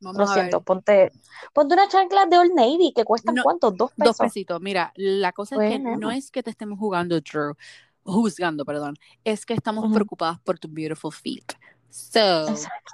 Vamos 0.00 0.18
Lo 0.20 0.26
siento, 0.26 0.60
ponte, 0.62 1.12
ponte 1.52 1.74
una 1.74 1.88
chancla 1.88 2.26
de 2.26 2.36
Old 2.38 2.52
Navy 2.54 2.92
que 2.94 3.04
cuestan 3.04 3.34
No, 3.36 3.42
cuánto, 3.42 3.70
dos 3.70 3.90
Dos 3.96 4.16
pesos. 4.16 4.18
pesitos. 4.18 4.60
Mira, 4.60 4.92
la 4.96 5.32
cosa 5.32 5.56
es 5.56 5.60
que 5.70 5.78
Bueno. 5.78 5.96
no 5.98 6.10
es 6.10 6.30
que 6.30 6.42
te 6.42 6.50
estemos 6.50 6.78
jugando, 6.78 7.18
Drew, 7.20 7.54
juzgando, 8.02 8.64
perdón, 8.66 8.96
es 9.24 9.46
que 9.46 9.54
estamos 9.54 9.84
Ujú. 9.84 9.94
preocupadas 9.94 10.40
por 10.40 10.58
tu 10.58 10.68
beautiful 10.68 11.10
feet. 11.12 11.52
So, 11.88 12.48
Exacto. 12.48 12.92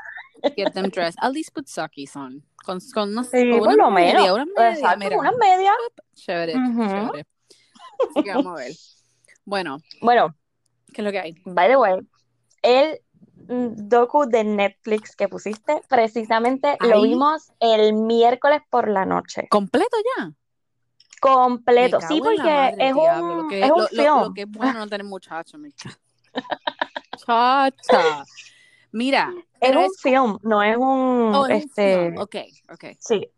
get 0.57 0.73
them 0.73 0.91
dressed. 0.91 1.19
At 1.21 1.33
least 1.33 1.53
put 1.53 1.67
sockies 1.67 2.15
on. 2.15 2.45
Con, 2.65 2.79
con, 2.95 3.13
no, 3.13 3.25
Sí, 3.25 3.51
con 3.51 3.59
por 3.61 3.69
una 3.69 3.77
lo 3.87 3.91
media, 3.91 4.15
menos. 4.21 4.35
una 4.35 4.45
media, 4.47 4.71
Exacto, 4.75 4.99
mira. 4.99 5.19
una 5.19 5.33
media. 5.33 5.73
Chévere, 6.15 6.55
Ujú. 6.57 6.87
chévere. 6.89 7.27
Así 8.09 8.23
que 8.23 8.35
vamos 8.35 8.53
a 8.59 8.63
ver. 8.63 8.73
Bueno, 9.51 9.79
Bueno, 10.01 10.37
¿qué 10.95 11.01
es 11.01 11.05
lo 11.05 11.11
que 11.11 11.19
hay? 11.19 11.35
by 11.45 11.69
the 11.69 11.77
way, 11.77 11.99
el 12.63 13.01
docu 13.89 14.25
de 14.27 14.45
Netflix 14.45 15.17
que 15.17 15.29
pusiste, 15.29 15.83
precisamente 15.89 16.79
lo 16.79 17.03
vimos 17.03 17.51
el 17.59 17.95
miércoles 17.95 18.61
por 18.71 18.89
la 18.89 19.05
noche. 19.05 19.49
¿Completo 19.51 19.97
ya? 20.17 20.31
Completo. 21.21 21.99
Sí, 22.01 22.21
porque 22.23 22.43
madre 22.45 22.77
es 22.79 22.95
diablo. 22.95 23.33
un, 23.33 23.39
Lo 23.43 23.49
que, 23.49 23.65
es 23.65 23.73
un 23.73 23.79
lo, 23.79 23.83
lo- 23.83 23.89
film. 23.89 24.21
lo 24.21 24.35
que 24.35 24.43
es 24.43 24.51
bueno 24.53 24.75
no 24.75 24.87
tener 24.87 25.05
muchacho, 25.05 25.59
me 25.59 25.73
Chacha. 27.17 28.25
Mira, 28.93 29.35
Es 29.61 29.75
un 29.77 29.83
es 29.85 30.01
film, 30.01 30.39
no 30.43 30.63
es 30.63 30.77
un, 30.77 31.33
Oh, 31.35 31.47
es 31.47 31.51
un 31.51 31.57
este, 31.63 31.97
film. 31.97 32.19
Ok, 32.19 32.37
ok. 32.73 32.85
sí. 33.01 33.29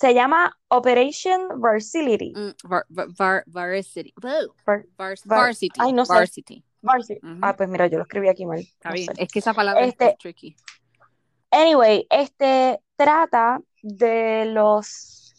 Se 0.00 0.14
llama 0.14 0.56
Operation 0.68 1.60
Varsity. 1.60 2.32
Mm, 2.34 2.50
var, 2.68 2.86
var, 2.88 3.08
var- 3.18 3.44
varsity. 3.46 4.12
Var- 4.16 5.60
ay, 5.78 5.92
no 5.92 6.06
sé. 6.06 6.14
Varsity. 6.14 6.64
Varsity. 6.80 7.20
Ujú. 7.22 7.38
Ah, 7.42 7.54
pues 7.54 7.68
mira, 7.68 7.86
yo 7.86 7.98
lo 7.98 8.04
escribí 8.04 8.28
aquí 8.28 8.46
mal. 8.46 8.60
Está 8.60 8.88
no 8.88 8.94
bien. 8.94 9.14
sé. 9.14 9.22
Es 9.22 9.28
que 9.30 9.38
esa 9.40 9.52
palabra 9.52 9.84
Este- 9.84 10.10
es 10.12 10.18
tricky. 10.18 10.56
Anyway, 11.50 12.06
este 12.08 12.80
trata 12.96 13.60
de 13.82 14.46
los. 14.46 15.34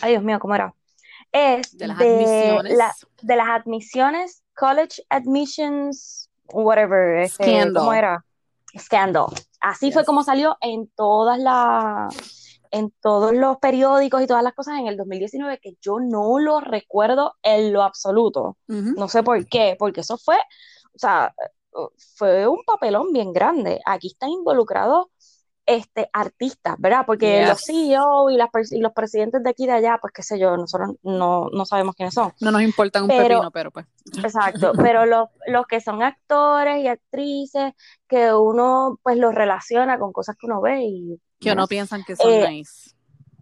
Ay, 0.00 0.12
Dios 0.12 0.22
mío, 0.22 0.38
¿cómo 0.40 0.54
era? 0.54 0.74
Es 1.32 1.76
De 1.76 1.86
las 1.88 1.98
de, 1.98 2.14
admisiones. 2.14 2.76
la- 2.78 2.94
de 3.20 3.36
las 3.36 3.48
admisiones, 3.48 4.42
college 4.56 5.02
admissions, 5.10 6.30
whatever. 6.52 7.18
Este, 7.18 7.44
Scandal. 7.44 7.74
¿Cómo 7.74 7.92
era? 7.92 8.24
Scandal. 8.78 9.26
Así 9.60 9.92
fue 9.92 10.04
como 10.06 10.22
salió 10.24 10.56
en 10.62 10.88
todas 10.96 11.38
las. 11.38 12.39
En 12.70 12.92
todos 13.00 13.34
los 13.34 13.58
periódicos 13.58 14.22
y 14.22 14.26
todas 14.26 14.42
las 14.44 14.54
cosas 14.54 14.78
en 14.78 14.86
el 14.86 14.96
2019, 14.96 15.58
que 15.60 15.76
yo 15.80 15.98
no 16.00 16.38
lo 16.38 16.60
recuerdo 16.60 17.34
en 17.42 17.72
lo 17.72 17.82
absoluto. 17.82 18.56
No 18.66 19.08
sé 19.08 19.22
por 19.22 19.44
qué, 19.46 19.76
porque 19.78 20.02
eso 20.02 20.16
fue, 20.16 20.36
o 20.94 20.98
sea, 20.98 21.34
fue 22.16 22.46
un 22.46 22.62
papelón 22.64 23.12
bien 23.12 23.32
grande. 23.32 23.80
Aquí 23.84 24.08
están 24.08 24.30
involucrados 24.30 25.06
este, 25.70 26.10
artistas, 26.12 26.74
¿verdad? 26.78 27.04
Porque 27.06 27.46
los. 27.46 27.60
CEO 27.64 28.28
y, 28.30 28.36
las, 28.36 28.50
y 28.72 28.80
los 28.80 28.92
presidentes 28.92 29.40
de 29.42 29.50
aquí 29.50 29.64
y 29.64 29.66
de 29.68 29.74
allá, 29.74 29.98
pues 30.00 30.12
qué 30.12 30.22
sé 30.24 30.36
yo, 30.36 30.56
nosotros 30.56 30.96
no, 31.04 31.48
no 31.52 31.64
sabemos 31.64 31.94
quiénes 31.94 32.14
son. 32.14 32.32
No 32.40 32.50
nos 32.50 32.62
importa 32.62 33.00
un 33.00 33.08
Pero- 33.08 33.22
pepino, 33.36 33.50
pero 33.52 33.70
pues. 33.70 33.86
Exacto, 34.20 34.72
pero 34.76 35.06
los, 35.06 35.28
los 35.46 35.66
que 35.66 35.80
son 35.80 36.02
actores 36.02 36.82
y 36.82 36.88
actrices, 36.88 37.72
que 38.08 38.34
uno 38.34 38.98
pues 39.04 39.16
los 39.16 39.32
relaciona 39.32 39.98
con 40.00 40.12
cosas 40.12 40.36
que 40.36 40.46
uno 40.46 40.60
ve 40.60 40.82
y... 40.82 41.20
Que 41.38 41.50
no 41.54 41.62
¿no? 41.62 41.68
piensan 41.68 42.02
que 42.04 42.16
son 42.16 42.28
Eh, 42.30 42.48
nice. 42.50 42.90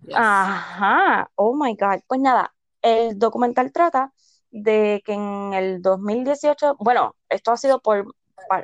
Yes. 0.03 0.15
Ajá, 0.15 1.31
oh 1.35 1.55
my 1.57 1.75
God. 1.77 2.01
Pues 2.07 2.21
nada, 2.21 2.55
el 2.83 3.19
documental 3.19 3.73
trata 3.73 4.13
de 4.51 5.03
que 5.05 5.15
en 5.15 5.55
el 5.55 5.81
2018, 5.81 6.77
bueno, 6.79 7.15
esto 7.31 7.53
ha 7.53 7.57
sido 7.57 7.81
por 7.81 8.15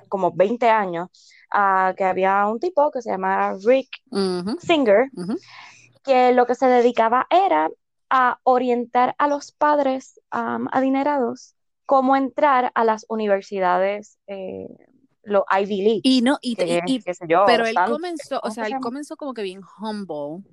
como 0.08 0.32
20 0.32 0.68
años, 0.70 1.08
ah, 1.50 1.94
que 1.96 2.04
había 2.04 2.46
un 2.46 2.60
tipo 2.60 2.90
que 2.90 3.02
se 3.02 3.10
llamaba 3.10 3.56
Rick 3.64 3.88
Singer, 4.60 5.10
que 6.04 6.32
lo 6.32 6.46
que 6.46 6.54
se 6.54 6.66
dedicaba 6.66 7.26
era 7.30 7.70
a 8.10 8.38
orientar 8.44 9.14
a 9.18 9.28
los 9.28 9.52
padres 9.52 10.20
adinerados 10.30 11.54
cómo 11.86 12.16
entrar 12.16 12.72
a 12.74 12.84
las 12.84 13.04
universidades, 13.08 14.18
eh, 14.26 14.66
los 15.22 15.44
Ivy 15.50 15.82
League, 15.82 16.00
Y 16.02 16.22
no, 16.22 16.38
y, 16.40 16.54
que, 16.54 16.82
y- 16.86 16.94
y- 16.94 17.02
qué 17.02 17.14
sé 17.14 17.26
yo, 17.28 17.44
pero 17.46 17.66
él 17.66 17.74
comenzó, 17.74 18.36
o 18.38 18.40
¿cómo 18.42 18.54
sea, 18.54 18.64
se 18.64 18.74
él 18.74 18.80
comenzó 18.80 19.16
como 19.16 19.34
que 19.34 19.42
bien 19.42 19.62
humble, 19.80 20.44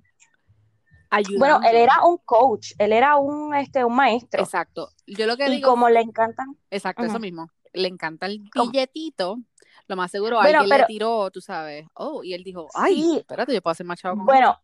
Bueno, 1.37 1.59
él 1.69 1.75
era 1.75 2.05
un 2.05 2.17
coach, 2.19 2.71
él 2.77 2.93
era 2.93 3.17
un, 3.17 3.53
este, 3.53 3.83
un 3.83 3.95
maestro. 3.95 4.41
Exacto. 4.41 4.89
Yo 5.05 5.27
lo 5.27 5.35
que 5.35 5.47
Y 5.47 5.55
digo, 5.55 5.69
como 5.69 5.89
le 5.89 5.99
encantan, 5.99 6.55
exacto, 6.69 7.05
eso 7.05 7.19
mismo. 7.19 7.49
Le 7.73 7.87
encanta 7.87 8.25
el 8.25 8.39
billetito. 8.53 9.37
Lo 9.87 9.95
más 9.95 10.11
seguro 10.11 10.37
Bueno, 10.37 10.59
alguien 10.59 10.69
le 10.69 10.75
pero- 10.75 10.87
tiró, 10.87 11.31
tú 11.31 11.41
sabes. 11.41 11.85
Oh, 11.95 12.23
y 12.23 12.33
él 12.33 12.43
dijo, 12.43 12.67
ay, 12.73 12.95
Sí. 13.01 13.17
espérate, 13.19 13.53
yo 13.53 13.61
puedo 13.61 13.71
hacer 13.71 13.85
más 13.85 13.99
chavo 13.99 14.15
con 14.17 14.25
bueno, 14.25 14.57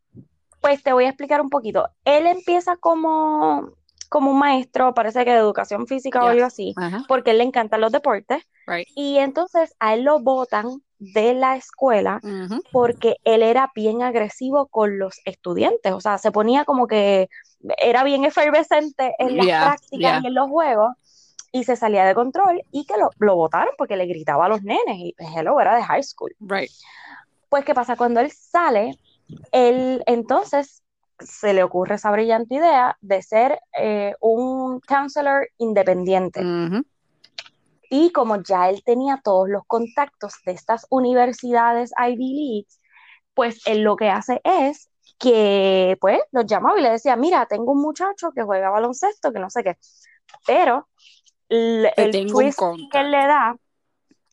pues 0.62 0.82
te 0.84 0.94
voy 0.94 1.06
a 1.06 1.10
explicar 1.10 1.42
un 1.42 1.50
poquito. 1.50 1.90
Él 2.06 2.28
empieza 2.28 2.76
como, 2.78 3.72
como 4.10 4.32
un 4.32 4.40
maestro, 4.40 4.94
parece 4.94 5.24
que 5.26 5.32
de 5.32 5.38
educación 5.38 5.86
física 5.88 6.24
o 6.24 6.28
algo 6.28 6.46
así, 6.46 6.70
esto". 6.70 6.82
Ajá, 6.82 7.04
porque 7.08 7.32
él 7.32 7.40
le 7.40 7.44
encantan 7.46 7.82
los 7.82 7.92
deportes. 7.92 8.44
right. 8.68 8.88
Y 8.96 9.18
entonces 9.18 9.74
a 9.80 9.94
él 9.94 10.04
lo 10.04 10.20
botan 10.20 10.82
de 11.00 11.34
la 11.36 11.56
escuela 11.56 12.20
porque 12.72 13.18
él 13.24 13.44
era 13.44 13.72
bien 13.76 14.02
agresivo 14.02 14.68
con 14.68 14.98
los 14.98 15.20
estudiantes, 15.26 15.94
o 15.94 16.02
sea, 16.02 16.18
se 16.18 16.32
ponía 16.32 16.66
como 16.66 16.88
que 16.88 17.30
era 17.78 18.04
bien 18.04 18.26
efervescente 18.26 19.14
en 19.20 19.38
las 19.38 19.46
Yeah, 19.46 19.62
prácticas 19.62 20.00
yeah. 20.00 20.20
y 20.24 20.28
en 20.28 20.34
los 20.34 20.50
juegos 20.50 20.90
y 21.52 21.64
se 21.64 21.76
salía 21.76 22.06
de 22.06 22.16
control 22.16 22.62
y 22.72 22.86
que 22.86 22.98
lo, 22.98 23.10
lo 23.20 23.36
botaron 23.36 23.74
porque 23.78 23.98
le 23.98 24.06
gritaba 24.06 24.46
a 24.46 24.50
los 24.50 24.64
nenes 24.64 24.98
y 24.98 25.16
hello, 25.20 25.60
era 25.60 25.76
de 25.76 25.84
high 25.84 26.04
school. 26.04 26.36
Right. 26.40 26.72
Pues, 27.50 27.64
¿qué 27.64 27.74
pasa? 27.74 27.96
Cuando 27.96 28.20
él 28.20 28.32
sale, 28.32 28.98
él 29.52 30.04
entonces 30.06 30.84
se 31.20 31.54
le 31.54 31.64
ocurre 31.64 31.96
esa 31.96 32.12
brillante 32.12 32.56
idea 32.56 32.98
de 33.02 33.22
ser 33.22 33.60
eh, 33.80 34.14
un 34.20 34.80
counselor 34.82 35.48
independiente. 35.58 36.42
Y 37.90 38.12
como 38.12 38.44
ya 38.44 38.70
él 38.70 38.84
tenía 38.84 39.22
todos 39.24 39.48
los 39.50 39.64
contactos 39.66 40.34
de 40.46 40.52
estas 40.52 40.86
universidades 40.90 41.92
Ivy 41.98 42.34
Leagues, 42.34 42.80
pues 43.34 43.66
él 43.66 43.82
lo 43.82 43.96
que 43.96 44.10
hace 44.10 44.42
es 44.44 44.90
que, 45.18 45.98
pues, 46.02 46.20
los 46.32 46.46
llamaba 46.46 46.78
y 46.78 46.84
le 46.84 46.92
decía, 46.92 47.16
mira, 47.16 47.46
tengo 47.46 47.72
un 47.72 47.82
muchacho 47.82 48.32
que 48.32 48.44
juega 48.44 48.70
baloncesto, 48.70 49.32
que 49.32 49.40
no 49.40 49.50
sé 49.50 49.64
qué. 49.64 49.78
Pero 50.46 50.88
el 51.50 52.16
un 52.16 52.28
twist 52.28 52.60
que 52.92 53.00
él 53.00 53.12
le 53.12 53.26
da, 53.26 53.58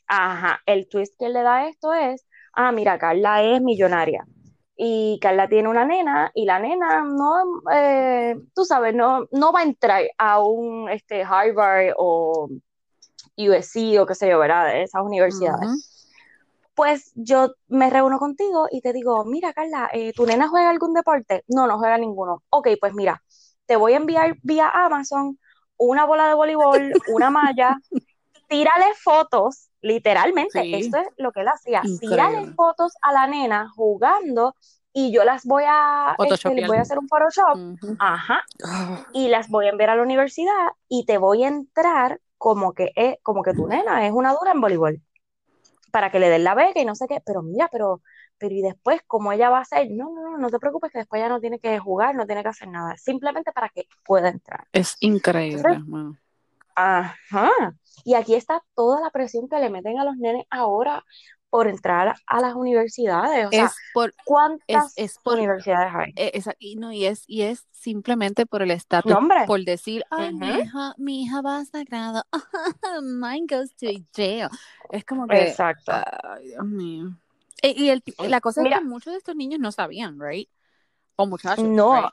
ajá, 0.07 0.61
el 0.67 0.89
twist 0.89 1.15
que 1.19 1.27
él 1.27 1.33
le 1.35 1.43
da 1.43 1.69
esto 1.69 1.93
es, 1.93 2.27
ah, 2.53 2.73
mira, 2.73 2.99
Carla 2.99 3.43
es 3.43 3.61
millonaria. 3.61 4.27
Y 4.77 5.19
Carla 5.21 5.49
tiene 5.49 5.69
una 5.69 5.85
nena 5.85 6.33
y 6.35 6.47
la 6.47 6.59
nena 6.59 7.05
no, 7.05 7.63
eh, 7.73 8.35
tú 8.55 8.65
sabes, 8.65 8.95
no, 8.95 9.27
no 9.31 9.53
va 9.53 9.61
a 9.61 9.65
entrar 9.65 10.03
a 10.19 10.43
un 10.43 10.91
este, 10.91 11.23
Harvard 11.23 11.93
o 11.97 12.49
USC 13.37 14.01
o 14.01 14.07
qué 14.07 14.15
sé 14.17 14.29
yo, 14.29 14.39
¿verdad? 14.41 14.67
De 14.67 14.83
esas 14.83 15.03
universidades. 15.03 15.69
Ujú. 15.69 15.79
Pues 16.75 17.13
yo 17.15 17.53
me 17.69 17.89
reúno 17.89 18.19
contigo 18.19 18.67
y 18.69 18.81
te 18.81 18.93
digo, 18.93 19.25
mira, 19.25 19.53
Carla, 19.53 19.89
eh, 19.93 20.13
¿tu 20.13 20.27
nena 20.27 20.49
juega 20.49 20.71
algún 20.71 20.93
deporte? 20.93 21.45
No, 21.47 21.69
no 21.69 21.79
juega 21.79 21.97
ninguno. 21.99 22.43
Ok, 22.51 22.71
pues 22.81 22.95
mira, 22.95 23.23
te 23.67 23.77
voy 23.77 23.93
a 23.93 23.99
enviar 23.99 24.37
vía 24.43 24.71
Amazon 24.71 25.39
una 25.77 26.05
bola 26.07 26.29
de 26.29 26.35
voleibol, 26.35 26.93
una 27.07 27.31
malla, 27.31 27.77
tírale 28.49 28.87
fotos, 29.03 29.69
literalmente, 29.81 30.63
Sí. 30.63 30.75
esto 30.75 30.99
es 30.99 31.09
lo 31.17 31.33
que 31.33 31.41
él 31.41 31.49
hacía, 31.49 31.81
Increíble. 31.85 32.09
tírale 32.09 32.53
fotos 32.55 32.95
a 33.03 33.13
la 33.13 33.27
nena 33.27 33.71
jugando 33.75 34.55
y 34.93 35.13
yo 35.13 35.25
las 35.25 35.45
voy 35.45 35.65
a, 35.67 36.15
este, 36.31 36.55
les 36.55 36.69
voy 36.69 36.77
a 36.77 36.83
hacer 36.83 36.99
un 36.99 37.09
Photoshop, 37.09 37.59
ajá, 37.99 38.43
Ah, 38.65 39.05
y 39.13 39.29
las 39.29 39.49
voy 39.49 39.67
a 39.67 39.71
enviar 39.71 39.91
a 39.91 39.97
la 39.97 40.03
universidad 40.03 40.69
y 40.89 41.05
te 41.05 41.19
voy 41.19 41.45
a 41.45 41.49
entrar 41.49 42.21
como 42.39 42.75
que, 42.75 42.93
es, 42.95 43.17
como 43.23 43.43
que 43.43 43.55
tu 43.55 43.67
nena 43.67 44.07
es 44.07 44.13
una 44.13 44.33
dura 44.33 44.53
en 44.53 44.61
voleibol. 44.61 45.03
Para 45.91 46.11
que 46.11 46.19
le 46.19 46.29
den 46.29 46.45
la 46.45 46.55
beca 46.55 46.81
y 46.81 46.85
no 46.85 46.95
sé 46.95 47.07
qué, 47.09 47.21
pero 47.25 47.43
mira, 47.43 47.69
pero, 47.71 48.03
pero 48.39 48.55
y 48.55 48.63
después, 48.63 49.01
¿cómo 49.07 49.33
ella 49.33 49.51
va 49.51 49.59
a 49.59 49.63
hacer? 49.63 49.89
No, 49.91 50.11
no, 50.13 50.23
no, 50.33 50.39
no 50.39 50.51
te 50.51 50.59
preocupes 50.59 50.93
que 50.93 50.99
después 50.99 51.21
ya 51.21 51.29
no 51.29 51.41
tiene 51.41 51.59
que 51.59 51.79
jugar, 51.79 52.15
no 52.15 52.27
tiene 52.27 52.43
que 52.43 52.49
hacer 52.49 52.69
nada, 52.69 52.97
simplemente 52.97 53.53
para 53.53 53.69
que 53.71 53.87
pueda 54.05 54.29
entrar. 54.29 54.67
Es 54.73 54.97
increíble, 55.01 55.63
Entonces. 55.67 56.19
Ajá. 56.77 57.51
Y 58.05 58.15
aquí 58.15 58.35
está 58.35 58.63
toda 58.75 59.01
la 59.01 59.11
presión 59.11 59.49
que 59.49 59.59
le 59.59 59.71
meten 59.71 59.99
a 59.99 60.05
los 60.05 60.17
nenes 60.17 60.45
ahora 60.51 61.05
por 61.51 61.69
entrar 61.69 62.17
a 62.27 62.41
las 62.41 62.55
universidades. 62.55 63.47
O 63.47 63.53
sea, 63.53 63.67
Es 63.67 63.73
por, 63.93 64.11
es, 64.11 64.25
¿cuántas 64.27 64.93
es 64.97 65.19
por, 65.23 65.39
universidades 65.39 65.95
hay? 65.95 66.13
eh, 66.17 66.33
esa- 66.35 66.55
y 66.59 66.77
no, 66.77 66.93
y 66.93 67.05
es, 67.07 67.23
y 67.29 67.43
es 67.43 67.67
simplemente 67.71 68.45
por 68.47 68.63
el 68.63 68.73
estatus, 68.73 69.13
No, 69.13 69.19
hombre. 69.19 69.47
por 69.47 69.65
decir, 69.65 70.05
ay, 70.11 70.35
mi 70.35 70.49
hija, 70.49 70.95
mi 70.99 71.23
hija 71.23 71.43
va 71.43 71.59
a 71.59 71.65
sagrado, 71.65 72.25
mine 73.03 73.47
goes 73.49 73.71
to 73.77 73.87
jail. 74.15 74.49
Es 74.91 75.05
como 75.05 75.29
que, 75.29 75.37
Exacto. 75.37 75.93
ay, 75.93 76.49
Dios 76.49 76.67
mío. 76.67 77.17
Y, 77.65 77.85
y 77.85 77.91
el, 77.91 78.03
la 78.29 78.41
cosa 78.41 78.61
es 78.61 78.65
Mira, 78.65 78.79
que 78.79 78.85
muchos 78.85 79.13
de 79.13 79.19
estos 79.19 79.35
niños 79.37 79.61
no 79.61 79.73
sabían, 79.73 80.19
right? 80.21 80.49
O 81.17 81.27
muchachos, 81.27 81.65
no, 81.65 81.95
right? 81.95 82.11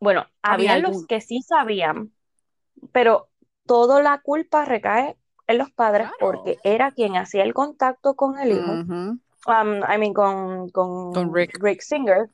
bueno, 0.00 0.26
Había 0.42 0.78
los 0.78 1.06
que 1.06 1.20
sí 1.20 1.40
sabían, 1.42 2.12
pero 2.92 3.30
toda 3.66 4.02
la 4.02 4.20
culpa 4.20 4.64
recae 4.64 5.16
en 5.46 5.58
los 5.58 5.70
padres 5.70 6.08
claro. 6.18 6.18
porque 6.20 6.58
era 6.64 6.90
quien 6.90 7.16
hacía 7.16 7.44
el 7.44 7.54
contacto 7.54 8.14
con 8.14 8.38
el 8.38 8.52
hijo, 8.52 8.72
um, 8.72 9.18
I 9.82 9.98
mean, 9.98 10.12
con, 10.12 10.70
Con 10.70 11.12
con 11.12 11.34
Rick. 11.34 11.58
Rick 11.60 11.80
Singer. 11.80 12.28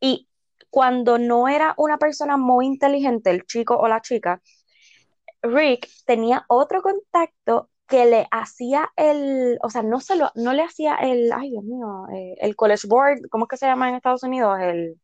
Y 0.00 0.28
cuando 0.70 1.18
no 1.18 1.48
era 1.48 1.74
una 1.76 1.98
persona 1.98 2.36
muy 2.36 2.66
inteligente, 2.66 3.30
el 3.30 3.44
chico 3.46 3.76
o 3.76 3.88
la 3.88 4.00
chica, 4.00 4.42
Rick 5.42 5.88
tenía 6.06 6.44
otro 6.48 6.82
contacto 6.82 7.68
que 7.86 8.06
le 8.06 8.26
hacía 8.30 8.90
el, 8.96 9.58
o 9.62 9.70
sea, 9.70 9.82
no 9.82 10.00
se 10.00 10.16
lo, 10.16 10.30
no 10.34 10.52
le 10.52 10.62
hacía 10.62 10.96
el, 10.96 11.32
ay 11.32 11.50
Dios 11.50 11.64
mío, 11.64 12.06
eh, 12.14 12.34
el 12.40 12.56
College 12.56 12.86
Board, 12.88 13.28
¿cómo 13.30 13.44
es 13.44 13.48
que 13.48 13.56
se 13.56 13.66
llama 13.66 13.88
en 13.88 13.96
Estados 13.96 14.22
Unidos? 14.22 14.58
El, 14.60 15.00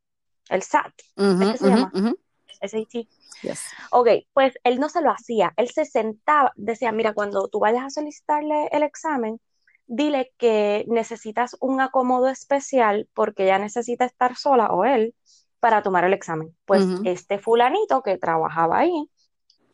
el 0.48 0.62
SAT, 0.62 0.92
¿es 0.98 1.24
Ujú, 1.24 1.52
que 1.52 1.58
se 1.58 1.68
llama? 1.68 1.92
SAT. 2.62 3.08
Yes. 3.42 3.60
Ok, 3.90 4.08
pues 4.32 4.54
él 4.64 4.80
no 4.80 4.88
se 4.88 5.00
lo 5.00 5.10
hacía, 5.10 5.52
él 5.56 5.68
se 5.68 5.84
sentaba, 5.84 6.52
decía, 6.56 6.92
mira, 6.92 7.14
cuando 7.14 7.48
tú 7.48 7.60
vayas 7.60 7.84
a 7.84 7.90
solicitarle 7.90 8.68
el 8.72 8.82
examen, 8.82 9.40
dile 9.86 10.32
que 10.36 10.84
necesitas 10.88 11.56
un 11.60 11.80
acomodo 11.80 12.28
especial 12.28 13.08
porque 13.14 13.44
ella 13.44 13.58
necesita 13.58 14.04
estar 14.04 14.36
sola 14.36 14.68
o 14.68 14.84
él 14.84 15.14
para 15.60 15.82
tomar 15.82 16.04
el 16.04 16.12
examen. 16.12 16.54
Pues 16.66 16.84
este 17.04 17.38
fulanito 17.38 18.02
que 18.02 18.18
trabajaba 18.18 18.78
ahí, 18.78 19.10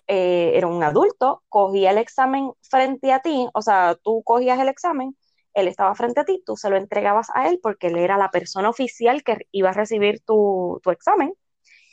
eh, 0.07 0.53
era 0.55 0.67
un 0.67 0.83
adulto, 0.83 1.43
cogía 1.49 1.91
el 1.91 1.99
examen 1.99 2.53
frente 2.63 3.13
a 3.13 3.21
ti, 3.21 3.49
o 3.55 3.63
sea, 3.63 3.97
tú 4.03 4.23
cogías 4.23 4.61
el 4.61 4.69
examen, 4.69 5.17
él 5.55 5.69
estaba 5.69 5.95
frente 5.95 6.21
a 6.21 6.25
ti, 6.25 6.43
tú 6.45 6.57
se 6.57 6.69
lo 6.69 6.77
entregabas 6.77 7.29
a 7.35 7.49
él 7.49 7.61
porque 7.63 7.87
él 7.87 7.97
era 7.97 8.19
la 8.19 8.31
persona 8.31 8.69
oficial 8.69 9.23
que 9.23 9.47
iba 9.53 9.71
a 9.71 9.73
recibir 9.73 10.21
tu, 10.21 10.81
tu 10.83 10.91
examen. 10.91 11.33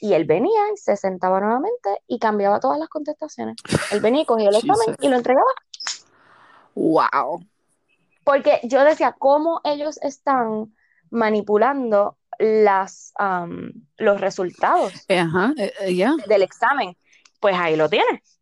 Y 0.03 0.13
él 0.13 0.25
venía 0.25 0.61
y 0.73 0.77
se 0.77 0.97
sentaba 0.97 1.39
nuevamente 1.39 2.01
y 2.07 2.17
cambiaba 2.17 2.59
todas 2.59 2.79
las 2.79 2.89
contestaciones. 2.89 3.55
Él 3.91 3.99
venía 3.99 4.23
y 4.23 4.25
cogía 4.25 4.49
el 4.49 4.55
examen 4.57 4.87
Jesus. 4.87 4.97
y 4.99 5.07
lo 5.09 5.15
entregaba. 5.15 5.51
Wow. 6.73 7.45
Porque 8.23 8.59
yo 8.63 8.83
decía, 8.83 9.15
¿cómo 9.17 9.61
ellos 9.63 9.99
están 10.01 10.73
manipulando 11.11 12.17
las, 12.39 13.13
um, 13.19 13.71
los 13.97 14.19
resultados 14.19 14.93
Ajá, 15.07 15.53
eh, 15.57 15.71
eh, 15.81 16.07
del 16.27 16.41
examen? 16.41 16.97
Pues 17.41 17.55
ahí 17.57 17.75
lo 17.75 17.89
tienes. 17.89 18.39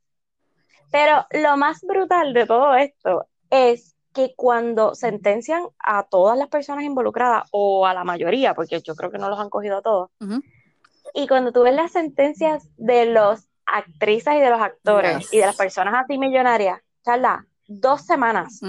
Pero 0.91 1.25
lo 1.31 1.57
más 1.57 1.81
brutal 1.81 2.33
de 2.33 2.45
todo 2.45 2.75
esto 2.75 3.25
es 3.49 3.95
que 4.13 4.33
cuando 4.35 4.93
sentencian 4.95 5.63
a 5.79 6.03
todas 6.03 6.37
las 6.37 6.49
personas 6.49 6.83
involucradas, 6.83 7.47
o 7.51 7.85
a 7.87 7.93
la 7.93 8.03
mayoría, 8.03 8.53
porque 8.53 8.81
yo 8.81 8.95
creo 8.95 9.09
que 9.11 9.17
no 9.17 9.29
los 9.29 9.39
han 9.39 9.49
cogido 9.49 9.77
a 9.77 9.81
todos, 9.81 10.09
y 11.13 11.27
cuando 11.27 11.51
tú 11.51 11.63
ves 11.63 11.73
las 11.75 11.91
sentencias 11.91 12.67
de 12.77 13.05
los 13.05 13.47
actrices 13.65 14.33
y 14.35 14.39
de 14.39 14.49
los 14.49 14.61
actores 14.61 15.31
y 15.31 15.37
de 15.39 15.45
las 15.45 15.55
personas 15.55 15.93
así 15.95 16.17
millonarias, 16.17 16.81
charla, 17.05 17.45
dos 17.67 18.01
semanas. 18.01 18.59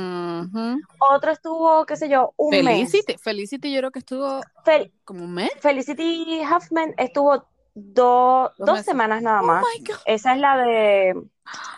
Otro 0.99 1.31
estuvo, 1.33 1.87
qué 1.87 1.97
sé 1.97 2.09
yo, 2.09 2.35
un 2.37 2.51
mes. 2.63 2.91
Felicity, 2.91 3.17
Felicity 3.19 3.73
yo 3.73 3.79
creo 3.81 3.91
que 3.91 3.99
estuvo 4.01 4.41
Fel- 4.65 4.93
como 5.05 5.25
un 5.25 5.33
mes, 5.35 5.51
Felicity 5.61 6.43
Huffman 6.45 6.95
estuvo 6.99 7.47
do- 7.83 8.53
Dos 8.59 8.67
dos 8.67 8.81
semanas 8.83 9.23
nada 9.23 9.41
Oh 9.43 9.47
más. 9.47 9.65
Esa 10.07 10.35
es 10.35 10.41
la 10.41 10.57
de, 10.57 11.15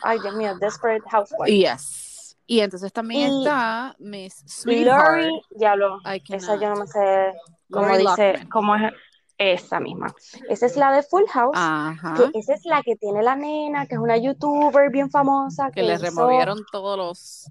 ay 0.03 0.19
Dios 0.21 0.35
mío, 0.35 0.57
Desperate 0.59 1.03
Housewives. 1.11 1.49
Yes. 1.55 2.37
Y 2.47 2.61
entonces 2.61 2.93
también 2.93 3.33
Y 3.33 3.39
está 3.39 3.95
Miss 3.99 4.43
Sweetheart. 4.47 5.17
Lori, 5.23 5.43
ya 5.57 5.75
lo, 5.77 5.99
esa 6.29 6.57
yo 6.57 6.69
no 6.71 6.77
me 6.77 6.87
sé 6.87 7.33
cómo 7.71 7.87
Lori 7.89 7.99
dice, 8.07 8.33
Lockman. 8.33 8.49
cómo 8.51 8.77
es 8.77 8.93
esa 9.39 9.81
misma. 9.81 10.13
Esa 10.49 10.67
es 10.67 10.77
la 10.77 10.93
de 10.93 11.03
Full 11.03 11.25
House, 11.33 11.57
Ajá. 11.57 12.15
que 12.33 12.39
esa 12.39 12.55
es 12.55 12.65
la 12.65 12.83
que 12.83 12.97
tiene 12.97 13.23
la 13.23 13.35
nena, 13.37 13.87
que 13.87 13.95
es 13.95 14.01
una 14.01 14.17
youtuber 14.17 14.91
bien 14.91 15.11
famosa, 15.11 15.67
Que 15.71 15.81
que 15.81 15.83
le 15.83 15.99
removieron 15.99 16.59
todos 16.71 16.97
los. 16.99 17.51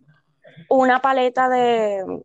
una 0.70 1.02
paleta 1.02 1.50
de, 1.50 2.24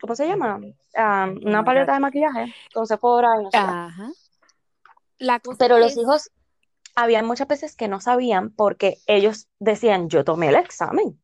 ¿cómo 0.00 0.14
se 0.14 0.26
llama? 0.28 0.60
Ah, 0.96 1.28
una 1.44 1.64
paleta 1.64 1.94
de 1.94 2.00
maquillaje 2.00 2.54
con 2.74 2.86
Sephora 2.86 3.28
y 3.40 3.44
no 3.44 3.50
sé 3.50 3.58
qué. 3.58 4.12
La 5.22 5.40
cosa 5.40 5.58
Pero 5.58 5.78
los 5.78 5.92
es. 5.92 5.96
hijos, 5.96 6.30
había 6.94 7.22
muchas 7.22 7.48
veces 7.48 7.76
que 7.76 7.88
no 7.88 8.00
sabían 8.00 8.50
porque 8.54 8.98
ellos 9.06 9.48
decían, 9.58 10.08
yo 10.08 10.24
tomé 10.24 10.48
el 10.48 10.56
examen 10.56 11.20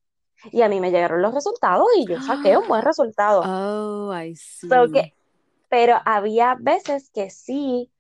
y 0.53 0.63
a 0.63 0.69
mí 0.69 0.81
me 0.81 0.91
llegaron 0.91 1.23
los 1.23 1.35
resultados 1.35 1.89
y 1.97 2.07
yo 2.09 2.21
saqué 2.21 2.57
un 2.57 2.67
buen 2.69 2.83
resultado. 2.83 3.45
Oh, 3.45 4.11
I 4.13 4.35
So 4.69 4.91
see. 4.91 4.93
que, 4.93 5.15
pero 5.69 5.97
había 6.05 6.57
veces 6.61 7.11
que 7.15 7.31
sí, 7.31 7.93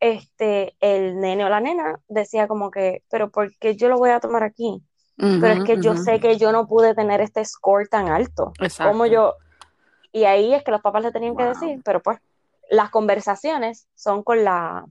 este, 0.00 0.76
el 0.80 1.20
nene 1.20 1.44
o 1.44 1.48
la 1.48 1.60
nena 1.60 2.00
decía 2.08 2.48
como 2.48 2.70
que, 2.70 3.04
pero 3.10 3.30
¿por 3.30 3.56
qué 3.58 3.76
yo 3.76 3.88
lo 3.88 3.98
voy 3.98 4.10
a 4.10 4.20
tomar 4.20 4.42
aquí? 4.44 4.82
Pero 5.38 5.54
es 5.54 5.62
que 5.62 5.78
yo 5.78 5.92
ujú. 5.92 6.04
sé 6.04 6.20
que 6.20 6.38
yo 6.38 6.52
no 6.52 6.66
pude 6.68 6.94
tener 6.94 7.20
este 7.20 7.44
score 7.44 7.88
tan 7.88 8.08
alto. 8.08 8.52
Como 8.80 9.06
Exacto. 9.06 9.12
yo, 9.12 9.34
y 10.12 10.24
ahí 10.24 10.54
es 10.54 10.64
que 10.64 10.70
los 10.72 10.82
papás 10.82 11.02
le 11.04 11.12
tenían 11.12 11.36
que 11.36 11.44
Wow. 11.44 11.50
decir, 11.50 11.80
pero 11.84 12.02
pues 12.02 12.18
las 12.70 12.90
conversaciones 12.90 13.88
son 13.94 14.22
con 14.24 14.44
la, 14.44 14.86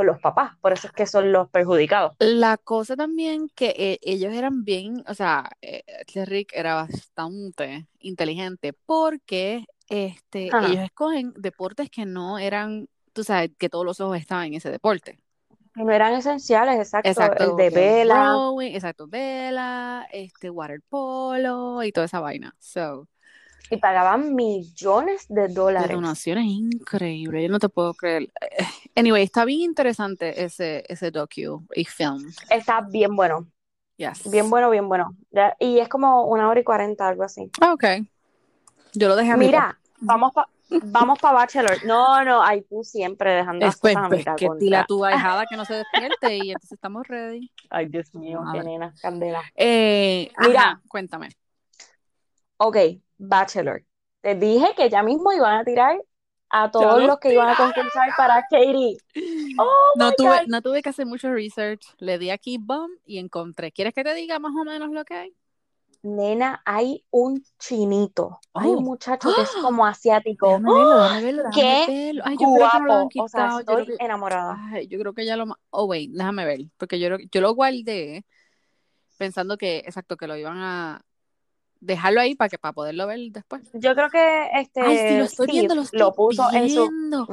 con 0.00 0.06
los 0.06 0.18
papás, 0.18 0.56
por 0.62 0.72
eso 0.72 0.86
es 0.86 0.94
que 0.94 1.04
son 1.04 1.30
los 1.30 1.50
perjudicados. 1.50 2.12
La 2.18 2.56
cosa 2.56 2.96
también 2.96 3.48
que 3.54 3.74
eh, 3.76 3.98
ellos 4.02 4.32
eran 4.32 4.64
bien, 4.64 5.04
o 5.06 5.14
sea, 5.14 5.50
eh, 5.60 5.82
este 5.86 6.24
Rick 6.24 6.52
era 6.54 6.74
bastante 6.74 7.86
inteligente 7.98 8.72
porque 8.86 9.66
este, 9.88 10.48
Ajá. 10.52 10.68
ellos 10.68 10.84
escogen 10.84 11.34
deportes 11.36 11.90
que 11.90 12.06
no 12.06 12.38
eran, 12.38 12.88
tú 13.12 13.24
sabes, 13.24 13.50
que 13.58 13.68
todos 13.68 13.84
los 13.84 14.00
ojos 14.00 14.16
estaban 14.18 14.46
en 14.46 14.54
ese 14.54 14.70
deporte. 14.70 15.20
No 15.74 15.90
eran 15.90 16.14
esenciales, 16.14 16.76
exacto, 16.78 17.08
el 17.10 17.10
Exacto, 17.10 17.56
de 17.56 17.68
que 17.68 17.74
vela, 17.76 18.24
rowing, 18.24 18.72
exacto, 18.74 19.06
vela, 19.06 20.06
este, 20.12 20.50
water 20.50 20.80
polo 20.88 21.82
y 21.82 21.92
toda 21.92 22.06
esa 22.06 22.20
vaina. 22.20 22.54
So, 22.58 23.08
y 23.70 23.76
pagaban 23.76 24.34
millones 24.34 25.26
de 25.28 25.48
dólares. 25.48 25.96
donaciones 25.96 26.44
increíbles, 26.44 27.42
yo 27.44 27.48
no 27.48 27.58
te 27.58 27.68
puedo 27.68 27.94
creer. 27.94 28.24
Eh, 28.40 28.64
Anyway, 28.96 29.22
está 29.22 29.44
bien 29.44 29.60
interesante 29.60 30.44
ese, 30.44 30.84
ese 30.88 31.10
docu 31.10 31.64
y 31.74 31.84
film. 31.84 32.30
Está 32.50 32.80
bien 32.80 33.14
bueno, 33.14 33.46
Yes. 33.96 34.30
bien 34.30 34.50
bueno, 34.50 34.70
bien 34.70 34.88
bueno. 34.88 35.16
Y 35.58 35.78
es 35.78 35.88
como 35.88 36.24
una 36.26 36.48
hora 36.48 36.60
y 36.60 36.64
cuarenta, 36.64 37.08
algo 37.08 37.22
así. 37.22 37.50
Ok. 37.62 37.84
Yo 38.94 39.08
lo 39.08 39.16
dejé 39.16 39.32
a. 39.32 39.36
Mira, 39.36 39.78
vamos 40.00 40.32
pa, 40.32 40.48
vamos 40.68 41.18
para 41.20 41.34
Bachelor. 41.34 41.84
No, 41.86 42.24
no, 42.24 42.42
ay, 42.42 42.62
tú 42.62 42.82
siempre 42.82 43.32
dejando 43.32 43.66
las 43.66 43.74
Es 43.76 43.80
pues, 43.80 43.94
cosas 43.94 44.06
a 44.06 44.08
pues, 44.08 44.20
mitad 44.20 44.36
que 44.36 44.46
contra. 44.46 44.66
tira 44.66 44.84
tu 44.84 45.04
ahijada 45.06 45.46
que 45.46 45.56
no 45.56 45.64
se 45.64 45.74
despierte 45.74 46.36
y 46.38 46.50
entonces 46.50 46.72
estamos 46.72 47.06
ready. 47.06 47.50
Ay, 47.70 47.86
Dios 47.86 48.12
mío, 48.14 48.42
qué 48.52 48.62
nena, 48.62 48.92
candela. 49.00 49.42
Eh, 49.54 50.30
Mira. 50.40 50.60
ajá, 50.60 50.80
cuéntame. 50.88 51.28
Ok, 52.58 52.76
Bachelor. 53.22 53.84
Te 54.22 54.34
dije 54.34 54.74
que 54.76 54.88
ya 54.90 55.02
mismo 55.02 55.32
iban 55.32 55.58
a 55.60 55.64
tirar 55.64 56.00
a 56.50 56.70
todos 56.70 57.02
los 57.04 57.18
que 57.20 57.32
iban 57.32 57.48
a 57.48 57.56
concursar 57.56 58.08
para 58.16 58.42
Katie. 58.50 58.96
Oh 59.58 59.92
No 59.96 60.08
my 60.08 60.14
tuve, 60.16 60.28
God. 60.40 60.46
no 60.48 60.62
tuve 60.62 60.82
que 60.82 60.88
hacer 60.88 61.06
mucho 61.06 61.30
research. 61.32 61.82
Le 61.98 62.18
di 62.18 62.30
aquí 62.30 62.58
bum 62.58 62.90
y 63.04 63.18
encontré. 63.18 63.72
¿Quieres 63.72 63.94
que 63.94 64.02
te 64.04 64.14
diga 64.14 64.38
más 64.38 64.52
o 64.60 64.64
menos 64.64 64.90
lo 64.90 65.04
que 65.04 65.14
hay? 65.14 65.36
Nena, 66.02 66.62
hay 66.64 67.04
un 67.10 67.44
chinito, 67.58 68.40
hay 68.54 68.70
Oh. 68.70 68.78
un 68.78 68.84
muchacho 68.84 69.28
que 69.36 69.42
es 69.42 69.50
como 69.62 69.84
asiático. 69.86 70.58
¡Qué 71.54 72.12
Guapo, 72.38 73.08
o 73.22 73.28
sea. 73.28 73.50
Yo 73.50 73.58
estoy 73.60 73.86
que- 73.86 74.04
enamorada. 74.04 74.56
Ay, 74.72 74.86
yo 74.88 74.98
creo 74.98 75.12
que 75.12 75.26
ya 75.26 75.36
lo... 75.36 75.44
Oh, 75.68 75.84
wait, 75.84 76.10
déjame 76.10 76.46
ver. 76.46 76.60
Porque 76.78 76.98
yo, 76.98 77.18
yo 77.30 77.40
lo 77.42 77.54
guardé 77.54 78.24
pensando 79.18 79.58
que, 79.58 79.78
exacto, 79.80 80.16
que 80.16 80.26
lo 80.26 80.36
iban 80.36 80.56
a 80.58 81.02
dejarlo 81.80 82.20
ahí 82.20 82.34
para 82.34 82.48
que 82.48 82.58
para 82.58 82.72
poderlo 82.72 83.06
ver 83.06 83.18
después. 83.30 83.62
Yo 83.74 83.94
creo 83.94 84.10
que 84.10 84.48
este 84.54 84.80
Ay, 84.82 85.18
lo 85.18 85.24
estoy 85.24 85.46
Steve 85.46 85.52
viendo, 85.60 85.74
lo 85.74 85.82
estoy 85.82 85.98
lo 85.98 86.12
puso 86.12 86.50
en 86.52 86.68
su 86.70 86.88
viendo. 86.88 87.26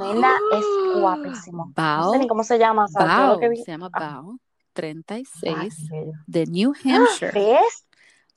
Es 0.53 1.01
guapísimo. 1.01 1.65
No 1.67 1.73
Bao, 1.75 2.11
sé 2.13 2.19
ni 2.19 2.27
cómo 2.27 2.43
se 2.43 2.57
llama, 2.57 2.85
Bao, 2.93 3.33
lo 3.33 3.39
que 3.39 3.49
vi. 3.49 3.57
se 3.57 3.71
llama 3.71 3.89
Ah. 3.93 3.99
Bao, 3.99 4.31
Ay, 4.31 4.37
36, 4.73 5.87
qué 5.89 5.99
bello. 5.99 6.11
de 6.27 6.45
New 6.45 6.73
Hampshire. 6.85 7.31
¿Ves? 7.33 7.85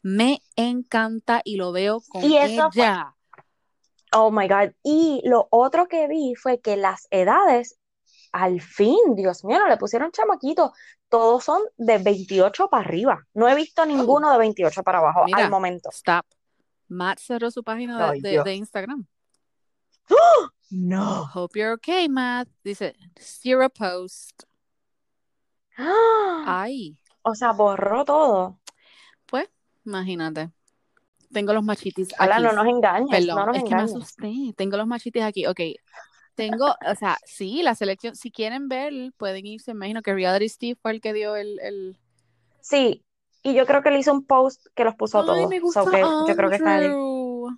Me 0.02 0.40
encanta 0.56 1.42
y 1.44 1.56
lo 1.56 1.72
veo 1.72 2.00
con 2.08 2.24
Y 2.24 2.36
eso 2.38 2.70
fue- 2.72 2.82
ella. 2.82 3.14
Oh 4.12 4.30
my 4.32 4.48
God. 4.48 4.72
Y 4.82 5.20
lo 5.24 5.46
otro 5.50 5.86
que 5.86 6.08
vi 6.08 6.34
fue 6.34 6.58
que 6.60 6.76
las 6.76 7.06
edades, 7.10 7.76
al 8.32 8.60
fin, 8.60 8.96
Dios 9.16 9.44
mío, 9.44 9.58
no 9.58 9.68
le 9.68 9.76
pusieron 9.76 10.10
chamaquitos. 10.12 10.70
Todos 11.08 11.42
son 11.44 11.62
de 11.76 11.98
28 11.98 12.68
para 12.68 12.84
arriba. 12.84 13.26
No 13.34 13.48
he 13.48 13.54
visto 13.54 13.84
ninguno 13.84 14.30
de 14.32 14.38
28 14.38 14.82
para 14.82 14.98
abajo 14.98 15.24
Mira. 15.24 15.44
al 15.44 15.50
momento. 15.50 15.90
Stop. 15.92 16.24
Matt 16.88 17.18
cerró 17.18 17.50
su 17.50 17.62
página 17.64 17.98
de, 17.98 18.04
Ay, 18.04 18.20
de- 18.20 18.30
Dios. 18.30 18.44
de 18.44 18.54
Instagram. 18.54 19.06
No. 20.72 21.28
Hope 21.34 21.58
you're 21.58 21.72
okay, 21.74 22.08
Matt. 22.08 22.48
Dice, 22.62 22.94
zero 23.18 23.68
post. 23.70 24.44
¡Ah! 25.76 26.44
Ay, 26.62 26.96
O 27.22 27.34
sea, 27.34 27.52
borró 27.52 28.04
todo. 28.04 28.60
pues, 29.26 29.48
imagínate. 29.84 30.50
Tengo 31.32 31.52
los 31.52 31.62
machitis 31.64 32.08
aquí. 32.18 32.42
no 32.42 32.52
nos 32.52 32.66
engañes, 32.66 33.10
Perdón, 33.10 33.36
no 33.36 33.46
nos 33.46 33.56
es 33.56 33.62
que 33.64 33.68
me 33.70 33.74
engañes. 33.82 33.94
asusté. 33.96 34.32
Tengo 34.56 34.76
los 34.76 34.86
machitis 34.86 35.22
aquí. 35.22 35.46
Ok. 35.46 35.60
Tengo, 36.40 36.66
o 36.66 36.94
sea, 36.94 37.18
sí, 37.24 37.62
la 37.62 37.74
selección. 37.74 38.16
Si 38.16 38.30
quieren 38.30 38.68
ver, 38.68 38.92
pueden 39.16 39.46
irse. 39.46 39.72
Imagino 39.72 40.02
que 40.02 40.14
Reality 40.14 40.48
Steve 40.48 40.78
fue 40.80 40.92
el 40.92 41.00
que 41.00 41.12
dio 41.12 41.36
el. 41.36 41.58
el... 41.60 41.96
Sí, 42.60 43.04
y 43.42 43.54
yo 43.54 43.66
creo 43.66 43.82
que 43.82 43.90
le 43.90 43.98
hizo 43.98 44.12
un 44.12 44.24
post 44.24 44.66
que 44.74 44.84
los 44.84 44.94
puso 44.94 45.18
a 45.18 45.24
todos. 45.26 45.48
me 45.48 45.60
gusta 45.60 45.84
So 45.84 45.90
que 45.90 46.00
yo 46.00 46.36
creo 46.36 46.50
que 46.50 46.56
está 46.56 46.76
ahí. 46.76 46.84
Andrew, 46.86 47.48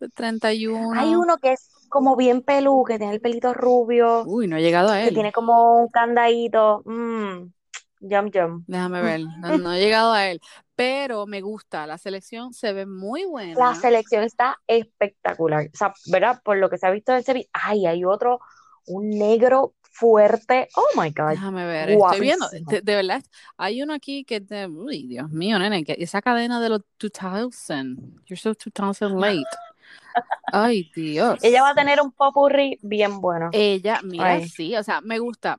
de 0.00 0.08
31. 0.08 0.92
Hay 1.00 1.14
uno 1.14 1.38
que 1.38 1.52
es 1.52 1.70
como 1.88 2.16
bien 2.16 2.42
pelú, 2.42 2.84
que 2.86 2.98
tiene 2.98 3.14
el 3.14 3.20
pelito 3.20 3.54
rubio, 3.54 4.24
Uy, 4.26 4.46
no 4.46 4.56
he 4.56 4.62
llegado 4.62 4.90
a 4.90 5.00
que 5.00 5.08
él. 5.08 5.14
tiene 5.14 5.32
como 5.32 5.80
un 5.82 5.88
candadito. 5.88 6.82
Mmm, 6.84 7.50
yum, 8.00 8.30
yum. 8.30 8.64
Déjame 8.66 9.02
ver. 9.02 9.20
No, 9.40 9.58
no 9.58 9.72
he 9.72 9.80
llegado 9.80 10.12
a 10.12 10.26
él. 10.28 10.40
Pero 10.78 11.26
me 11.26 11.40
gusta. 11.40 11.88
La 11.88 11.98
selección 11.98 12.52
se 12.52 12.72
ve 12.72 12.86
muy 12.86 13.24
buena. 13.24 13.58
La 13.58 13.74
selección 13.74 14.22
está 14.22 14.58
espectacular. 14.68 15.66
O 15.74 15.76
sea, 15.76 15.92
¿verdad? 16.06 16.40
Por 16.44 16.58
lo 16.58 16.70
que 16.70 16.78
se 16.78 16.86
ha 16.86 16.90
visto 16.92 17.10
del 17.12 17.24
serie. 17.24 17.48
Ay, 17.52 17.84
hay 17.84 18.04
otro, 18.04 18.38
un 18.86 19.10
negro 19.10 19.74
fuerte. 19.82 20.68
Oh 20.76 21.00
my 21.00 21.10
God. 21.10 21.30
Déjame 21.30 21.66
ver, 21.66 21.90
estoy 21.90 22.20
viendo, 22.20 22.44
Guapísimo. 22.44 22.70
de, 22.70 22.80
de 22.82 22.94
verdad, 22.94 23.22
hay 23.56 23.82
uno 23.82 23.92
aquí 23.92 24.22
que 24.22 24.38
de, 24.38 24.68
uy, 24.68 25.08
Dios 25.08 25.28
mío, 25.30 25.58
nene, 25.58 25.82
que 25.82 25.96
esa 25.98 26.22
cadena 26.22 26.60
de 26.60 26.68
los 26.68 26.82
2000, 27.00 28.22
you're 28.26 28.36
so 28.36 28.54
2000 28.54 29.20
late. 29.20 29.42
Ay, 30.52 30.90
Dios. 30.94 31.38
Ella 31.42 31.62
va 31.62 31.70
a 31.70 31.74
tener 31.74 32.00
un 32.00 32.10
popurrí 32.12 32.78
bien 32.82 33.20
bueno. 33.20 33.50
Ella, 33.52 34.00
mira, 34.02 34.26
Ay. 34.32 34.48
sí, 34.48 34.74
o 34.76 34.82
sea, 34.82 35.00
me 35.00 35.18
gusta. 35.18 35.58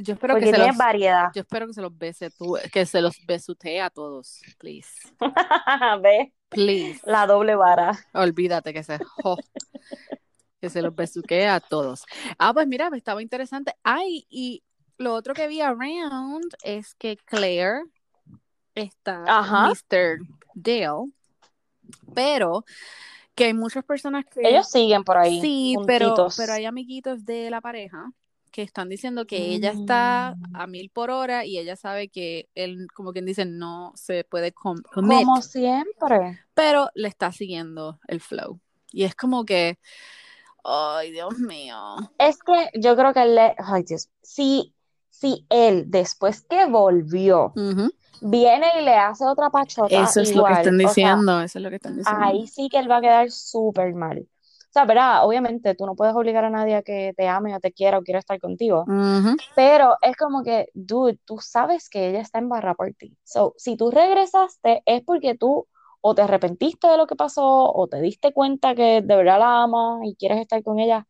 Yo 0.00 0.14
espero 0.14 0.34
Porque 0.34 0.50
que 0.50 0.56
se 0.56 0.66
los, 0.66 0.76
variedad. 0.76 1.30
yo 1.34 1.42
espero 1.42 1.66
que 1.66 1.74
se 1.74 1.82
los 1.82 1.96
bese 1.96 2.30
tú, 2.30 2.56
que 2.72 2.86
se 2.86 3.00
los 3.02 3.14
besutee 3.26 3.80
a 3.80 3.90
todos, 3.90 4.40
please, 4.58 4.88
¿Ves? 6.02 6.28
please. 6.48 7.00
La 7.04 7.26
doble 7.26 7.54
vara. 7.54 7.98
Olvídate 8.14 8.72
que 8.72 8.82
se, 8.82 8.98
jo, 9.22 9.36
que 10.60 10.70
se 10.70 10.80
los 10.82 10.94
besuquee 10.94 11.46
a 11.48 11.60
todos. 11.60 12.04
Ah, 12.38 12.52
pues 12.54 12.66
mira, 12.66 12.90
estaba 12.94 13.22
interesante. 13.22 13.74
Ay, 13.82 14.26
y 14.30 14.62
lo 14.98 15.14
otro 15.14 15.34
que 15.34 15.46
vi 15.48 15.60
around 15.60 16.54
es 16.62 16.94
que 16.94 17.16
Claire 17.16 17.82
está 18.74 19.24
Ajá. 19.26 19.68
Mr. 19.68 20.18
Dale, 20.54 21.10
pero 22.14 22.64
que 23.34 23.44
hay 23.46 23.54
muchas 23.54 23.84
personas 23.84 24.24
que 24.26 24.40
Ellos 24.48 24.68
siguen 24.70 25.04
por 25.04 25.16
ahí. 25.18 25.40
sí, 25.40 25.74
pero, 25.86 26.08
juntitos. 26.08 26.36
pero 26.36 26.52
hay 26.52 26.64
amiguitos 26.66 27.24
de 27.24 27.50
la 27.50 27.60
pareja 27.60 28.10
que 28.50 28.60
están 28.62 28.90
diciendo 28.90 29.26
que 29.26 29.38
ella 29.54 29.70
está 29.70 30.34
Mm. 30.36 30.56
a 30.56 30.66
mil 30.66 30.90
por 30.90 31.10
hora 31.10 31.46
y 31.46 31.56
ella 31.58 31.74
sabe 31.74 32.08
que 32.08 32.50
él, 32.54 32.86
como 32.94 33.12
quien 33.14 33.24
dice, 33.24 33.46
no 33.46 33.92
se 33.94 34.24
puede 34.24 34.52
com- 34.52 34.82
commit 34.92 35.24
Como 35.24 35.40
siempre. 35.40 36.38
pero 36.52 36.90
le 36.94 37.08
está 37.08 37.32
siguiendo 37.32 37.98
el 38.08 38.20
flow. 38.20 38.60
Y 38.90 39.04
es 39.04 39.14
como 39.14 39.46
que, 39.46 39.78
ay, 40.64 41.12
Dios 41.12 41.38
mío. 41.38 41.96
Es 42.18 42.38
que 42.42 42.68
yo 42.78 42.94
creo 42.94 43.14
que 43.14 43.24
le. 43.24 43.54
Ay, 43.58 43.84
Dios. 43.84 44.10
Si, 44.22 44.74
si 45.12 45.46
él, 45.50 45.84
después 45.86 46.40
que 46.42 46.66
volvió, 46.66 47.52
viene 48.22 48.66
y 48.80 48.84
le 48.84 48.96
hace 48.96 49.24
otra 49.24 49.50
pachota 49.50 50.02
Eso 50.02 50.20
es 50.20 50.34
lo 50.34 50.44
que 50.44 50.52
están 50.54 50.74
o 50.74 50.78
sea, 50.78 50.88
diciendo, 50.88 51.40
eso 51.42 51.58
es 51.58 51.62
lo 51.62 51.68
que 51.70 51.76
están 51.76 51.96
diciendo. 51.96 52.24
ahí 52.24 52.46
sí 52.48 52.68
que 52.68 52.78
él 52.78 52.90
va 52.90 52.96
a 52.96 53.00
quedar 53.00 53.30
súper 53.30 53.94
mal. 53.94 54.18
O 54.18 54.72
sea, 54.72 54.86
¿verdad? 54.86 55.26
Obviamente 55.26 55.74
tú 55.74 55.84
no 55.84 55.94
puedes 55.94 56.14
obligar 56.14 56.46
a 56.46 56.50
nadie 56.50 56.76
a 56.76 56.82
que 56.82 57.12
te 57.14 57.28
ame 57.28 57.54
o 57.54 57.60
te 57.60 57.72
quiera 57.72 57.98
o 57.98 58.02
quiera 58.02 58.18
estar 58.18 58.40
contigo, 58.40 58.86
pero 59.54 59.96
es 60.00 60.16
como 60.16 60.42
que, 60.42 60.68
dude, 60.72 61.18
tú 61.26 61.36
sabes 61.40 61.90
que 61.90 62.08
ella 62.08 62.20
está 62.20 62.38
en 62.38 62.48
barra 62.48 62.74
por 62.74 62.90
ti. 62.94 63.14
So, 63.22 63.54
si 63.58 63.76
tú 63.76 63.90
regresaste 63.90 64.82
es 64.86 65.02
porque 65.02 65.34
tú 65.34 65.68
o 66.00 66.14
te 66.14 66.22
arrepentiste 66.22 66.88
de 66.88 66.96
lo 66.96 67.06
que 67.06 67.16
pasó 67.16 67.44
o 67.44 67.86
te 67.86 68.00
diste 68.00 68.32
cuenta 68.32 68.74
que 68.74 69.02
de 69.02 69.16
verdad 69.16 69.38
la 69.38 69.62
amas 69.62 70.00
y 70.04 70.16
quieres 70.16 70.40
estar 70.40 70.62
con 70.62 70.78
ella. 70.78 71.06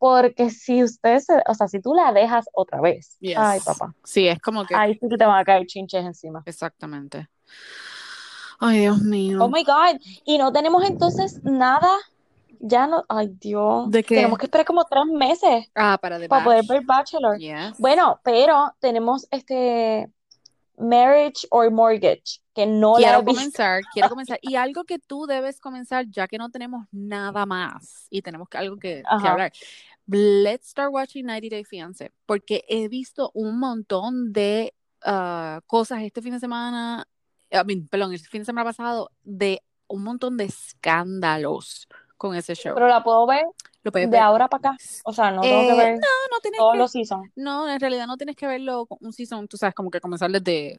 Porque 0.00 0.48
si 0.50 0.82
ustedes, 0.82 1.26
se- 1.26 1.42
o 1.46 1.54
sea, 1.54 1.68
si 1.68 1.78
tú 1.80 1.94
la 1.94 2.12
dejas 2.12 2.46
otra 2.54 2.80
vez, 2.80 3.16
Yes. 3.20 3.36
ay, 3.38 3.60
papá, 3.64 3.94
Sí, 4.02 4.26
es 4.26 4.40
como 4.40 4.64
que, 4.64 4.74
ahí 4.74 4.94
sí 4.94 5.06
que 5.08 5.16
te 5.18 5.24
van 5.26 5.38
a 5.38 5.44
caer 5.44 5.66
chinches 5.66 6.04
encima. 6.04 6.42
exactamente. 6.46 7.28
Ay, 8.58 8.80
Dios 8.80 9.00
mío. 9.02 9.38
Oh 9.42 9.48
my 9.48 9.62
God. 9.64 10.00
Y 10.24 10.38
no 10.38 10.52
tenemos 10.52 10.84
entonces 10.84 11.40
nada. 11.44 11.90
Ya 12.60 12.86
no. 12.86 13.04
Ay, 13.08 13.28
Dios. 13.40 13.90
¿De 13.90 14.02
qué? 14.02 14.16
Tenemos 14.16 14.38
que 14.38 14.46
esperar 14.46 14.66
como 14.66 14.84
tres 14.84 15.04
meses 15.06 15.66
Ah, 15.74 15.96
para 16.00 16.18
The 16.18 16.28
para 16.28 16.44
poder 16.44 16.64
ver 16.68 16.82
Bachelor. 16.84 17.38
Yes. 17.38 17.78
Bueno, 17.78 18.20
pero 18.22 18.74
tenemos 18.80 19.26
este 19.30 20.10
Marriage 20.76 21.46
or 21.50 21.70
Mortgage, 21.70 22.40
que 22.54 22.66
no 22.66 22.94
la 22.94 23.00
he 23.00 23.02
quiero 23.04 23.18
visto. 23.22 23.34
comenzar, 23.34 23.80
quiero 23.92 24.08
comenzar. 24.08 24.38
Y 24.42 24.56
algo 24.56 24.84
que 24.84 24.98
tú 24.98 25.26
debes 25.26 25.60
comenzar, 25.60 26.06
ya 26.08 26.26
que 26.28 26.38
no 26.38 26.50
tenemos 26.50 26.86
nada 26.90 27.44
más 27.46 28.06
y 28.10 28.22
tenemos 28.22 28.48
que, 28.48 28.56
algo 28.58 28.76
que, 28.78 29.02
que 29.22 29.28
hablar. 29.28 29.52
Let's 30.12 30.68
start 30.70 30.92
watching 30.92 31.24
90 31.26 31.48
Day 31.50 31.64
Fiancé, 31.64 32.10
porque 32.26 32.64
he 32.68 32.88
visto 32.88 33.30
un 33.32 33.58
montón 33.60 34.32
de 34.32 34.74
ah, 35.04 35.60
cosas 35.66 36.02
este 36.02 36.20
fin 36.20 36.32
de 36.32 36.40
semana, 36.40 37.06
I 37.52 37.58
mean, 37.64 37.86
perdón, 37.88 38.12
el 38.12 38.18
fin 38.18 38.40
de 38.40 38.46
semana 38.46 38.64
pasado, 38.64 39.10
de 39.22 39.62
un 39.86 40.02
montón 40.02 40.36
de 40.36 40.44
escándalos 40.44 41.86
con 42.16 42.34
ese 42.34 42.54
show. 42.54 42.74
Pero 42.74 42.88
la 42.88 43.02
puedo 43.04 43.24
ver 43.26 43.44
Lo 43.82 43.90
de 43.92 44.06
ver. 44.06 44.20
ahora 44.20 44.48
para 44.48 44.70
acá. 44.70 44.76
O 45.04 45.12
sea, 45.12 45.30
no 45.30 45.42
tengo 45.42 45.62
que 45.62 45.72
Eh, 45.72 45.76
ver 45.76 45.94
no, 45.94 46.08
no 46.32 46.40
tienes 46.42 46.58
todos 46.58 46.72
que, 46.72 46.78
los 46.78 46.90
seasons. 46.90 47.30
no, 47.36 47.68
en 47.68 47.78
realidad 47.80 48.06
no 48.06 48.16
tienes 48.16 48.34
que 48.34 48.46
verlo 48.46 48.86
con 48.86 48.98
un 49.00 49.12
season, 49.12 49.46
tú 49.46 49.56
sabes, 49.56 49.74
como 49.74 49.90
que 49.90 50.00
comenzar 50.00 50.30
desde 50.30 50.78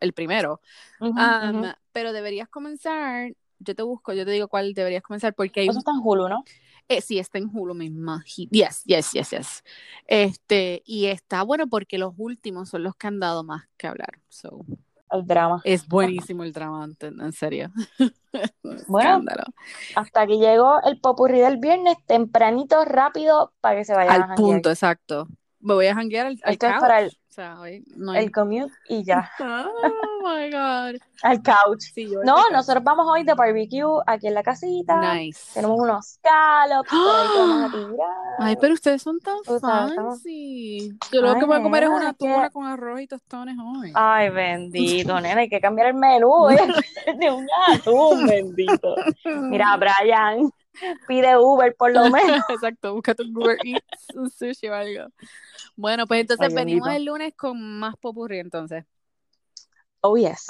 el 0.00 0.12
primero. 0.12 0.60
Ujú, 1.00 1.10
Um, 1.10 1.60
ujú. 1.60 1.72
pero 1.92 2.12
deberías 2.12 2.48
comenzar, 2.48 3.32
yo 3.60 3.74
te 3.76 3.82
busco, 3.82 4.12
yo 4.12 4.24
te 4.24 4.32
digo 4.32 4.48
cuál 4.48 4.74
deberías 4.74 5.02
comenzar, 5.02 5.32
porque 5.34 5.60
hay 5.60 5.68
Eso 5.68 5.78
está 5.78 5.92
en 5.92 6.00
Hulu, 6.02 6.28
¿no? 6.28 6.44
Eh, 6.88 7.00
sí, 7.00 7.18
está 7.18 7.38
en 7.38 7.50
Hulu 7.52 7.74
misma. 7.74 8.22
He- 8.26 8.48
Yes, 8.50 8.82
yes, 8.84 9.12
yes, 9.12 9.30
yes. 9.30 9.64
Este, 10.06 10.82
y 10.84 11.06
está 11.06 11.42
bueno 11.42 11.66
porque 11.68 11.98
los 11.98 12.14
últimos 12.16 12.68
son 12.68 12.82
los 12.82 12.94
que 12.96 13.06
han 13.06 13.20
dado 13.20 13.44
más 13.44 13.64
que 13.76 13.86
hablar. 13.86 14.20
So, 14.28 14.64
El 15.10 15.26
drama. 15.26 15.60
es 15.64 15.86
buenísimo 15.86 16.42
el 16.44 16.52
drama, 16.52 16.88
en, 17.00 17.32
serio. 17.32 17.72
Bueno, 18.88 19.10
escándalo. 19.10 19.44
hasta 19.94 20.22
aquí 20.22 20.38
llegó 20.38 20.82
el 20.82 21.00
popurrí 21.00 21.38
del 21.38 21.58
viernes, 21.58 21.96
tempranito, 22.06 22.84
rápido, 22.84 23.52
para 23.60 23.76
que 23.76 23.84
se 23.84 23.94
vayan 23.94 24.22
Al 24.22 24.34
punto, 24.34 24.70
exacto. 24.70 25.28
Me 25.64 25.74
voy 25.74 25.86
a 25.86 25.94
janguear 25.94 26.26
al, 26.26 26.38
al 26.44 26.52
Esto 26.52 26.66
es 26.66 26.72
couch. 26.72 26.80
para 26.82 27.00
el, 27.00 27.08
O 27.08 27.32
sea, 27.32 27.58
hoy 27.60 27.82
no 27.96 28.12
hay... 28.12 28.24
el 28.24 28.30
commute 28.32 28.72
y 28.88 29.02
ya. 29.04 29.30
Oh 29.40 30.28
my 30.28 30.50
God. 30.50 31.00
Al 31.22 31.42
couch. 31.42 31.80
Sí, 31.94 32.06
No, 32.24 32.34
couch. 32.36 32.52
nosotros 32.52 32.84
vamos 32.84 33.06
hoy 33.08 33.24
de 33.24 33.34
barbecue 33.34 33.82
aquí 34.06 34.26
en 34.28 34.34
la 34.34 34.42
casita. 34.42 35.14
Nice. 35.14 35.40
Tenemos 35.54 35.80
unos 35.80 36.06
scallops. 36.18 36.90
Ay, 38.38 38.56
pero 38.60 38.74
ustedes 38.74 39.02
son 39.02 39.18
tan 39.20 39.36
estamos- 39.46 39.94
fancy. 39.94 40.92
Yo 41.12 41.20
lo 41.22 41.34
que 41.38 41.44
voy 41.46 41.56
a 41.58 41.62
comer 41.62 41.84
es 41.84 41.88
una 41.90 42.10
es 42.10 42.16
que- 42.18 42.50
con 42.52 42.66
arroz 42.66 43.00
y 43.00 43.06
tostones 43.06 43.56
hoy. 43.58 43.92
Ay, 43.94 44.30
bendito, 44.30 45.20
nena, 45.20 45.40
hay 45.42 45.48
que 45.48 45.60
cambiar 45.60 45.88
el 45.88 45.94
menú 45.94 46.50
¿eh? 46.50 46.56
de 47.18 47.30
un 47.30 47.46
atún, 47.68 48.26
bendito. 48.26 48.94
Mira, 49.24 49.76
Brian, 49.76 50.50
pide 51.08 51.36
Uber 51.38 51.74
por 51.76 51.92
lo 51.92 52.10
menos. 52.10 52.40
Exacto, 52.48 52.94
búscate 52.94 53.22
un 53.22 53.36
Uber 53.36 53.58
Eats, 53.64 54.08
un 54.14 54.30
sushi 54.30 54.68
o 54.68 54.74
algo. 54.74 55.08
Bueno, 55.76 56.06
pues 56.06 56.20
entonces 56.20 56.48
Ay, 56.48 56.54
venimos 56.54 56.88
bendito. 56.88 56.96
el 56.96 57.04
lunes 57.04 57.34
con 57.36 57.78
más 57.78 57.96
popurrí 57.96 58.38
entonces. 58.38 58.84
Oh, 60.00 60.16
yes. 60.16 60.42